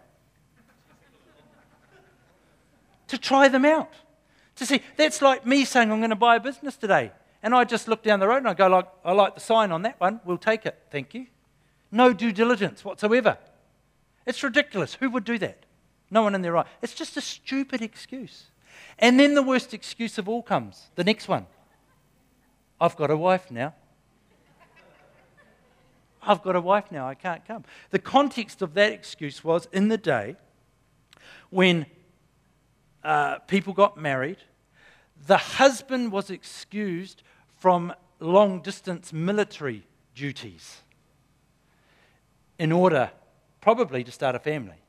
to 3.08 3.18
try 3.18 3.48
them 3.48 3.66
out. 3.66 3.94
To 4.58 4.66
see, 4.66 4.82
that's 4.96 5.22
like 5.22 5.46
me 5.46 5.66
saying, 5.66 5.92
I'm 5.92 6.00
going 6.00 6.10
to 6.12 6.16
buy 6.16 6.38
a 6.38 6.40
business 6.40 6.78
today. 6.78 7.12
And 7.44 7.54
I 7.54 7.64
just 7.64 7.88
look 7.88 8.02
down 8.02 8.20
the 8.20 8.28
road 8.28 8.38
and 8.38 8.48
I 8.48 8.54
go, 8.54 8.68
like, 8.68 8.88
I 9.04 9.12
like 9.12 9.36
the 9.36 9.42
sign 9.42 9.72
on 9.72 9.84
that 9.84 10.00
one. 10.00 10.20
We'll 10.26 10.38
take 10.38 10.66
it. 10.66 10.78
Thank 10.90 11.14
you. 11.14 11.28
No 11.92 12.14
due 12.14 12.32
diligence 12.32 12.84
whatsoever. 12.84 13.38
It's 14.26 14.42
ridiculous. 14.42 14.96
Who 14.96 15.10
would 15.12 15.24
do 15.24 15.38
that? 15.40 15.66
No 16.10 16.24
one 16.24 16.36
in 16.36 16.42
their 16.42 16.54
right. 16.54 16.66
It's 16.82 16.94
just 16.94 17.18
a 17.18 17.22
stupid 17.22 17.82
excuse. 17.82 18.46
And 18.98 19.20
then 19.20 19.36
the 19.36 19.44
worst 19.44 19.74
excuse 19.74 20.18
of 20.18 20.28
all 20.28 20.42
comes 20.42 20.90
the 20.96 21.04
next 21.04 21.28
one 21.28 21.48
I've 22.80 22.96
got 22.96 23.10
a 23.10 23.18
wife 23.18 23.50
now. 23.52 23.74
I've 26.24 26.42
got 26.42 26.56
a 26.56 26.62
wife 26.62 26.92
now. 26.92 27.08
I 27.08 27.14
can't 27.14 27.46
come. 27.46 27.64
The 27.92 28.00
context 28.00 28.62
of 28.62 28.74
that 28.74 28.92
excuse 28.92 29.44
was 29.44 29.68
in 29.72 29.88
the 29.88 29.98
day 29.98 30.36
when 31.50 31.86
uh, 33.06 33.40
people 33.48 33.72
got 33.72 33.98
married, 33.98 34.38
the 35.28 35.38
husband 35.38 36.12
was 36.12 36.30
excused 36.30 37.22
from 37.60 37.94
long 38.20 38.62
distance 38.62 39.14
military 39.14 39.84
duties 40.16 40.82
in 42.58 42.72
order, 42.72 43.12
probably, 43.62 44.04
to 44.04 44.12
start 44.12 44.36
a 44.36 44.40
family. 44.40 44.82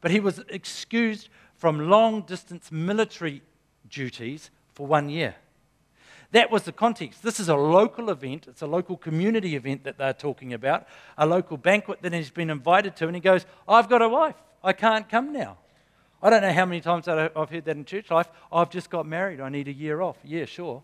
But 0.00 0.10
he 0.10 0.20
was 0.20 0.40
excused 0.50 1.28
from 1.54 1.88
long 1.88 2.22
distance 2.22 2.70
military 2.70 3.42
duties 3.88 4.50
for 4.74 4.86
one 4.86 5.08
year. 5.08 5.36
That 6.32 6.50
was 6.50 6.64
the 6.64 6.72
context. 6.72 7.22
This 7.22 7.40
is 7.40 7.48
a 7.48 7.56
local 7.56 8.10
event, 8.10 8.46
it's 8.46 8.62
a 8.62 8.66
local 8.66 8.96
community 8.96 9.56
event 9.56 9.84
that 9.84 9.96
they're 9.96 10.12
talking 10.12 10.52
about, 10.52 10.86
a 11.16 11.24
local 11.24 11.56
banquet 11.56 12.02
that 12.02 12.12
he's 12.12 12.30
been 12.30 12.50
invited 12.50 12.94
to, 12.96 13.06
and 13.06 13.14
he 13.14 13.20
goes, 13.20 13.46
I've 13.66 13.88
got 13.88 14.02
a 14.02 14.08
wife. 14.08 14.36
I 14.62 14.74
can't 14.74 15.08
come 15.08 15.32
now. 15.32 15.56
I 16.22 16.30
don't 16.30 16.42
know 16.42 16.52
how 16.52 16.64
many 16.64 16.80
times 16.80 17.08
I've 17.08 17.50
heard 17.50 17.64
that 17.64 17.76
in 17.76 17.84
church 17.84 18.10
life. 18.10 18.28
I've 18.50 18.70
just 18.70 18.90
got 18.90 19.06
married. 19.06 19.40
I 19.40 19.48
need 19.48 19.68
a 19.68 19.72
year 19.72 20.00
off. 20.00 20.16
Yeah, 20.24 20.46
sure. 20.46 20.82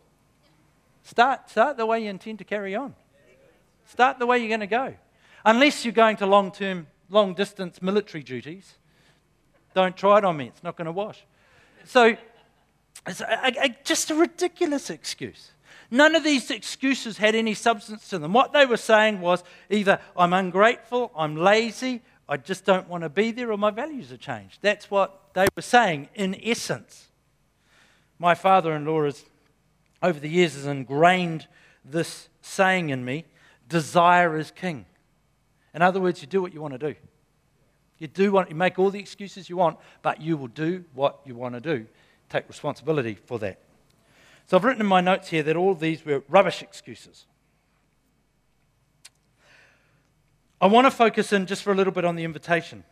Start, 1.05 1.51
start 1.51 1.77
the 1.77 1.87
way 1.87 2.05
you 2.05 2.11
intend 2.11 2.39
to 2.39 2.45
carry 2.45 2.75
on. 2.75 2.95
Start 3.87 4.19
the 4.19 4.27
way 4.27 4.39
you're 4.39 4.49
going 4.49 4.61
to 4.61 4.67
go. 4.67 4.95
Unless 5.45 5.85
you're 5.85 5.93
going 5.93 6.17
to 6.19 6.27
long 6.27 6.53
term, 6.53 6.87
long 7.11 7.35
distance 7.35 7.83
military 7.83 8.23
duties, 8.23 8.75
don't 9.75 9.97
try 9.97 10.19
it 10.19 10.25
on 10.25 10.37
me. 10.37 10.47
It's 10.47 10.63
not 10.63 10.77
going 10.77 10.87
to 10.87 10.93
wash. 10.93 11.25
So, 11.85 12.17
it's 13.07 13.21
a, 13.21 13.53
a, 13.61 13.77
just 13.85 14.11
a 14.11 14.15
ridiculous 14.15 14.91
excuse. 14.91 15.51
None 15.91 16.15
of 16.15 16.23
these 16.23 16.51
excuses 16.51 17.19
had 17.19 17.35
any 17.35 17.55
substance 17.55 18.09
to 18.11 18.19
them. 18.19 18.33
What 18.33 18.53
they 18.53 18.65
were 18.65 18.77
saying 18.77 19.21
was 19.21 19.43
either 19.69 19.99
I'm 20.17 20.33
ungrateful, 20.33 21.11
I'm 21.17 21.37
lazy, 21.37 22.03
I 22.29 22.37
just 22.37 22.65
don't 22.65 22.89
want 22.89 23.03
to 23.03 23.09
be 23.09 23.33
there, 23.33 23.51
or 23.51 23.59
my 23.59 23.71
values 23.71 24.11
have 24.11 24.21
changed. 24.21 24.59
That's 24.63 24.91
what 24.91 25.22
they 25.35 25.47
were 25.57 25.63
saying 25.63 26.09
in 26.15 26.37
essence. 26.43 27.09
My 28.19 28.35
father 28.35 28.75
in 28.75 28.85
law 28.85 29.05
has, 29.05 29.25
over 30.03 30.21
the 30.21 30.29
years, 30.29 30.55
has 30.55 30.67
ingrained 30.67 31.47
this 31.85 32.29
saying 32.41 32.91
in 32.91 33.05
me 33.05 33.25
desire 33.69 34.37
is 34.37 34.51
king. 34.51 34.85
In 35.75 35.83
other 35.83 36.01
words, 36.01 36.21
you 36.21 36.29
do 36.29 36.43
what 36.43 36.53
you 36.53 36.61
want 36.61 36.75
to 36.75 36.79
do. 36.79 36.95
You 37.99 38.07
do 38.07 38.31
what 38.31 38.51
you 38.51 38.57
make 38.57 38.79
all 38.79 38.91
the 38.91 38.99
excuses 38.99 39.49
you 39.49 39.57
want, 39.57 39.79
but 40.03 40.21
you 40.21 40.37
will 40.37 40.49
do 40.49 40.85
what 40.93 41.21
you 41.25 41.35
want 41.35 41.55
to 41.55 41.61
do. 41.61 41.87
Take 42.29 42.47
responsibility 42.49 43.17
for 43.25 43.39
that. 43.39 43.61
So 44.47 44.57
I've 44.57 44.65
written 44.65 44.83
in 44.83 44.87
my 44.87 45.01
notes 45.01 45.29
here 45.29 45.43
that 45.45 45.57
all 45.57 45.75
these 45.75 46.05
were 46.05 46.23
rubbish 46.29 46.63
excuses. 46.63 47.27
I 50.61 50.67
want 50.67 50.87
to 50.87 50.91
focus 50.91 51.33
in 51.33 51.47
just 51.47 51.63
for 51.63 51.73
a 51.73 51.75
little 51.75 51.93
bit 51.93 52.05
on 52.05 52.17
the 52.17 52.25
invitation. 52.25 52.85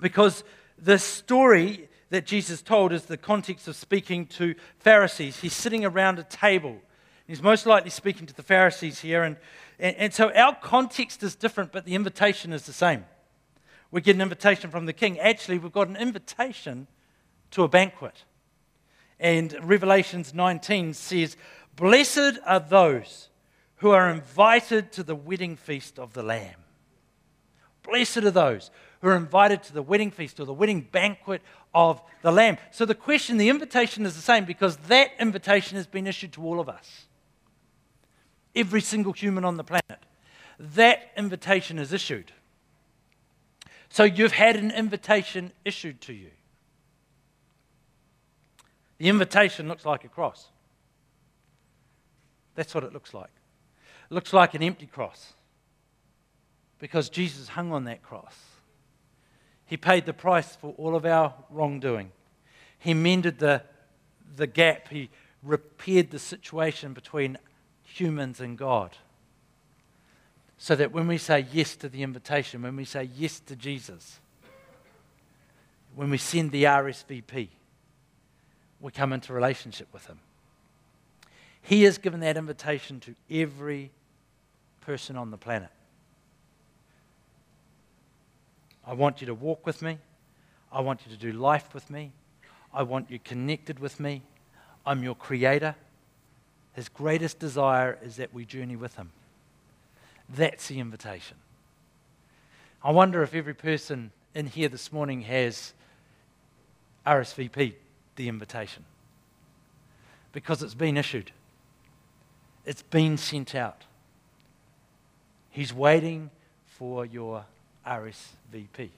Because 0.00 0.42
the 0.82 0.98
story 0.98 1.88
that 2.10 2.26
Jesus 2.26 2.62
told 2.62 2.92
is 2.92 3.04
the 3.04 3.16
context 3.16 3.68
of 3.68 3.76
speaking 3.76 4.26
to 4.26 4.54
Pharisees. 4.78 5.38
He's 5.40 5.54
sitting 5.54 5.84
around 5.84 6.18
a 6.18 6.24
table. 6.24 6.76
He's 7.26 7.42
most 7.42 7.66
likely 7.66 7.90
speaking 7.90 8.26
to 8.26 8.34
the 8.34 8.42
Pharisees 8.42 9.00
here. 9.00 9.22
And, 9.22 9.36
and, 9.78 9.96
and 9.96 10.14
so 10.14 10.32
our 10.32 10.54
context 10.56 11.22
is 11.22 11.36
different, 11.36 11.70
but 11.70 11.84
the 11.84 11.94
invitation 11.94 12.52
is 12.52 12.66
the 12.66 12.72
same. 12.72 13.04
We 13.90 14.00
get 14.00 14.16
an 14.16 14.22
invitation 14.22 14.70
from 14.70 14.86
the 14.86 14.92
king. 14.92 15.18
Actually, 15.18 15.58
we've 15.58 15.72
got 15.72 15.88
an 15.88 15.96
invitation 15.96 16.86
to 17.52 17.62
a 17.62 17.68
banquet. 17.68 18.24
And 19.18 19.56
Revelations 19.62 20.34
19 20.34 20.94
says, 20.94 21.36
Blessed 21.76 22.38
are 22.44 22.60
those 22.60 23.28
who 23.76 23.90
are 23.90 24.10
invited 24.10 24.92
to 24.92 25.02
the 25.02 25.14
wedding 25.14 25.56
feast 25.56 25.98
of 25.98 26.12
the 26.12 26.22
Lamb. 26.22 26.56
Blessed 27.82 28.18
are 28.18 28.30
those 28.30 28.70
who 29.00 29.08
are 29.08 29.16
invited 29.16 29.62
to 29.64 29.72
the 29.72 29.82
wedding 29.82 30.10
feast 30.10 30.40
or 30.40 30.44
the 30.44 30.52
wedding 30.52 30.86
banquet 30.92 31.42
of 31.74 32.02
the 32.22 32.30
Lamb. 32.30 32.58
So 32.70 32.84
the 32.84 32.94
question, 32.94 33.38
the 33.38 33.48
invitation 33.48 34.04
is 34.04 34.14
the 34.14 34.22
same 34.22 34.44
because 34.44 34.76
that 34.88 35.10
invitation 35.18 35.76
has 35.76 35.86
been 35.86 36.06
issued 36.06 36.32
to 36.34 36.42
all 36.44 36.60
of 36.60 36.68
us. 36.68 37.06
Every 38.54 38.80
single 38.80 39.12
human 39.12 39.44
on 39.44 39.56
the 39.56 39.64
planet. 39.64 40.04
That 40.58 41.10
invitation 41.16 41.78
is 41.78 41.92
issued. 41.92 42.32
So 43.88 44.04
you've 44.04 44.32
had 44.32 44.56
an 44.56 44.70
invitation 44.70 45.52
issued 45.64 46.00
to 46.02 46.12
you. 46.12 46.30
The 48.98 49.08
invitation 49.08 49.66
looks 49.66 49.86
like 49.86 50.04
a 50.04 50.08
cross. 50.08 50.48
That's 52.54 52.74
what 52.74 52.84
it 52.84 52.92
looks 52.92 53.14
like. 53.14 53.30
It 54.10 54.14
looks 54.14 54.34
like 54.34 54.54
an 54.54 54.62
empty 54.62 54.86
cross 54.86 55.32
because 56.78 57.08
Jesus 57.08 57.48
hung 57.48 57.72
on 57.72 57.84
that 57.84 58.02
cross. 58.02 58.34
He 59.70 59.76
paid 59.76 60.04
the 60.04 60.12
price 60.12 60.56
for 60.56 60.74
all 60.78 60.96
of 60.96 61.06
our 61.06 61.32
wrongdoing. 61.48 62.10
He 62.80 62.92
mended 62.92 63.38
the, 63.38 63.62
the 64.34 64.48
gap. 64.48 64.88
He 64.88 65.10
repaired 65.44 66.10
the 66.10 66.18
situation 66.18 66.92
between 66.92 67.38
humans 67.84 68.40
and 68.40 68.58
God. 68.58 68.96
So 70.58 70.74
that 70.74 70.90
when 70.90 71.06
we 71.06 71.18
say 71.18 71.46
yes 71.52 71.76
to 71.76 71.88
the 71.88 72.02
invitation, 72.02 72.62
when 72.62 72.74
we 72.74 72.84
say 72.84 73.10
yes 73.14 73.38
to 73.46 73.54
Jesus, 73.54 74.18
when 75.94 76.10
we 76.10 76.18
send 76.18 76.50
the 76.50 76.64
RSVP, 76.64 77.50
we 78.80 78.90
come 78.90 79.12
into 79.12 79.32
relationship 79.32 79.86
with 79.92 80.04
Him. 80.06 80.18
He 81.62 81.84
has 81.84 81.96
given 81.96 82.18
that 82.20 82.36
invitation 82.36 82.98
to 83.00 83.14
every 83.30 83.92
person 84.80 85.16
on 85.16 85.30
the 85.30 85.38
planet. 85.38 85.70
I 88.86 88.94
want 88.94 89.20
you 89.20 89.26
to 89.26 89.34
walk 89.34 89.66
with 89.66 89.82
me. 89.82 89.98
I 90.72 90.80
want 90.80 91.00
you 91.06 91.14
to 91.14 91.18
do 91.20 91.32
life 91.32 91.74
with 91.74 91.90
me. 91.90 92.12
I 92.72 92.82
want 92.82 93.10
you 93.10 93.18
connected 93.18 93.78
with 93.78 94.00
me. 94.00 94.22
I'm 94.86 95.02
your 95.02 95.14
creator. 95.14 95.74
His 96.74 96.88
greatest 96.88 97.38
desire 97.38 97.98
is 98.02 98.16
that 98.16 98.32
we 98.32 98.44
journey 98.44 98.76
with 98.76 98.96
Him. 98.96 99.10
That's 100.28 100.68
the 100.68 100.78
invitation. 100.78 101.36
I 102.82 102.92
wonder 102.92 103.22
if 103.22 103.34
every 103.34 103.54
person 103.54 104.12
in 104.34 104.46
here 104.46 104.68
this 104.68 104.92
morning 104.92 105.22
has 105.22 105.72
RSVP 107.06 107.74
the 108.16 108.28
invitation 108.28 108.84
because 110.32 110.62
it's 110.62 110.74
been 110.74 110.96
issued, 110.96 111.32
it's 112.64 112.82
been 112.82 113.16
sent 113.16 113.54
out. 113.54 113.84
He's 115.50 115.74
waiting 115.74 116.30
for 116.66 117.04
your 117.04 117.44
RSVP. 117.86 118.90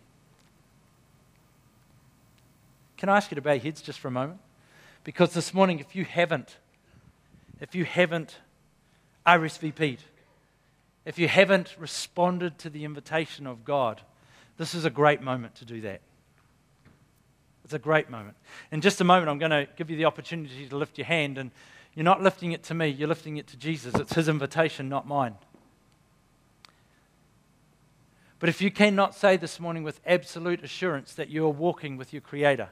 Can 2.96 3.08
I 3.08 3.16
ask 3.16 3.30
you 3.30 3.34
to 3.34 3.42
bow 3.42 3.52
your 3.52 3.62
heads 3.62 3.82
just 3.82 3.98
for 3.98 4.08
a 4.08 4.12
moment? 4.12 4.38
Because 5.04 5.32
this 5.32 5.52
morning, 5.52 5.80
if 5.80 5.96
you 5.96 6.04
haven't, 6.04 6.56
if 7.60 7.74
you 7.74 7.84
haven't 7.84 8.36
RSVP'd, 9.26 10.02
if 11.04 11.18
you 11.18 11.26
haven't 11.26 11.74
responded 11.78 12.58
to 12.60 12.70
the 12.70 12.84
invitation 12.84 13.46
of 13.46 13.64
God, 13.64 14.00
this 14.56 14.74
is 14.74 14.84
a 14.84 14.90
great 14.90 15.20
moment 15.20 15.56
to 15.56 15.64
do 15.64 15.80
that. 15.80 16.00
It's 17.64 17.74
a 17.74 17.78
great 17.78 18.10
moment. 18.10 18.36
In 18.70 18.80
just 18.80 19.00
a 19.00 19.04
moment, 19.04 19.28
I'm 19.28 19.38
going 19.38 19.50
to 19.50 19.66
give 19.76 19.90
you 19.90 19.96
the 19.96 20.04
opportunity 20.04 20.68
to 20.68 20.76
lift 20.76 20.98
your 20.98 21.06
hand, 21.06 21.38
and 21.38 21.50
you're 21.94 22.04
not 22.04 22.22
lifting 22.22 22.52
it 22.52 22.62
to 22.64 22.74
me, 22.74 22.88
you're 22.88 23.08
lifting 23.08 23.36
it 23.36 23.46
to 23.48 23.56
Jesus. 23.56 23.94
It's 23.94 24.14
His 24.14 24.28
invitation, 24.28 24.88
not 24.88 25.08
mine. 25.08 25.34
But 28.42 28.48
if 28.48 28.60
you 28.60 28.72
cannot 28.72 29.14
say 29.14 29.36
this 29.36 29.60
morning 29.60 29.84
with 29.84 30.00
absolute 30.04 30.64
assurance 30.64 31.14
that 31.14 31.28
you 31.28 31.44
are 31.44 31.48
walking 31.48 31.96
with 31.96 32.12
your 32.12 32.22
Creator, 32.22 32.70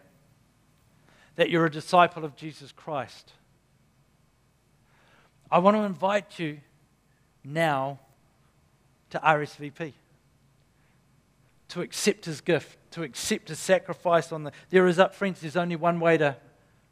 that 1.36 1.48
you're 1.48 1.64
a 1.64 1.70
disciple 1.70 2.24
of 2.24 2.34
Jesus 2.34 2.72
Christ, 2.72 3.34
I 5.48 5.60
want 5.60 5.76
to 5.76 5.84
invite 5.84 6.40
you 6.40 6.58
now 7.44 8.00
to 9.10 9.20
RSVP, 9.20 9.92
to 11.68 11.82
accept 11.82 12.24
his 12.24 12.40
gift, 12.40 12.76
to 12.90 13.04
accept 13.04 13.48
his 13.48 13.60
sacrifice 13.60 14.32
on 14.32 14.42
the. 14.42 14.50
There 14.70 14.88
is 14.88 14.98
up, 14.98 15.14
friends, 15.14 15.40
there's 15.40 15.56
only 15.56 15.76
one 15.76 16.00
way 16.00 16.18
to 16.18 16.36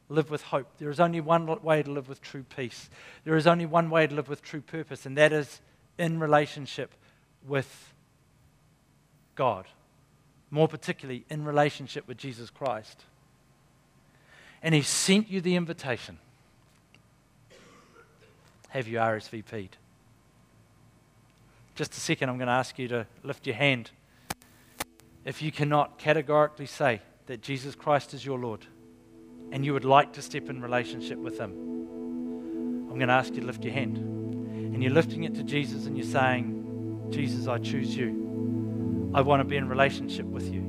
live 0.09 0.31
with 0.31 0.43
hope. 0.43 0.69
There 0.79 0.91
is 0.91 1.01
only 1.01 1.21
one 1.21 1.47
way 1.65 1.83
to 1.83 1.91
live 1.91 2.09
with 2.09 2.23
true 2.23 2.45
peace. 2.45 2.91
There 3.25 3.35
is 3.35 3.49
only 3.49 3.67
one 3.67 3.91
way 3.91 4.07
to 4.07 4.15
live 4.15 4.29
with 4.29 4.41
true 4.41 4.61
purpose, 4.61 5.05
and 5.05 5.19
that 5.19 5.33
is 5.33 5.61
in 5.99 6.21
relationship 6.21 6.95
with 7.45 7.93
God. 9.39 9.66
More 10.51 10.66
particularly, 10.66 11.24
in 11.31 11.44
relationship 11.44 12.09
with 12.09 12.19
Jesus 12.19 12.51
Christ. 12.51 13.05
And 14.62 14.74
he 14.74 14.82
sent 14.82 15.31
you 15.31 15.40
the 15.40 15.55
invitation. 15.55 16.19
Have 18.70 18.89
you 18.89 18.98
RSVP'd? 18.98 19.77
Just 21.77 21.97
a 21.97 22.01
second, 22.01 22.28
I'm 22.28 22.39
going 22.39 22.48
to 22.48 22.52
ask 22.52 22.78
you 22.78 22.89
to 22.89 23.06
lift 23.23 23.47
your 23.47 23.55
hand. 23.55 23.93
If 25.24 25.40
you 25.40 25.52
cannot 25.52 25.98
categorically 25.98 26.66
say 26.66 27.01
that 27.27 27.40
Jesus 27.40 27.77
Christ 27.77 28.15
is 28.15 28.27
your 28.27 28.39
Lord 28.39 28.66
and 29.52 29.65
you 29.65 29.73
would 29.73 29.85
like 29.85 30.15
to 30.15 30.23
step 30.23 30.51
in 30.51 30.60
relationship 30.60 31.19
with 31.19 31.39
Him, 31.39 31.52
I'm 32.90 32.97
going 32.97 33.09
to 33.09 33.15
ask 33.15 33.32
you 33.35 33.43
to 33.43 33.47
lift 33.47 33.62
your 33.62 33.74
hand. 33.74 33.98
And 33.98 34.82
you're 34.82 34.93
lifting 34.93 35.23
it 35.23 35.36
to 35.36 35.44
Jesus 35.44 35.86
and 35.86 35.97
you're 35.97 36.06
saying, 36.06 37.09
Jesus, 37.10 37.47
I 37.47 37.59
choose 37.59 37.97
you. 37.97 38.28
I 39.14 39.20
want 39.22 39.40
to 39.40 39.44
be 39.44 39.56
in 39.56 39.68
relationship 39.68 40.26
with 40.26 40.52
you. 40.52 40.60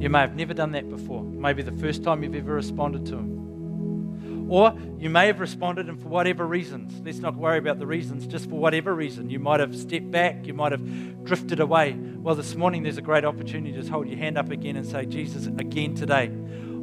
You 0.00 0.08
may 0.08 0.20
have 0.20 0.34
never 0.34 0.54
done 0.54 0.72
that 0.72 0.88
before. 0.88 1.22
Maybe 1.22 1.62
the 1.62 1.72
first 1.72 2.02
time 2.02 2.22
you've 2.22 2.34
ever 2.34 2.54
responded 2.54 3.04
to 3.06 3.16
Him. 3.16 4.50
Or 4.50 4.74
you 4.98 5.10
may 5.10 5.26
have 5.28 5.38
responded, 5.38 5.88
and 5.88 6.00
for 6.00 6.08
whatever 6.08 6.46
reasons, 6.46 7.00
let's 7.04 7.18
not 7.18 7.36
worry 7.36 7.58
about 7.58 7.78
the 7.78 7.86
reasons, 7.86 8.26
just 8.26 8.48
for 8.48 8.56
whatever 8.56 8.94
reason, 8.94 9.30
you 9.30 9.38
might 9.38 9.60
have 9.60 9.76
stepped 9.76 10.10
back, 10.10 10.46
you 10.46 10.54
might 10.54 10.72
have 10.72 11.24
drifted 11.24 11.60
away. 11.60 11.92
Well, 11.92 12.34
this 12.34 12.56
morning 12.56 12.82
there's 12.82 12.98
a 12.98 13.02
great 13.02 13.24
opportunity 13.24 13.72
to 13.72 13.78
just 13.78 13.90
hold 13.90 14.08
your 14.08 14.18
hand 14.18 14.38
up 14.38 14.50
again 14.50 14.76
and 14.76 14.84
say, 14.84 15.06
Jesus, 15.06 15.46
again 15.46 15.94
today, 15.94 16.24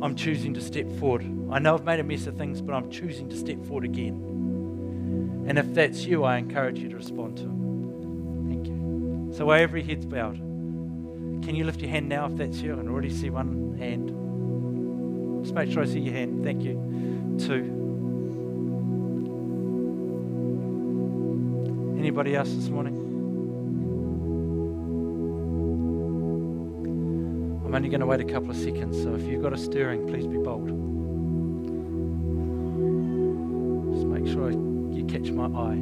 I'm 0.01 0.15
choosing 0.15 0.53
to 0.53 0.61
step 0.61 0.89
forward. 0.99 1.23
I 1.51 1.59
know 1.59 1.73
I've 1.73 1.83
made 1.83 1.99
a 1.99 2.03
mess 2.03 2.25
of 2.27 2.37
things, 2.37 2.61
but 2.61 2.73
I'm 2.73 2.89
choosing 2.89 3.27
to 3.29 3.35
step 3.35 3.61
forward 3.65 3.83
again. 3.83 4.37
And 5.48 5.57
if 5.57 5.74
that's 5.74 6.06
you, 6.06 6.24
I 6.24 6.38
encourage 6.38 6.80
you 6.80 6.90
to 6.90 6.95
respond 6.95 7.38
to 7.38 7.44
Him. 7.44 8.48
Thank 8.49 8.68
you. 8.68 9.34
So, 9.36 9.45
while 9.45 9.61
every 9.61 9.82
head's 9.82 10.06
bowed, 10.06 10.38
can 10.38 11.56
you 11.56 11.64
lift 11.64 11.80
your 11.80 11.90
hand 11.90 12.10
now 12.10 12.26
if 12.26 12.36
that's 12.36 12.57
you? 12.57 12.74
I 12.74 12.78
can 12.78 12.90
already 12.90 13.10
see 13.10 13.30
one 13.30 13.78
hand. 13.78 15.44
Just 15.44 15.56
make 15.56 15.72
sure 15.72 15.84
I 15.84 15.86
see 15.86 15.99
your 15.99 16.14
hand. 16.14 16.44
Thank 16.44 16.64
you 16.64 16.88
two. 17.40 17.74
Anybody 21.98 22.36
else 22.36 22.52
this 22.52 22.69
morning? 22.69 22.95
I'm 27.65 27.76
only 27.76 27.90
going 27.90 27.99
to 27.99 28.06
wait 28.06 28.22
a 28.22 28.26
couple 28.26 28.49
of 28.49 28.57
seconds, 28.57 29.02
so 29.02 29.14
if 29.14 29.24
you've 29.24 29.44
got 29.44 29.53
a 29.53 29.57
stirring, 29.57 30.07
please 30.07 30.26
be 30.26 30.38
bold. 30.38 30.68
Just 33.94 34.07
make 34.07 34.26
sure 34.26 34.52
you 34.52 34.66
catch 35.18 35.31
my 35.31 35.45
eye. 35.45 35.77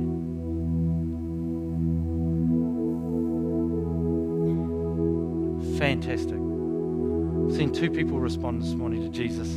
Fantastic. 5.78 6.36
I've 6.36 7.56
seen 7.56 7.72
two 7.74 7.90
people 7.90 8.20
respond 8.20 8.62
this 8.62 8.74
morning 8.74 9.02
to 9.02 9.10
Jesus. 9.10 9.50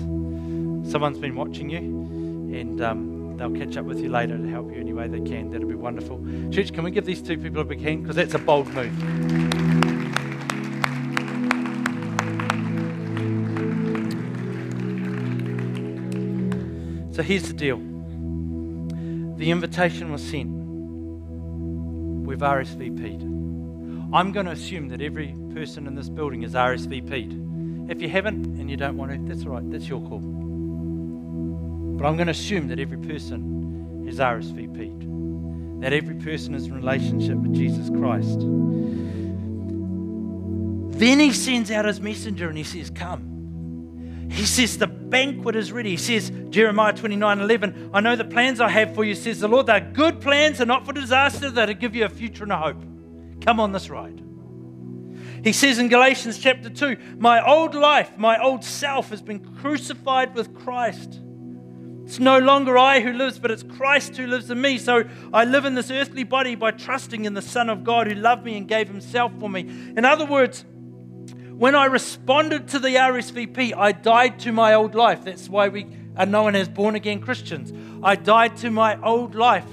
Someone's 0.90 1.18
been 1.18 1.36
watching 1.36 1.70
you 1.70 1.78
and 1.78 2.80
um, 2.80 3.36
they'll 3.36 3.54
catch 3.54 3.76
up 3.76 3.84
with 3.84 4.00
you 4.00 4.08
later 4.08 4.36
to 4.36 4.48
help 4.48 4.72
you 4.72 4.80
any 4.80 4.92
way 4.92 5.06
they 5.06 5.20
can. 5.20 5.50
That'll 5.50 5.68
be 5.68 5.74
wonderful. 5.74 6.24
Church, 6.50 6.72
can 6.72 6.82
we 6.82 6.90
give 6.90 7.04
these 7.04 7.22
two 7.22 7.38
people 7.38 7.60
a 7.60 7.64
big 7.64 7.80
hand? 7.80 8.02
Because 8.02 8.16
that's 8.16 8.34
a 8.34 8.38
bold 8.38 8.66
move. 8.74 8.92
So 17.14 17.22
here's 17.22 17.46
the 17.46 17.52
deal 17.52 17.97
the 19.38 19.50
invitation 19.52 20.10
was 20.10 20.20
sent. 20.20 20.50
We've 22.26 22.38
RSVP'd. 22.38 23.22
I'm 24.12 24.32
going 24.32 24.46
to 24.46 24.52
assume 24.52 24.88
that 24.88 25.00
every 25.00 25.32
person 25.54 25.86
in 25.86 25.94
this 25.94 26.08
building 26.08 26.42
is 26.42 26.54
RSVP'd. 26.54 27.88
If 27.88 28.02
you 28.02 28.08
haven't 28.08 28.44
and 28.58 28.68
you 28.68 28.76
don't 28.76 28.96
want 28.96 29.12
to, 29.12 29.18
that's 29.32 29.46
all 29.46 29.52
right, 29.52 29.70
that's 29.70 29.88
your 29.88 30.00
call. 30.00 30.18
But 30.18 32.04
I'm 32.04 32.16
going 32.16 32.26
to 32.26 32.32
assume 32.32 32.66
that 32.68 32.80
every 32.80 32.98
person 32.98 34.06
is 34.08 34.18
RSVP'd, 34.18 35.82
that 35.82 35.92
every 35.92 36.16
person 36.16 36.56
is 36.56 36.66
in 36.66 36.74
relationship 36.74 37.36
with 37.36 37.54
Jesus 37.54 37.90
Christ. 37.90 38.40
Then 40.98 41.20
he 41.20 41.32
sends 41.32 41.70
out 41.70 41.84
his 41.84 42.00
messenger 42.00 42.48
and 42.48 42.58
he 42.58 42.64
says, 42.64 42.90
Come. 42.90 43.37
He 44.30 44.44
says, 44.44 44.78
The 44.78 44.86
banquet 44.86 45.56
is 45.56 45.72
ready. 45.72 45.90
He 45.90 45.96
says, 45.96 46.30
Jeremiah 46.50 46.92
29 46.92 47.40
11, 47.40 47.90
I 47.92 48.00
know 48.00 48.16
the 48.16 48.24
plans 48.24 48.60
I 48.60 48.68
have 48.68 48.94
for 48.94 49.04
you, 49.04 49.14
says 49.14 49.40
the 49.40 49.48
Lord. 49.48 49.66
They're 49.66 49.80
good 49.80 50.20
plans, 50.20 50.58
they're 50.58 50.66
not 50.66 50.86
for 50.86 50.92
disaster, 50.92 51.50
they're 51.50 51.66
to 51.66 51.74
give 51.74 51.94
you 51.94 52.04
a 52.04 52.08
future 52.08 52.44
and 52.44 52.52
a 52.52 52.58
hope. 52.58 52.82
Come 53.40 53.60
on 53.60 53.72
this 53.72 53.88
ride. 53.88 54.22
He 55.44 55.52
says 55.52 55.78
in 55.78 55.88
Galatians 55.88 56.38
chapter 56.38 56.68
2, 56.68 56.96
My 57.18 57.46
old 57.46 57.74
life, 57.74 58.18
my 58.18 58.42
old 58.42 58.64
self 58.64 59.10
has 59.10 59.22
been 59.22 59.40
crucified 59.56 60.34
with 60.34 60.54
Christ. 60.54 61.20
It's 62.04 62.18
no 62.18 62.38
longer 62.38 62.78
I 62.78 63.00
who 63.00 63.12
lives, 63.12 63.38
but 63.38 63.50
it's 63.50 63.62
Christ 63.62 64.16
who 64.16 64.26
lives 64.26 64.50
in 64.50 64.60
me. 64.60 64.78
So 64.78 65.04
I 65.32 65.44
live 65.44 65.66
in 65.66 65.74
this 65.74 65.90
earthly 65.90 66.24
body 66.24 66.54
by 66.54 66.70
trusting 66.70 67.26
in 67.26 67.34
the 67.34 67.42
Son 67.42 67.68
of 67.68 67.84
God 67.84 68.06
who 68.06 68.14
loved 68.14 68.44
me 68.44 68.56
and 68.56 68.66
gave 68.66 68.88
himself 68.88 69.30
for 69.38 69.48
me. 69.48 69.60
In 69.94 70.04
other 70.06 70.24
words, 70.24 70.64
when 71.58 71.74
I 71.74 71.86
responded 71.86 72.68
to 72.68 72.78
the 72.78 72.90
RSVP, 72.90 73.76
I 73.76 73.90
died 73.90 74.38
to 74.40 74.52
my 74.52 74.74
old 74.74 74.94
life. 74.94 75.24
That's 75.24 75.48
why 75.48 75.66
we 75.66 75.88
are 76.16 76.24
known 76.24 76.54
as 76.54 76.68
born 76.68 76.94
again 76.94 77.20
Christians. 77.20 77.72
I 78.00 78.14
died 78.14 78.56
to 78.58 78.70
my 78.70 78.96
old 79.02 79.34
life. 79.34 79.66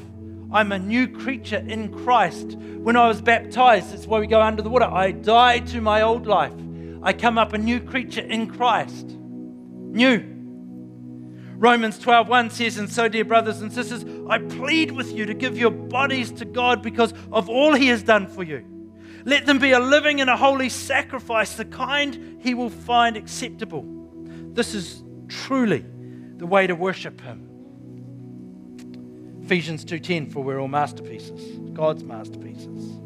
I'm 0.52 0.72
a 0.72 0.80
new 0.80 1.08
creature 1.08 1.64
in 1.68 1.94
Christ. 1.94 2.58
When 2.58 2.96
I 2.96 3.08
was 3.08 3.22
baptized, 3.22 3.94
that's 3.94 4.08
why 4.08 4.20
we 4.20 4.26
go 4.26 4.42
under 4.42 4.64
the 4.64 4.70
water. 4.70 4.86
I 4.86 5.12
died 5.12 5.68
to 5.68 5.82
my 5.82 6.02
old 6.02 6.26
life. 6.26 6.56
I 7.04 7.14
come 7.14 7.38
up 7.38 7.54
a 7.54 7.58
new 7.60 7.80
creature 7.80 8.22
in 8.22 8.48
Christ. 8.48 9.06
New. 9.06 10.24
Romans 11.56 12.00
12:1 12.00 12.52
says, 12.52 12.80
And 12.80 12.90
so, 12.90 13.08
dear 13.08 13.26
brothers 13.26 13.62
and 13.62 13.72
sisters, 13.72 14.04
I 14.28 14.40
plead 14.40 14.90
with 14.90 15.14
you 15.14 15.28
to 15.28 15.36
give 15.36 15.56
your 15.56 15.70
bodies 15.70 16.32
to 16.32 16.46
God 16.46 16.82
because 16.82 17.14
of 17.32 17.48
all 17.48 17.76
He 17.76 17.90
has 17.90 18.02
done 18.02 18.26
for 18.26 18.42
you. 18.42 18.66
Let 19.26 19.48
them 19.48 19.58
be 19.58 19.72
a 19.72 19.80
living 19.80 20.22
and 20.22 20.30
a 20.30 20.38
holy 20.38 20.70
sacrifice, 20.70 21.56
the 21.56 21.66
kind 21.66 22.40
He 22.42 22.54
will 22.54 22.70
find 22.70 23.18
acceptable. 23.18 23.84
This 24.54 24.74
is 24.76 25.04
truly 25.28 25.84
the 26.38 26.46
way 26.46 26.68
to 26.68 26.76
worship 26.76 27.20
Him. 27.20 27.50
Ephesians 29.44 29.84
2:10 29.84 30.32
for 30.32 30.44
we're 30.44 30.60
all 30.60 30.68
masterpieces, 30.68 31.60
God's 31.74 32.04
masterpieces. 32.04 33.00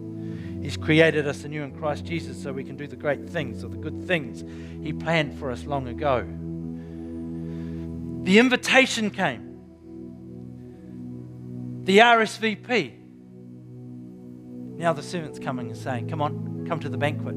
He's 0.62 0.78
created 0.78 1.26
us 1.26 1.46
anew 1.46 1.64
in 1.64 1.72
Christ 1.72 2.06
Jesus 2.06 2.41
so 2.41 2.52
we 2.52 2.64
can 2.64 2.76
do 2.76 2.86
the 2.86 2.96
great 2.96 3.30
things 3.30 3.64
or 3.64 3.70
the 3.70 3.78
good 3.78 4.06
things 4.06 4.44
he 4.84 4.91
planned 4.91 5.40
for 5.40 5.52
us 5.52 5.64
long 5.66 5.88
ago. 5.88 6.22
The 8.24 8.40
invitation 8.40 9.10
came. 9.10 9.46
The 11.86 12.00
RSVP. 12.00 12.99
Now 14.80 14.94
the 14.94 15.04
servant's 15.04 15.40
coming 15.40 15.68
and 15.68 15.78
saying, 15.78 16.08
Come 16.08 16.22
on, 16.22 16.66
come 16.66 16.80
to 16.80 16.88
the 16.88 16.98
banquet. 16.98 17.36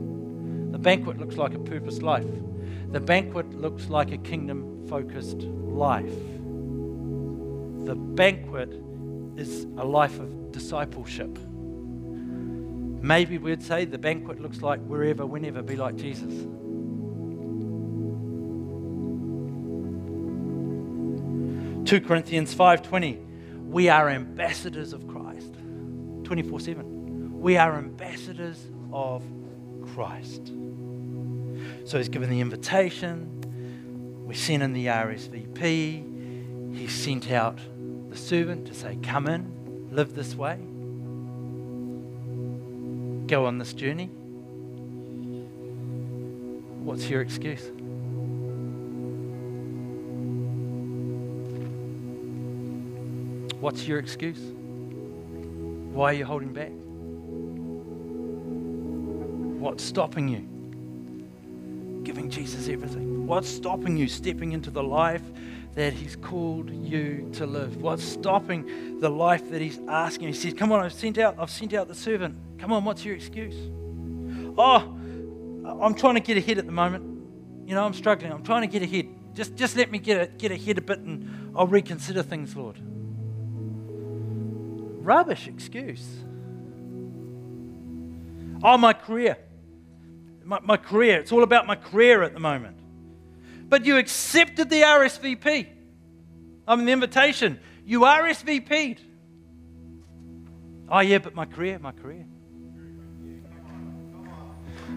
The 0.70 0.78
banquet 0.78 1.19
looks 1.19 1.36
like 1.36 1.55
a 1.55 1.59
purpose 1.59 2.01
life. 2.01 2.24
The 2.93 3.01
banquet 3.01 3.52
looks 3.52 3.89
like 3.89 4.12
a 4.12 4.19
kingdom 4.19 4.86
focused 4.89 5.40
life. 5.40 6.14
The 7.85 7.97
banquet 7.97 8.73
is 9.36 9.64
a 9.77 9.85
life 9.85 10.20
of 10.20 10.52
discipleship. 10.52 11.36
Maybe 13.02 13.39
we'd 13.39 13.64
say 13.64 13.86
the 13.86 13.98
banquet 13.98 14.40
looks 14.40 14.62
like 14.62 14.81
wherever, 14.86 15.27
whenever, 15.27 15.62
be 15.62 15.74
like 15.74 15.97
Jesus. 15.97 16.32
Two 21.89 22.01
Corinthians 22.01 22.55
5:20. 22.55 23.19
We 23.69 23.89
are 23.89 24.09
ambassadors 24.09 24.93
of 24.93 25.09
Christ. 25.09 25.55
24-7. 26.23 26.91
We 27.43 27.56
are 27.56 27.77
ambassadors 27.77 28.69
of 28.93 29.24
Christ. 29.94 30.52
So 31.85 31.98
he's 31.98 32.09
given 32.09 32.31
the 32.31 32.40
invitation. 32.40 34.24
We 34.24 34.36
sent 34.36 34.62
in 34.62 34.73
the 34.73 34.86
RSVP. 34.86 36.77
He 36.77 36.86
sent 36.86 37.32
out 37.32 37.59
the 38.10 38.16
servant 38.16 38.69
to 38.69 38.74
say, 38.74 38.97
Come 39.02 39.27
in, 39.27 39.89
live 39.90 40.14
this 40.14 40.36
way, 40.36 40.55
go 43.27 43.47
on 43.47 43.59
this 43.59 43.73
journey. 43.73 44.06
What's 46.85 47.10
your 47.10 47.23
excuse? 47.23 47.73
What's 53.60 53.89
your 53.89 53.98
excuse? 53.98 54.39
Why 55.93 56.10
are 56.10 56.14
you 56.14 56.24
holding 56.24 56.52
back? 56.52 56.70
What's 59.62 59.84
stopping 59.84 60.26
you? 60.28 62.02
Giving 62.02 62.28
Jesus 62.28 62.68
everything. 62.68 63.28
What's 63.28 63.48
stopping 63.48 63.97
you 63.97 64.09
stepping 64.09 64.51
into 64.51 64.72
the 64.72 64.82
life 64.82 65.22
that 65.76 65.93
He's 65.93 66.16
called 66.16 66.68
you 66.68 67.30
to 67.34 67.47
live? 67.47 67.76
What's 67.76 68.02
stopping 68.02 68.98
the 68.98 69.09
life 69.09 69.52
that 69.52 69.60
He's 69.60 69.78
asking? 69.86 70.26
He 70.26 70.34
says, 70.34 70.52
Come 70.55 70.72
on, 70.72 70.84
I've 70.84 70.93
sent 70.93 71.16
out, 71.16 71.36
I've 71.39 71.48
sent 71.48 71.74
out 71.74 71.86
the 71.86 71.94
servant. 71.94 72.36
Come 72.59 72.72
on, 72.72 72.84
what's 72.84 73.05
your 73.05 73.14
excuse? 73.14 73.55
Oh, 74.59 74.98
I'm 75.80 75.94
trying 75.94 76.14
to 76.14 76.20
get 76.20 76.36
ahead 76.36 76.59
at 76.59 76.66
the 76.66 76.72
moment. 76.72 77.05
You 77.68 77.76
know, 77.76 77.84
I'm 77.84 77.94
struggling. 77.94 78.32
I'm 78.32 78.43
trying 78.43 78.62
to 78.62 78.66
get 78.66 78.82
ahead. 78.82 79.06
Just, 79.32 79.55
just 79.55 79.76
let 79.76 79.93
me 79.93 80.01
get, 80.01 80.20
a, 80.20 80.26
get 80.26 80.51
ahead 80.51 80.78
a 80.78 80.82
bit 80.82 80.98
and 80.98 81.52
I'll 81.56 81.68
reconsider 81.68 82.24
things, 82.24 82.56
Lord. 82.56 82.80
Rubbish 85.05 85.47
excuse. 85.47 86.05
Oh, 88.64 88.76
my 88.76 88.93
career. 88.93 89.36
My, 90.52 90.60
my 90.60 90.76
career. 90.76 91.18
It's 91.18 91.32
all 91.32 91.44
about 91.44 91.66
my 91.66 91.76
career 91.76 92.22
at 92.22 92.34
the 92.34 92.38
moment. 92.38 92.76
But 93.70 93.86
you 93.86 93.96
accepted 93.96 94.68
the 94.68 94.82
RSVP. 94.82 95.66
I 96.68 96.76
mean, 96.76 96.84
the 96.84 96.92
invitation. 96.92 97.58
You 97.86 98.00
RSVP'd. 98.00 99.00
Oh, 100.90 101.00
yeah, 101.00 101.16
but 101.20 101.34
my 101.34 101.46
career, 101.46 101.78
my 101.78 101.92
career. 101.92 102.26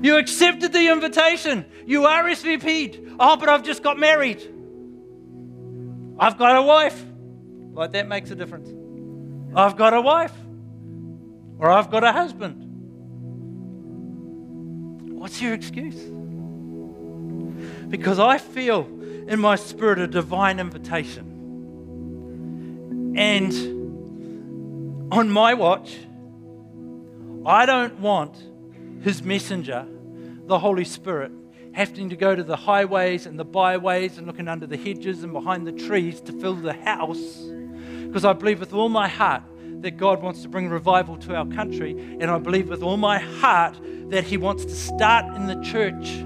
You 0.02 0.18
accepted 0.18 0.74
the 0.74 0.90
invitation. 0.90 1.66
You 1.86 2.02
RSVP'd. 2.02 3.16
Oh, 3.18 3.38
but 3.38 3.48
I've 3.48 3.64
just 3.64 3.82
got 3.82 3.98
married. 3.98 4.42
I've 6.20 6.38
got 6.38 6.58
a 6.58 6.62
wife. 6.64 7.02
Like 7.72 7.94
that 7.94 8.10
makes 8.10 8.30
a 8.30 8.36
difference. 8.36 8.68
I've 9.56 9.78
got 9.78 9.94
a 9.94 10.02
wife. 10.02 10.34
Or 11.60 11.70
I've 11.70 11.90
got 11.90 12.04
a 12.04 12.12
husband. 12.12 12.65
What's 15.26 15.42
your 15.42 15.56
excuse? 15.56 16.00
Because 17.90 18.20
I 18.20 18.38
feel 18.38 18.88
in 19.28 19.40
my 19.40 19.56
spirit 19.56 19.98
a 19.98 20.06
divine 20.06 20.60
invitation. 20.60 21.26
And 23.18 23.52
on 25.12 25.32
my 25.32 25.56
watch, 25.56 25.98
I 27.44 27.66
don't 27.66 28.00
want 28.00 28.38
his 29.02 29.24
messenger, 29.24 29.88
the 30.46 30.60
Holy 30.60 30.86
Spirit, 30.86 31.32
having 31.72 32.12
to 32.12 32.16
go 32.16 32.36
to 32.36 32.44
the 32.44 32.58
highways 32.58 33.26
and 33.26 33.40
the 33.40 33.46
byways 33.46 34.20
and 34.20 34.28
looking 34.28 34.48
under 34.48 34.68
the 34.68 34.78
hedges 34.78 35.24
and 35.24 35.34
behind 35.34 35.66
the 35.66 35.72
trees 35.72 36.22
to 36.22 36.34
fill 36.34 36.54
the 36.54 36.74
house. 36.74 37.40
Because 38.06 38.26
I 38.26 38.34
believe 38.34 38.60
with 38.60 38.74
all 38.74 38.90
my 38.90 39.08
heart 39.08 39.42
that 39.82 39.98
God 39.98 40.22
wants 40.22 40.44
to 40.44 40.50
bring 40.50 40.70
revival 40.70 41.18
to 41.18 41.34
our 41.36 41.48
country, 41.48 41.94
and 42.20 42.30
I 42.30 42.38
believe 42.38 42.70
with 42.70 42.84
all 42.84 42.98
my 42.98 43.18
heart 43.18 43.76
that 44.10 44.24
He 44.24 44.38
wants 44.38 44.66
to 44.66 44.76
start 44.76 45.36
in 45.36 45.48
the 45.48 45.56
church. 45.64 46.24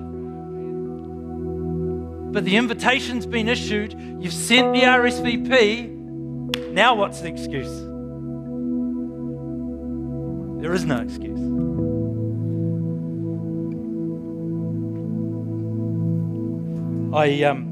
But 2.32 2.46
the 2.46 2.58
invitation's 2.58 3.26
been 3.26 3.48
issued, 3.48 3.96
you've 4.20 4.34
sent 4.34 4.74
the 4.74 4.82
RSVP. 4.82 6.72
Now, 6.72 6.96
what's 6.96 7.22
the 7.22 7.28
excuse? 7.28 7.82
There 10.62 10.74
is 10.74 10.86
no 10.86 10.98
excuse. 10.98 11.40
I 17.12 17.44
um, 17.44 17.70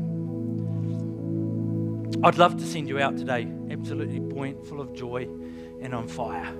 I'd 2.24 2.38
love 2.38 2.58
to 2.58 2.66
send 2.66 2.90
you 2.90 3.00
out 3.00 3.18
today, 3.18 3.48
absolutely 3.70 4.20
buoyant, 4.20 4.66
full 4.66 4.82
of 4.82 4.94
joy, 4.94 5.28
and 5.82 5.94
on 5.94 6.08
fire. 6.08 6.52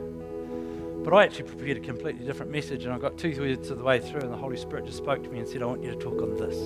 But 1.08 1.16
I 1.16 1.24
actually 1.24 1.46
prepared 1.46 1.78
a 1.78 1.80
completely 1.80 2.26
different 2.26 2.52
message, 2.52 2.84
and 2.84 2.94
I 2.94 2.98
got 2.98 3.18
two 3.18 3.34
thirds 3.34 3.70
of 3.70 3.78
the 3.78 3.84
way 3.86 3.98
through, 3.98 4.20
and 4.20 4.30
the 4.30 4.36
Holy 4.36 4.58
Spirit 4.58 4.84
just 4.84 4.98
spoke 4.98 5.24
to 5.24 5.30
me 5.30 5.40
and 5.40 5.48
said, 5.48 5.62
I 5.62 5.66
want 5.66 5.82
you 5.82 5.92
to 5.92 5.96
talk 5.96 6.22
on 6.22 6.36
this. 6.36 6.58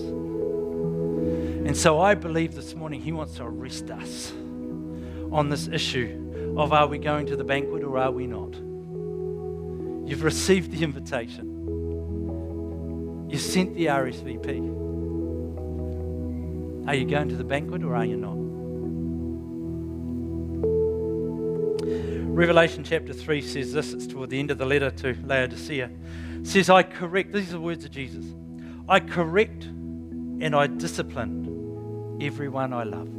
And 1.67 1.77
so 1.77 2.01
I 2.01 2.15
believe 2.15 2.55
this 2.55 2.73
morning 2.73 3.01
He 3.01 3.11
wants 3.11 3.35
to 3.35 3.43
arrest 3.43 3.91
us 3.91 4.33
on 5.31 5.49
this 5.49 5.67
issue 5.67 6.55
of 6.57 6.73
are 6.73 6.87
we 6.87 6.97
going 6.97 7.27
to 7.27 7.35
the 7.35 7.43
banquet 7.43 7.83
or 7.83 7.99
are 7.99 8.09
we 8.09 8.25
not? 8.25 8.55
You've 10.09 10.23
received 10.23 10.71
the 10.71 10.83
invitation. 10.83 11.45
You 13.29 13.37
sent 13.37 13.75
the 13.75 13.85
RSVP. 13.85 14.47
Are 16.87 16.95
you 16.95 17.05
going 17.05 17.29
to 17.29 17.35
the 17.35 17.43
banquet 17.43 17.83
or 17.83 17.95
are 17.95 18.05
you 18.05 18.17
not? 18.17 18.40
Revelation 22.33 22.85
chapter 22.85 23.11
3 23.11 23.41
says 23.41 23.73
this, 23.73 23.91
it's 23.91 24.07
toward 24.07 24.29
the 24.29 24.39
end 24.39 24.51
of 24.51 24.57
the 24.57 24.65
letter 24.65 24.89
to 24.89 25.17
Laodicea. 25.25 25.91
It 26.39 26.47
says, 26.47 26.69
I 26.69 26.81
correct, 26.81 27.33
these 27.33 27.49
are 27.49 27.53
the 27.53 27.59
words 27.59 27.83
of 27.83 27.91
Jesus. 27.91 28.25
I 28.87 29.01
correct 29.01 29.65
and 29.65 30.55
I 30.55 30.67
discipline 30.67 32.17
everyone 32.21 32.71
I 32.71 32.83
love. 32.83 33.09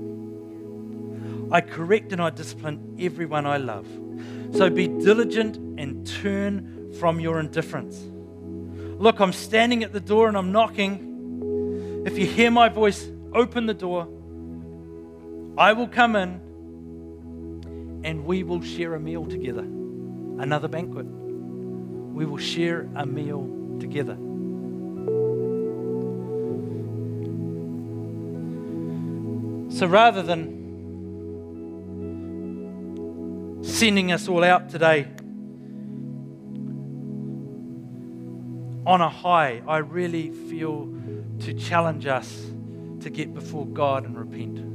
I 1.53 1.61
correct 1.61 2.13
and 2.13 2.23
I 2.23 2.31
discipline 2.31 2.97
everyone 2.99 3.45
I 3.45 3.59
love. 3.59 3.87
So 4.57 4.71
be 4.71 4.89
diligent 4.89 5.57
and 5.79 6.07
turn 6.07 6.95
from 6.99 7.21
your 7.21 7.39
indifference. 7.39 8.01
Look, 8.99 9.21
I'm 9.21 9.35
standing 9.35 9.85
at 9.85 9.93
the 9.93 10.01
door 10.01 10.27
and 10.29 10.39
I'm 10.39 10.53
knocking. 10.53 12.03
If 12.07 12.17
you 12.17 12.27
hear 12.27 12.51
my 12.51 12.71
voice, 12.71 13.11
open 13.35 13.67
the 13.67 13.75
door. 13.75 14.09
I 15.59 15.75
will 15.75 15.89
come 15.89 16.17
in 16.17 16.41
and 18.05 18.25
we 18.25 18.43
will 18.43 18.63
share 18.63 18.95
a 18.95 19.01
meal 19.01 19.27
together. 19.27 19.63
Another 19.63 20.69
banquet. 20.69 21.07
We 21.07 22.27
will 22.27 22.39
share 22.39 22.89
a 22.95 23.07
meal 23.07 23.49
together. 23.81 24.17
So 29.71 29.87
rather 29.87 30.23
than 30.23 30.61
sending 33.63 34.13
us 34.13 34.29
all 34.29 34.45
out 34.45 34.69
today 34.69 35.09
on 38.87 39.01
a 39.01 39.09
high, 39.09 39.63
I 39.67 39.79
really 39.79 40.31
feel 40.31 40.93
to 41.41 41.55
challenge 41.55 42.07
us 42.07 42.47
to 43.01 43.11
get 43.11 43.33
before 43.35 43.67
God 43.67 44.05
and 44.05 44.17
repent. 44.17 44.72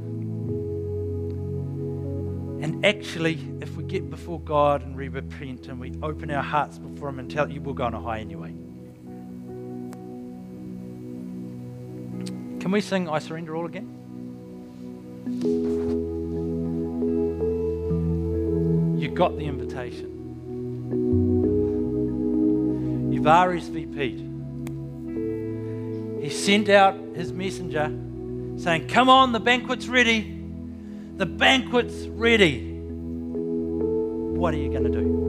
And 2.60 2.84
actually, 2.84 3.38
if 3.60 3.76
we 3.76 3.84
get 3.84 4.10
before 4.10 4.40
God 4.40 4.82
and 4.82 4.96
we 4.96 5.08
repent 5.08 5.68
and 5.68 5.78
we 5.78 5.92
open 6.02 6.30
our 6.30 6.42
hearts 6.42 6.78
before 6.78 7.08
Him 7.08 7.20
and 7.20 7.30
tell 7.30 7.48
you, 7.50 7.60
we'll 7.60 7.74
go 7.74 7.84
on 7.84 7.94
a 7.94 8.00
high 8.00 8.18
anyway. 8.20 8.52
Can 12.60 12.72
we 12.72 12.80
sing 12.80 13.08
I 13.08 13.20
Surrender 13.20 13.54
All 13.56 13.66
again? 13.66 13.94
You 18.98 19.08
got 19.08 19.36
the 19.36 19.44
invitation. 19.44 20.16
You've 23.12 23.24
RSVP'd. 23.24 24.24
He 26.22 26.30
sent 26.30 26.68
out 26.68 26.94
his 27.14 27.32
messenger 27.32 27.90
saying, 28.56 28.88
Come 28.88 29.08
on, 29.08 29.32
the 29.32 29.40
banquet's 29.40 29.86
ready. 29.86 30.37
The 31.18 31.26
banquet's 31.26 32.06
ready. 32.06 32.78
What 34.38 34.54
are 34.54 34.56
you 34.56 34.70
going 34.70 34.84
to 34.84 34.90
do? 34.90 35.27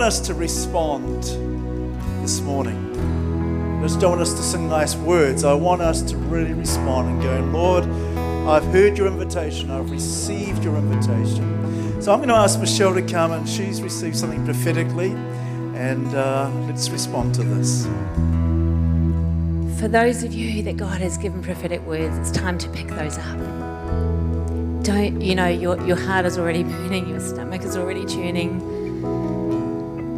Want 0.00 0.14
us 0.14 0.20
to 0.20 0.32
respond 0.32 1.24
this 2.22 2.40
morning. 2.40 3.78
I 3.80 3.82
just 3.82 4.00
don't 4.00 4.12
want 4.12 4.22
us 4.22 4.32
to 4.32 4.42
sing 4.42 4.66
nice 4.66 4.96
words. 4.96 5.44
I 5.44 5.52
want 5.52 5.82
us 5.82 6.00
to 6.10 6.16
really 6.16 6.54
respond 6.54 7.10
and 7.10 7.22
go, 7.22 7.58
Lord, 7.58 7.84
I've 8.48 8.64
heard 8.72 8.96
your 8.96 9.08
invitation, 9.08 9.70
I've 9.70 9.90
received 9.90 10.64
your 10.64 10.74
invitation. 10.76 12.00
So 12.00 12.14
I'm 12.14 12.20
going 12.20 12.30
to 12.30 12.34
ask 12.34 12.58
Michelle 12.58 12.94
to 12.94 13.02
come, 13.02 13.32
and 13.32 13.46
she's 13.46 13.82
received 13.82 14.16
something 14.16 14.42
prophetically. 14.46 15.10
And 15.74 16.06
uh, 16.14 16.50
let's 16.66 16.88
respond 16.88 17.34
to 17.34 17.42
this. 17.42 17.84
For 19.78 19.88
those 19.88 20.22
of 20.22 20.32
you 20.32 20.62
that 20.62 20.78
God 20.78 21.02
has 21.02 21.18
given 21.18 21.42
prophetic 21.42 21.82
words, 21.82 22.16
it's 22.16 22.30
time 22.30 22.56
to 22.56 22.70
pick 22.70 22.86
those 22.86 23.18
up. 23.18 23.38
Don't, 24.82 25.20
you 25.20 25.34
know, 25.34 25.48
your, 25.48 25.78
your 25.86 25.98
heart 25.98 26.24
is 26.24 26.38
already 26.38 26.62
burning, 26.62 27.06
your 27.06 27.20
stomach 27.20 27.60
is 27.64 27.76
already 27.76 28.06
churning. 28.06 28.79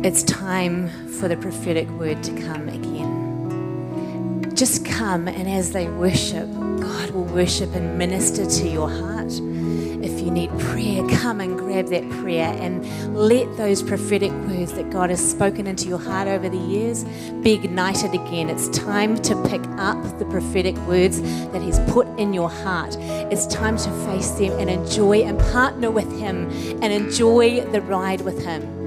It's 0.05 0.24
time 0.24 0.89
for 1.07 1.29
the 1.29 1.37
prophetic 1.37 1.89
word 1.91 2.24
to 2.24 2.33
come 2.43 2.69
again. 2.69 4.53
Just 4.53 4.85
come, 4.85 5.29
and 5.29 5.49
as 5.49 5.70
they 5.70 5.89
worship, 5.89 6.53
God 6.81 7.11
will 7.11 7.23
worship 7.27 7.73
and 7.77 7.97
minister 7.97 8.45
to 8.45 8.69
your 8.69 8.91
heart. 8.91 9.31
If 9.31 10.20
you 10.20 10.33
need 10.33 10.51
prayer, 10.59 11.07
come 11.20 11.41
and 11.41 11.57
grab 11.57 11.87
that 11.91 12.11
prayer 12.20 12.53
and 12.59 12.85
let 13.15 13.57
those 13.57 13.81
prophetic 13.81 14.33
words 14.33 14.73
that 14.73 14.91
God 14.91 15.11
has 15.11 15.31
spoken 15.31 15.69
into 15.69 15.87
your 15.87 16.01
heart 16.01 16.27
over 16.27 16.49
the 16.49 16.59
years 16.59 17.05
be 17.45 17.53
ignited 17.53 18.12
again. 18.12 18.51
It's 18.51 18.69
time 18.70 19.15
to 19.19 19.41
pick 19.49 19.62
up 19.79 20.03
the 20.19 20.24
prophetic 20.24 20.77
words 20.79 21.23
that 21.53 21.62
He's 21.62 21.79
put 21.93 22.09
in 22.19 22.33
your 22.33 22.51
heart. 22.51 22.97
It's 23.31 23.47
time 23.47 23.77
to 23.77 23.91
face 24.05 24.31
them 24.33 24.59
and 24.59 24.69
enjoy 24.69 25.23
and 25.23 25.39
partner 25.53 25.93
with 25.93 26.11
Him 26.19 26.51
and 26.83 26.93
enjoy 26.93 27.61
the 27.70 27.81
ride 27.83 28.23
with 28.23 28.45
Him. 28.45 28.81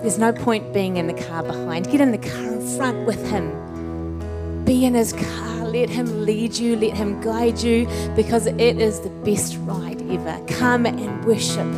There's 0.00 0.18
no 0.18 0.32
point 0.32 0.72
being 0.72 0.96
in 0.96 1.08
the 1.08 1.22
car 1.24 1.42
behind. 1.42 1.90
Get 1.90 2.00
in 2.00 2.10
the 2.10 2.16
car 2.16 2.54
in 2.54 2.78
front 2.78 3.06
with 3.06 3.22
Him. 3.30 4.64
Be 4.64 4.86
in 4.86 4.94
His 4.94 5.12
car. 5.12 5.64
Let 5.66 5.90
Him 5.90 6.24
lead 6.24 6.56
you. 6.56 6.74
Let 6.76 6.96
Him 6.96 7.20
guide 7.20 7.60
you 7.60 7.86
because 8.16 8.46
it 8.46 8.58
is 8.58 9.00
the 9.00 9.10
best 9.10 9.58
ride 9.60 10.00
ever. 10.10 10.42
Come 10.46 10.86
and 10.86 11.22
worship. 11.26 11.70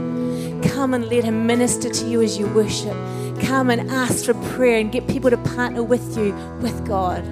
Come 0.72 0.94
and 0.94 1.08
let 1.08 1.24
Him 1.24 1.48
minister 1.48 1.90
to 1.90 2.06
you 2.06 2.22
as 2.22 2.38
you 2.38 2.46
worship. 2.48 2.96
Come 3.40 3.70
and 3.70 3.90
ask 3.90 4.24
for 4.24 4.34
prayer 4.54 4.78
and 4.78 4.92
get 4.92 5.08
people 5.08 5.28
to 5.28 5.36
partner 5.38 5.82
with 5.82 6.16
you, 6.16 6.32
with 6.60 6.86
God. 6.86 7.24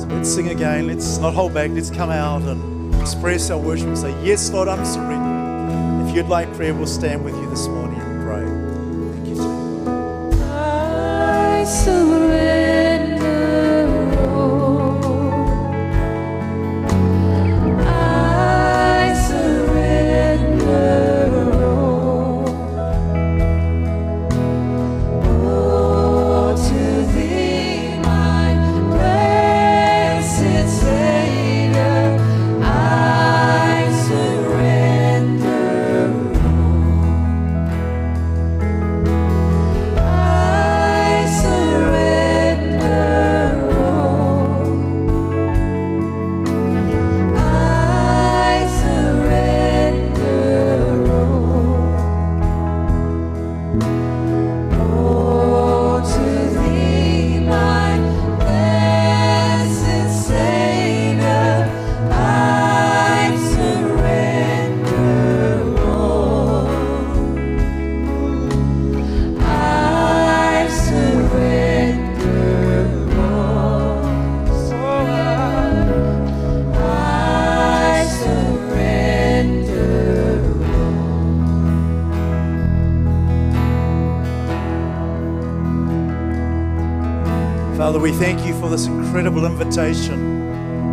So 0.00 0.06
let's 0.06 0.32
sing 0.32 0.50
again. 0.50 0.86
Let's 0.86 1.18
not 1.18 1.34
hold 1.34 1.52
back. 1.52 1.72
Let's 1.72 1.90
come 1.90 2.10
out 2.10 2.42
and 2.42 2.94
express 3.00 3.50
our 3.50 3.58
worship 3.58 3.88
and 3.88 3.98
say, 3.98 4.14
Yes, 4.24 4.50
Lord, 4.52 4.68
I'm 4.68 4.84
surrendering. 4.84 5.19
If 6.10 6.16
you'd 6.16 6.26
like 6.26 6.52
prayer, 6.54 6.74
we'll 6.74 6.88
stand 6.88 7.24
with 7.24 7.36
you 7.36 7.48
this 7.48 7.68
morning 7.68 8.00
and 8.00 8.24
pray. 8.24 8.42
Thank 9.14 9.28
you. 12.44 12.49
Father, 88.00 88.12
we 88.12 88.18
thank 88.18 88.46
you 88.46 88.58
for 88.58 88.70
this 88.70 88.86
incredible 88.86 89.44
invitation 89.44 90.48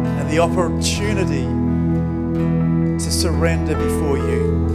and 0.05 0.29
the 0.29 0.39
opportunity 0.39 1.45
to 3.01 3.09
surrender 3.09 3.75
before 3.75 4.17
you. 4.17 4.67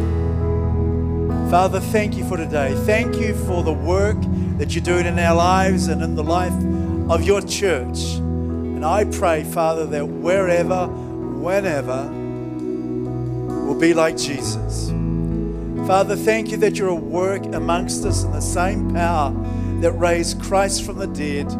Father, 1.51 1.79
thank 1.79 2.17
you 2.17 2.25
for 2.25 2.39
today. 2.39 2.75
Thank 2.87 3.17
you 3.17 3.35
for 3.35 3.63
the 3.63 3.75
work 3.75 4.17
that 4.57 4.75
you're 4.75 4.83
doing 4.83 5.05
in 5.05 5.19
our 5.19 5.37
lives 5.37 5.89
and 5.89 6.01
in 6.01 6.15
the 6.15 6.25
life 6.25 6.55
of 7.11 7.23
your 7.23 7.43
church. 7.43 8.15
And 8.15 8.83
I 8.83 9.05
pray, 9.05 9.45
Father, 9.45 9.85
that 9.85 10.07
wherever, 10.07 10.87
whenever, 10.87 12.09
we'll 13.67 13.79
be 13.79 13.93
like 13.93 14.17
Jesus. 14.17 14.89
Father, 15.87 16.17
thank 16.17 16.51
you 16.51 16.57
that 16.57 16.79
you're 16.79 16.95
at 16.97 17.03
work 17.03 17.45
amongst 17.45 18.07
us 18.07 18.25
in 18.25 18.33
the 18.33 18.41
same 18.41 18.95
power 18.95 19.35
that 19.83 19.93
raised 19.93 20.41
Christ 20.41 20.85
from 20.85 20.97
the 20.97 21.09
dead 21.09 21.55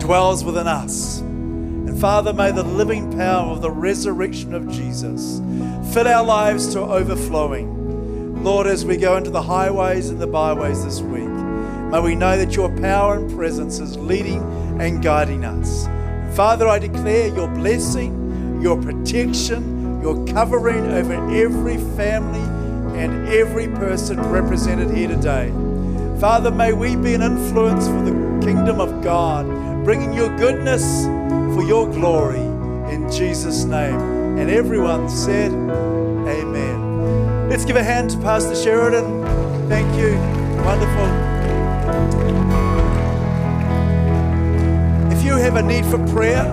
dwells 0.00 0.44
within 0.44 0.66
us. 0.66 1.20
And 1.20 2.00
Father, 2.00 2.32
may 2.32 2.52
the 2.52 2.62
living 2.62 3.10
power 3.16 3.50
of 3.50 3.62
the 3.62 3.70
resurrection 3.70 4.54
of 4.54 4.68
Jesus 4.70 5.40
fill 5.92 6.08
our 6.08 6.24
lives 6.24 6.72
to 6.74 6.80
overflowing. 6.80 8.44
Lord, 8.44 8.66
as 8.66 8.84
we 8.84 8.96
go 8.96 9.16
into 9.16 9.30
the 9.30 9.42
highways 9.42 10.10
and 10.10 10.20
the 10.20 10.26
byways 10.26 10.84
this 10.84 11.00
week, 11.00 11.28
may 11.90 12.00
we 12.00 12.14
know 12.14 12.36
that 12.36 12.54
your 12.54 12.68
power 12.80 13.16
and 13.16 13.30
presence 13.34 13.78
is 13.78 13.96
leading 13.96 14.42
and 14.80 15.02
guiding 15.02 15.44
us. 15.44 15.86
And 15.86 16.34
Father, 16.34 16.68
I 16.68 16.78
declare 16.78 17.34
your 17.34 17.48
blessing, 17.48 18.60
your 18.62 18.80
protection, 18.80 20.00
your 20.02 20.24
covering 20.26 20.86
over 20.86 21.14
every 21.34 21.78
family 21.96 22.40
and 23.00 23.28
every 23.28 23.68
person 23.68 24.20
represented 24.20 24.90
here 24.96 25.08
today. 25.08 25.50
Father, 26.20 26.50
may 26.50 26.72
we 26.72 26.96
be 26.96 27.14
an 27.14 27.22
influence 27.22 27.86
for 27.86 28.02
the 28.02 28.12
kingdom 28.44 28.80
of 28.80 29.02
God, 29.02 29.46
bringing 29.86 30.12
your 30.12 30.36
goodness 30.36 31.04
for 31.54 31.62
your 31.62 31.88
glory 31.88 32.40
in 32.92 33.08
Jesus' 33.08 33.62
name. 33.62 33.94
And 34.36 34.50
everyone 34.50 35.08
said, 35.08 35.52
Amen. 35.52 37.48
Let's 37.48 37.64
give 37.64 37.76
a 37.76 37.84
hand 37.84 38.10
to 38.10 38.18
Pastor 38.18 38.56
Sheridan. 38.56 39.22
Thank 39.68 39.86
you. 39.96 40.16
Wonderful. 40.64 41.06
If 45.16 45.24
you 45.24 45.36
have 45.36 45.54
a 45.54 45.62
need 45.62 45.86
for 45.86 46.04
prayer, 46.08 46.52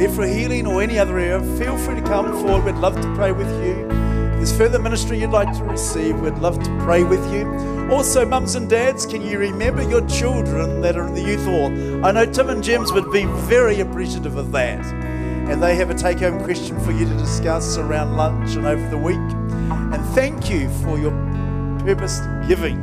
it 0.00 0.10
for 0.10 0.26
healing 0.26 0.66
or 0.66 0.82
any 0.82 0.98
other 0.98 1.16
area, 1.20 1.40
feel 1.56 1.78
free 1.78 1.94
to 1.94 2.02
come 2.02 2.32
forward. 2.42 2.64
We'd 2.64 2.80
love 2.80 3.00
to 3.00 3.14
pray 3.14 3.30
with 3.30 3.48
you. 3.64 4.01
There's 4.42 4.58
further 4.58 4.80
ministry 4.80 5.20
you'd 5.20 5.30
like 5.30 5.56
to 5.56 5.62
receive, 5.62 6.18
we'd 6.18 6.34
love 6.38 6.60
to 6.60 6.78
pray 6.80 7.04
with 7.04 7.32
you. 7.32 7.46
Also, 7.92 8.26
mums 8.26 8.56
and 8.56 8.68
dads, 8.68 9.06
can 9.06 9.22
you 9.22 9.38
remember 9.38 9.88
your 9.88 10.04
children 10.08 10.80
that 10.80 10.96
are 10.96 11.06
in 11.06 11.14
the 11.14 11.22
youth 11.22 11.44
hall? 11.44 11.66
I 12.04 12.10
know 12.10 12.26
Tim 12.26 12.50
and 12.50 12.60
Jims 12.60 12.92
would 12.92 13.12
be 13.12 13.24
very 13.24 13.78
appreciative 13.78 14.36
of 14.36 14.50
that. 14.50 14.84
And 15.48 15.62
they 15.62 15.76
have 15.76 15.90
a 15.90 15.94
take 15.94 16.18
home 16.18 16.42
question 16.42 16.76
for 16.80 16.90
you 16.90 17.06
to 17.06 17.14
discuss 17.18 17.76
around 17.76 18.16
lunch 18.16 18.56
and 18.56 18.66
over 18.66 18.84
the 18.90 18.98
week. 18.98 19.14
And 19.14 20.04
thank 20.06 20.50
you 20.50 20.68
for 20.82 20.98
your 20.98 21.12
purpose 21.84 22.18
giving 22.48 22.78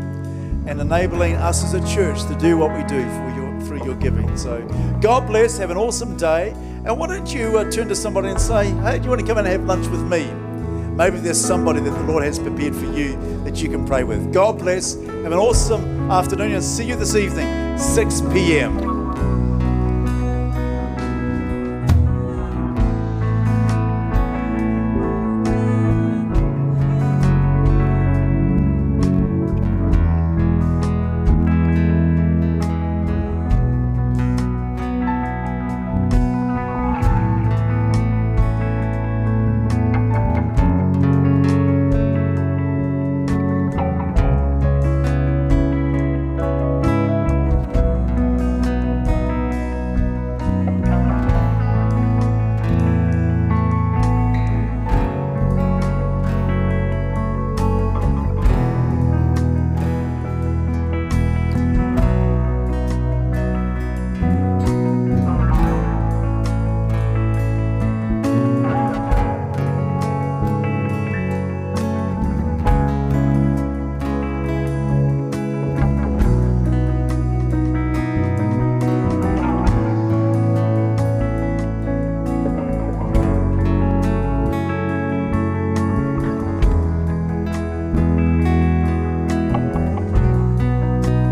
and 0.66 0.80
enabling 0.80 1.36
us 1.36 1.62
as 1.62 1.74
a 1.74 1.86
church 1.94 2.24
to 2.28 2.36
do 2.36 2.58
what 2.58 2.74
we 2.74 2.86
do 2.86 3.02
for 3.02 3.34
your 3.36 3.60
through 3.68 3.84
your 3.84 3.96
giving. 3.96 4.38
So 4.38 4.66
God 5.02 5.28
bless. 5.28 5.58
Have 5.58 5.72
an 5.72 5.78
awesome 5.78 6.16
day. 6.16 6.52
And 6.86 6.98
why 6.98 7.08
don't 7.08 7.34
you 7.34 7.58
uh, 7.58 7.70
turn 7.70 7.90
to 7.90 7.96
somebody 7.96 8.30
and 8.30 8.40
say, 8.40 8.70
"Hey, 8.70 9.00
do 9.00 9.04
you 9.04 9.10
want 9.10 9.20
to 9.20 9.28
come 9.28 9.38
and 9.38 9.48
have 9.48 9.66
lunch 9.66 9.86
with 9.88 10.04
me?" 10.04 10.39
Maybe 11.00 11.18
there's 11.20 11.40
somebody 11.40 11.80
that 11.80 11.92
the 11.92 12.04
Lord 12.04 12.26
has 12.26 12.38
prepared 12.38 12.76
for 12.76 12.84
you 12.88 13.16
that 13.46 13.64
you 13.64 13.70
can 13.70 13.88
pray 13.88 14.04
with. 14.04 14.34
God 14.34 14.60
bless. 14.60 14.96
Have 14.96 15.28
an 15.28 15.34
awesome 15.34 16.12
afternoon 16.12 16.52
and 16.52 16.62
see 16.62 16.84
you 16.84 16.98
this 16.98 17.16
evening, 17.16 17.78
6 17.78 18.20
p.m. 18.34 18.89